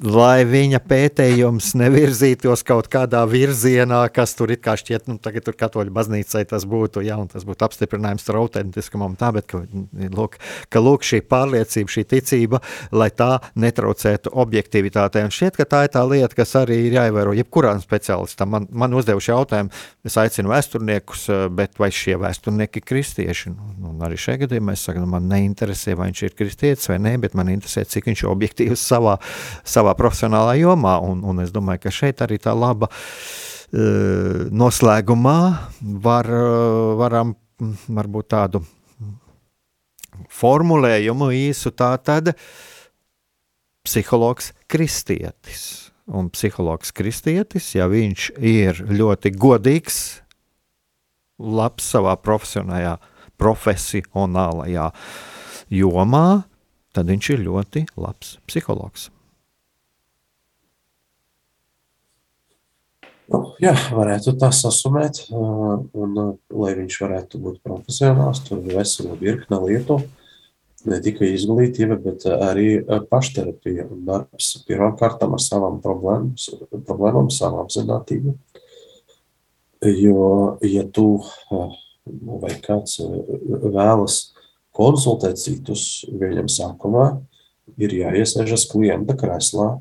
lai 0.00 0.46
viņa 0.48 0.80
pētījums 0.88 1.74
nevirzītos 1.76 2.62
kaut 2.66 2.88
kādā 2.92 3.20
virzienā, 3.28 4.00
kas 4.14 4.32
tur 4.36 4.52
it 4.54 4.62
kā 4.64 4.72
šķiet, 4.80 5.06
nu, 5.10 5.18
tagad 5.20 5.44
tur 5.44 5.56
katoļu 5.60 5.92
baznīcai 5.92 6.46
tas 6.48 6.64
būtu, 6.68 7.02
jā, 7.04 7.18
un 7.20 7.28
tas 7.28 7.44
būtu 7.44 7.66
apstiprinājums 7.66 8.24
ar 8.32 8.38
autentiskumam 8.40 9.16
tā, 9.20 9.30
bet, 9.36 9.48
ka, 9.50 9.60
lūk, 10.16 10.38
ka, 10.72 10.82
lūk, 10.82 11.04
šī 11.04 11.20
pārliecība, 11.28 11.92
šī 11.92 12.04
ticība, 12.14 12.62
lai 12.96 13.10
tā 13.12 13.42
netraucētu 13.60 14.32
objektivitātei, 14.40 15.26
un 15.28 15.34
šķiet, 15.34 15.60
ka 15.60 15.68
tā 15.68 15.82
ir 15.86 15.92
tā 15.96 16.04
lieta, 16.08 16.32
kas 16.38 16.56
arī 16.62 16.80
ir 16.86 16.96
jāievēro 16.96 17.36
jebkurām 17.36 17.82
speciālistam. 17.84 18.50
Man, 18.54 18.70
man 18.72 18.96
uzdevuši 18.96 19.32
jautājumu, 19.34 19.74
es 20.08 20.16
aicinu 20.20 20.54
vēsturniekus, 20.54 21.26
bet 21.56 21.76
vai 21.80 21.90
šie 21.94 22.16
vēsturnieki 22.20 22.80
ir 22.80 22.88
kristieši? 22.88 23.52
Nu, 23.52 23.92
un 23.92 24.00
arī 24.06 24.16
šajā 24.20 24.46
gadījumā 24.46 24.78
es 24.78 24.86
saku, 24.88 25.04
nu, 25.04 25.10
man 25.12 25.28
neinteresē, 25.30 25.94
vai 25.98 26.08
viņš 26.08 26.24
ir 26.24 26.36
kristietis 26.38 26.88
vai 26.88 26.98
nē, 27.02 27.16
bet 27.20 27.36
man 27.38 27.52
interesē, 27.52 27.84
cik 27.84 28.08
viņš 28.08 28.24
objektīvs 28.30 28.88
savā, 28.90 29.18
savā 29.68 29.89
savā 29.90 29.96
profesionālā 29.98 30.58
jomā. 30.60 31.00
Un, 31.02 31.22
un 31.24 31.40
es 31.42 31.50
domāju, 31.50 31.84
ka 31.84 31.90
šeit 31.90 32.20
arī 32.22 32.38
tā 32.38 32.54
laba 32.54 32.88
uh, 32.88 34.48
noslēgumā 34.50 35.38
var, 35.80 36.26
uh, 36.26 36.96
varam 36.98 37.34
varbūt 37.88 38.28
tādu 38.30 38.62
formulējumu 40.30 41.30
īsu 41.32 41.72
tā 41.72 41.96
tad 42.02 42.34
psihologs 43.84 44.52
kristietis. 44.68 45.90
Un 46.10 46.28
psihologs 46.30 46.90
kristietis, 46.90 47.74
ja 47.74 47.86
viņš 47.86 48.32
ir 48.36 48.80
ļoti 48.90 49.30
godīgs, 49.30 50.20
labs 51.38 51.86
savā 51.92 52.16
profesionālajā, 52.18 52.96
profesionālajā 53.38 54.90
jomā, 55.70 56.42
tad 56.90 57.06
viņš 57.06 57.30
ir 57.36 57.46
ļoti 57.46 57.86
labs 57.96 58.38
psihologs. 58.50 59.10
Jā, 63.62 63.74
varētu 63.94 64.34
tā 64.40 64.50
sasumēt, 64.54 65.22
un 65.30 66.16
lai 66.50 66.72
viņš 66.78 66.96
varētu 67.04 67.40
būt 67.42 67.60
profesionāls, 67.66 68.42
tur 68.46 68.58
ir 68.64 68.80
vesela 68.80 69.18
virkne 69.20 69.60
lietu. 69.66 70.00
ne 70.88 70.96
tikai 71.04 71.28
izglītība, 71.36 71.98
bet 72.00 72.24
arī 72.24 72.80
pašterapija 73.10 73.84
un 73.90 74.04
darbs 74.06 74.64
pirmkārt 74.64 75.22
ar 75.22 75.42
savām 75.42 75.76
problēmām, 75.84 77.28
savu 77.30 77.60
apziņotību. 77.66 78.34
Jo, 79.84 80.56
ja 80.64 80.84
tu 80.88 81.20
vai 82.06 82.54
kāds 82.64 82.98
vēlas 83.00 84.32
konsultēt 84.76 85.40
citus, 85.40 86.06
viņam 86.08 86.48
sākumā 86.48 87.06
ir 87.80 87.94
jāiesēžas 88.00 88.66
klienta 88.72 89.16
krēslā 89.20 89.74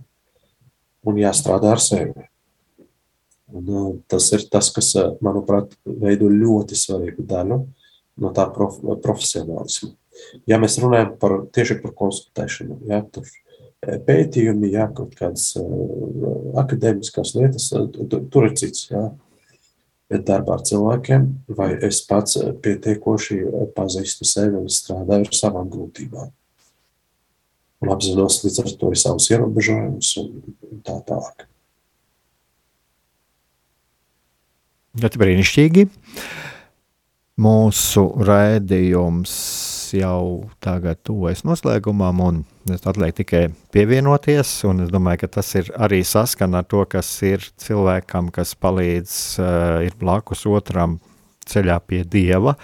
un 1.08 1.20
jāstrādā 1.20 1.74
ar 1.76 1.84
sevi. 1.84 2.28
Un, 3.50 4.02
tas 4.10 4.28
ir 4.36 4.46
tas, 4.52 4.70
kas, 4.76 4.94
manuprāt, 5.26 5.74
veido 5.86 6.30
ļoti 6.30 6.78
svarīgu 6.78 7.26
daļu 7.30 7.64
no 8.20 8.32
tā 8.36 8.46
prof, 8.54 8.78
profesionālisma. 9.04 9.94
Ja 10.50 10.60
mēs 10.62 10.78
runājam 10.82 11.16
par, 11.22 11.36
tieši 11.56 11.80
par 11.82 11.96
konsultēšanu, 11.98 12.82
ja, 12.92 13.02
tur 13.10 13.26
pētījumi, 14.06 14.74
ja, 14.76 14.90
kaut 14.94 15.16
kādas 15.18 15.54
akadēmiskās 16.60 17.34
lietas, 17.38 17.72
tur 17.72 18.50
ir 18.50 18.56
cits. 18.60 18.90
Ja. 18.92 19.10
Bet 20.10 20.24
darbā 20.26 20.56
ar 20.58 20.64
cilvēkiem, 20.66 21.28
vai 21.54 21.70
es 21.86 22.00
pats 22.10 22.40
pietiekoši 22.64 23.44
pazīstu 23.76 24.26
sevi 24.26 24.58
un 24.58 24.66
strādāju 24.74 25.30
ar 25.30 25.38
savām 25.38 25.70
grūtībām. 25.70 26.32
Un 27.80 27.94
apzinos 27.94 28.42
līdz 28.42 28.58
ar 28.64 28.74
to 28.82 28.90
savus 28.98 29.30
ierobežojumus 29.30 30.16
un 30.24 30.82
tā 30.84 30.98
tālāk. 31.06 31.49
Ļoti 34.98 35.20
brīnišķīgi. 35.22 35.84
Mūsu 37.40 38.02
raidījums 38.26 39.34
jau 39.96 40.50
tagad 40.64 40.98
tuvojas 41.06 41.44
noslēgumam, 41.46 42.24
un 42.26 42.40
es 42.74 42.82
atliek 42.90 43.14
tikai 43.16 43.44
pievienoties. 43.74 44.56
Es 44.66 44.90
domāju, 44.92 45.22
ka 45.22 45.30
tas 45.38 45.52
ir 45.62 45.70
arī 45.78 46.02
saskana 46.02 46.64
ar 46.64 46.68
to, 46.68 46.82
kas 46.90 47.12
ir 47.24 47.46
cilvēkam, 47.62 48.32
kas 48.34 48.56
palīdz, 48.58 49.14
uh, 49.40 49.78
ir 49.86 49.94
blakus 50.02 50.44
otram 50.50 50.98
ceļā 51.50 51.78
pie 51.86 52.02
dieva. 52.04 52.56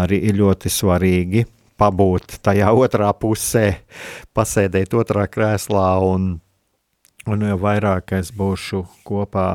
Arī 0.00 0.22
ir 0.30 0.40
ļoti 0.40 0.72
svarīgi 0.72 1.44
pabūt 1.80 2.38
tajā 2.44 2.72
otrā 2.72 3.12
pusē, 3.12 3.66
pasēdēt 4.34 4.96
otrā 4.96 5.28
krēslā, 5.28 5.86
un, 6.00 6.34
un 7.28 7.46
jo 7.50 7.60
vairāk 7.60 8.16
es 8.16 8.32
būšu 8.34 8.86
kopā 9.04 9.52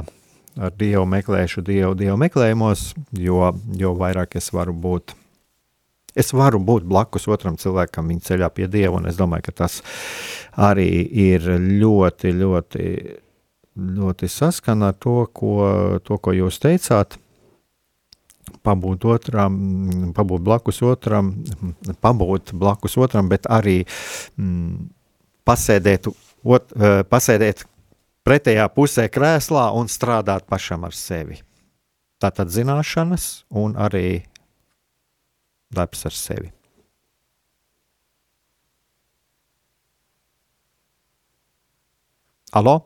ar 0.60 0.76
Dievu 0.76 1.06
meklēšu 1.10 1.64
Dievu, 1.66 1.96
Dievu 1.98 2.18
meklējumos, 2.20 2.92
jo, 3.16 3.54
jo 3.80 3.94
vairāk 4.00 4.38
es 4.40 4.52
varu 4.56 4.76
būt. 4.76 5.16
Es 6.20 6.34
varu 6.34 6.60
būt 6.66 6.88
blakus 6.90 7.30
otram 7.32 7.56
cilvēkam, 7.60 8.10
viņa 8.10 8.26
ceļā 8.28 8.50
pie 8.52 8.68
Dieva, 8.72 8.98
un 8.98 9.08
es 9.10 9.18
domāju, 9.20 9.48
ka 9.48 9.56
tas 9.64 9.80
arī 10.60 10.90
ir 11.30 11.46
ļoti, 11.56 12.34
ļoti, 12.36 12.86
ļoti 14.00 14.30
saskana 14.32 14.92
ar 14.92 15.00
to, 15.00 15.22
ko, 15.34 15.56
to, 16.04 16.20
ko 16.20 16.36
jūs 16.36 16.60
teicāt. 16.64 17.20
Pabūt 18.66 19.06
otram, 19.06 19.60
pabūt 20.18 20.42
blakus 20.44 20.82
otram, 20.84 21.36
pabūt 22.02 22.52
blakus 22.58 22.98
otram, 23.00 23.30
bet 23.32 23.46
arī 23.48 23.84
mm, 23.86 24.90
pasēdēt, 25.48 26.10
ot, 26.44 26.74
eh, 26.74 27.04
pasēdēt 27.08 27.64
pretējā 28.28 28.68
pusē 28.74 29.08
krēslā 29.12 29.70
un 29.78 29.90
strādāt 29.92 30.48
pašam 30.50 30.86
ar 30.88 30.96
sevi. 30.96 31.40
Tātad 32.20 32.52
zināšanas 32.52 33.46
un 33.56 33.78
arī 33.80 34.24
darbs 35.72 36.06
ar 36.10 36.16
sevi. 36.16 36.52
Alo? 42.60 42.80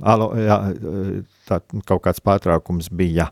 Alo, 0.00 0.30
jā, 0.40 0.56
tā 1.44 1.60
kaut 1.84 2.00
kāds 2.06 2.22
pārtraukums 2.24 2.88
bija. 2.88 3.28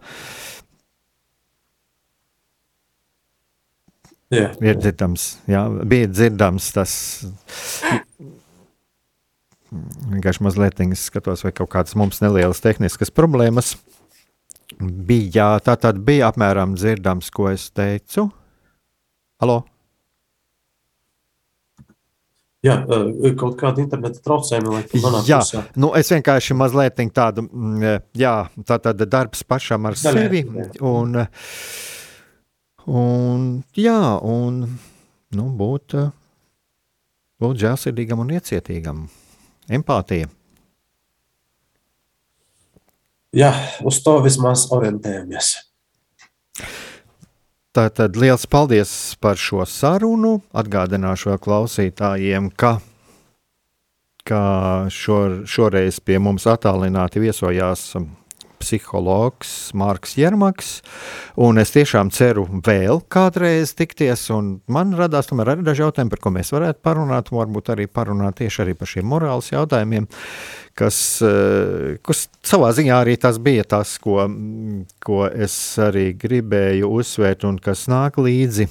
Jā. 4.29 4.51
Ir 4.61 4.77
dzirdams, 4.77 5.31
jā, 5.49 5.63
bija 5.89 6.11
dzirdams 6.13 6.67
tas 6.77 6.93
vienkārši 9.71 10.45
mazliet 10.47 10.81
skatos, 10.99 11.45
vai 11.45 11.53
kaut 11.53 11.71
kādas 11.73 11.97
mums 11.99 12.23
nelielas 12.25 12.62
tehniskas 12.64 13.12
problēmas 13.14 13.77
bija. 14.79 15.57
Tā 15.64 15.77
tad 15.81 16.01
bija 16.05 16.31
apmēram 16.33 16.77
dzirdams, 16.79 17.31
ko 17.35 17.51
es 17.53 17.69
teicu. 17.71 18.29
Halo! 19.43 19.62
Jā, 22.66 22.75
kaut 23.39 23.55
kāda 23.61 23.79
interneta 23.85 24.19
traucējuma, 24.19 24.73
lai 24.73 24.83
panāktu. 24.91 25.31
Jā, 25.31 25.39
pusē. 25.45 25.61
nu 25.79 25.93
es 25.95 26.09
vienkārši 26.11 26.57
mazliet 26.59 26.99
tādu, 27.14 27.45
jā, 28.19 28.33
tā 28.66 28.81
tad 28.83 29.05
darbs 29.07 29.45
pašam 29.47 29.87
ar 29.87 29.95
Daļai, 29.95 30.25
sevi. 30.27 30.43
Un, 30.83 31.14
un, 32.91 33.47
jā, 33.79 34.01
un, 34.27 34.59
nu, 35.39 35.47
būt, 35.62 35.95
būt 37.39 37.62
žēlsirdīgam 37.62 38.27
un 38.27 38.35
iecietīgam. 38.35 39.07
Empātija. 39.69 40.29
Jā, 43.37 43.53
uz 43.85 43.99
to 44.01 44.16
vismaz 44.25 44.66
orientējamies. 44.73 45.51
Tātad 47.77 48.16
liels 48.16 48.47
paldies 48.49 48.91
par 49.21 49.37
šo 49.37 49.66
sarunu. 49.69 50.39
Atgādināšu 50.57 51.37
klausītājiem, 51.45 52.49
ka, 52.57 52.79
ka 54.25 54.41
šor, 54.91 55.43
šoreiz 55.45 56.01
pie 56.01 56.16
mums 56.19 56.49
attālināti 56.49 57.21
viesojās 57.23 57.93
psihologs 58.59 59.53
Mārks 59.79 60.17
Jermaks, 60.19 60.71
es 61.63 61.73
tiešām 61.75 62.11
ceru 62.15 62.47
vēl 62.67 63.03
kādreiz 63.13 63.75
tikties, 63.79 64.27
man 64.71 64.95
radās 64.99 65.31
tomēr 65.31 65.55
arī 65.55 65.67
daži 65.67 65.85
jautājumi, 65.85 66.13
par 66.15 66.23
ko 66.25 66.33
mēs 66.35 66.53
varētu 66.55 66.83
parunāt, 66.85 67.33
varbūt 67.35 67.73
arī 67.75 67.89
parunāt 67.91 68.41
tieši 68.43 68.65
arī 68.65 68.75
par 68.79 68.91
šiem 68.91 69.09
morāles 69.09 69.53
jautājumiem, 69.53 70.09
kas, 70.79 70.99
eh, 71.23 71.97
kas 72.03 72.27
savā 72.47 72.73
ziņā 72.77 72.99
arī 73.05 73.17
tas 73.21 73.39
bija 73.43 73.65
tas, 73.65 73.97
ko, 74.03 74.27
ko 75.05 75.25
es 75.29 75.55
arī 75.79 76.11
gribēju 76.19 76.91
uzsvērt 77.01 77.49
un 77.49 77.59
kas 77.63 77.87
nāk 77.91 78.21
līdzi, 78.23 78.69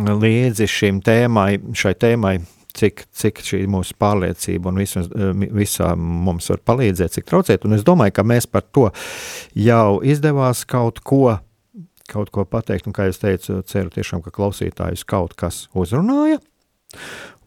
līdzi 0.00 0.68
šim 0.68 1.00
tēmai, 1.04 1.60
šai 1.76 1.94
tēmai 1.94 2.38
cik, 2.78 3.04
cik 3.14 3.40
šī 3.44 3.62
mūsu 3.70 3.96
pārliecība 4.00 4.70
un 4.70 4.80
visu, 4.82 5.04
eh, 5.04 5.32
visā 5.54 5.94
mums 5.96 6.50
var 6.50 6.62
palīdzēt, 6.70 7.16
cik 7.16 7.28
traucēt. 7.30 7.64
Un 7.64 7.78
es 7.78 7.84
domāju, 7.86 8.16
ka 8.18 8.26
mēs 8.26 8.50
par 8.50 8.62
to 8.62 8.90
jau 9.54 10.00
izdevās 10.02 10.64
kaut 10.66 11.00
ko, 11.04 11.38
kaut 12.10 12.30
ko 12.30 12.44
pateikt. 12.44 12.86
Un, 12.86 12.96
kā 12.96 13.08
jau 13.08 13.18
teicu, 13.26 13.62
ceru 13.62 13.90
tiešām, 13.90 14.22
ka 14.24 14.34
klausītājus 14.34 15.06
kaut 15.06 15.36
kas 15.36 15.68
uzrunāja. 15.74 16.40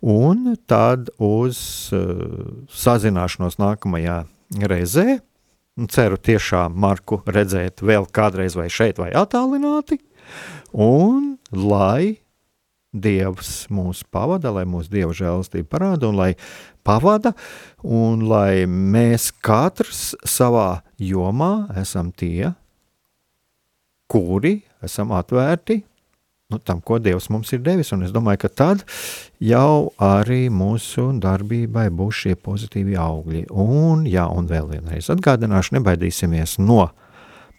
Un 0.02 0.56
tad 0.70 1.10
uz 1.18 1.90
uh, 1.96 2.68
sazināšanos 2.70 3.58
nākamajā 3.58 4.26
reizē. 4.70 5.20
Ceru 5.90 6.18
tiešām 6.18 6.74
Marku 6.74 7.20
redzēt 7.26 7.84
vēl 7.86 8.08
kādreiz 8.10 8.56
vai 8.58 8.68
šeit 8.70 8.98
vai 8.98 9.12
attālināti. 9.14 10.00
Un 10.74 11.38
lai 11.54 12.27
Dievs 12.96 13.68
mūs 13.74 14.04
pavada, 14.12 14.54
lai 14.56 14.64
mūsu 14.70 14.94
Dieva 14.94 15.12
žēlastība 15.16 15.68
parāda 15.76 16.08
un 16.08 16.18
lai 16.18 16.32
pavada, 16.88 17.34
un 17.84 18.24
lai 18.30 18.64
mēs 18.68 19.30
katrs 19.44 20.16
savā 20.26 20.84
jomā 21.02 21.68
esam 21.78 22.14
tie, 22.16 22.54
kuri 24.08 24.62
esam 24.86 25.12
atvērti 25.18 25.82
nu, 26.50 26.60
tam, 26.64 26.80
ko 26.82 27.00
Dievs 27.00 27.30
mums 27.30 27.52
ir 27.54 27.62
devis. 27.64 27.92
Un 27.96 28.06
es 28.08 28.14
domāju, 28.16 28.46
ka 28.46 28.52
tad 28.62 28.84
jau 29.44 29.92
arī 30.00 30.48
mūsu 30.54 31.10
darbībai 31.24 31.90
būs 31.94 32.24
šie 32.24 32.36
pozitīvi 32.40 32.96
augļi. 33.00 33.48
Un, 33.52 34.06
jā, 34.08 34.28
un 34.32 34.48
vēl 34.50 34.72
vienreiz 34.72 35.12
atgādināšu, 35.14 35.78
nebaidīsimies 35.78 36.58
no 36.64 36.88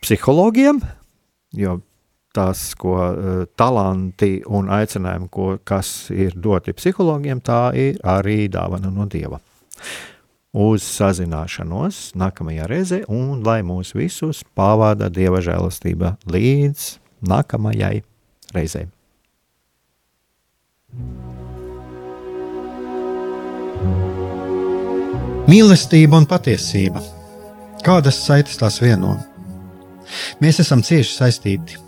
psihologiem, 0.03 0.81
jo 1.59 1.79
tas, 2.39 2.63
ko 2.79 2.95
uh, 2.95 3.41
talanti 3.59 4.39
un 4.47 4.71
aicinājumi, 4.71 5.31
ko, 5.35 5.49
kas 5.67 6.13
ir 6.15 6.37
doti 6.39 6.75
psihologiem, 6.77 7.43
tā 7.43 7.69
ir 7.75 7.99
arī 8.07 8.45
dāvana 8.53 8.93
no 8.95 9.09
Dieva. 9.11 9.41
Uz 10.59 10.85
sazināšanos 10.87 12.15
nākamajā 12.19 12.69
reizē, 12.71 13.01
un 13.13 13.43
lai 13.47 13.61
mūs 13.67 13.93
visus 13.99 14.45
pavada 14.57 15.11
Dieva 15.13 15.43
žēlastība 15.45 16.15
līdz 16.31 16.87
nākamajai 17.29 17.99
reizei. 18.55 18.87
Mīlestība 25.49 26.19
un 26.21 26.27
patiesība. 26.29 27.03
Kādas 27.85 28.19
saites 28.25 28.59
tās 28.61 28.81
vieno? 28.83 29.15
Mēs 30.43 30.63
esam 30.65 30.81
cieši 30.85 31.13
saistīti 31.13 31.88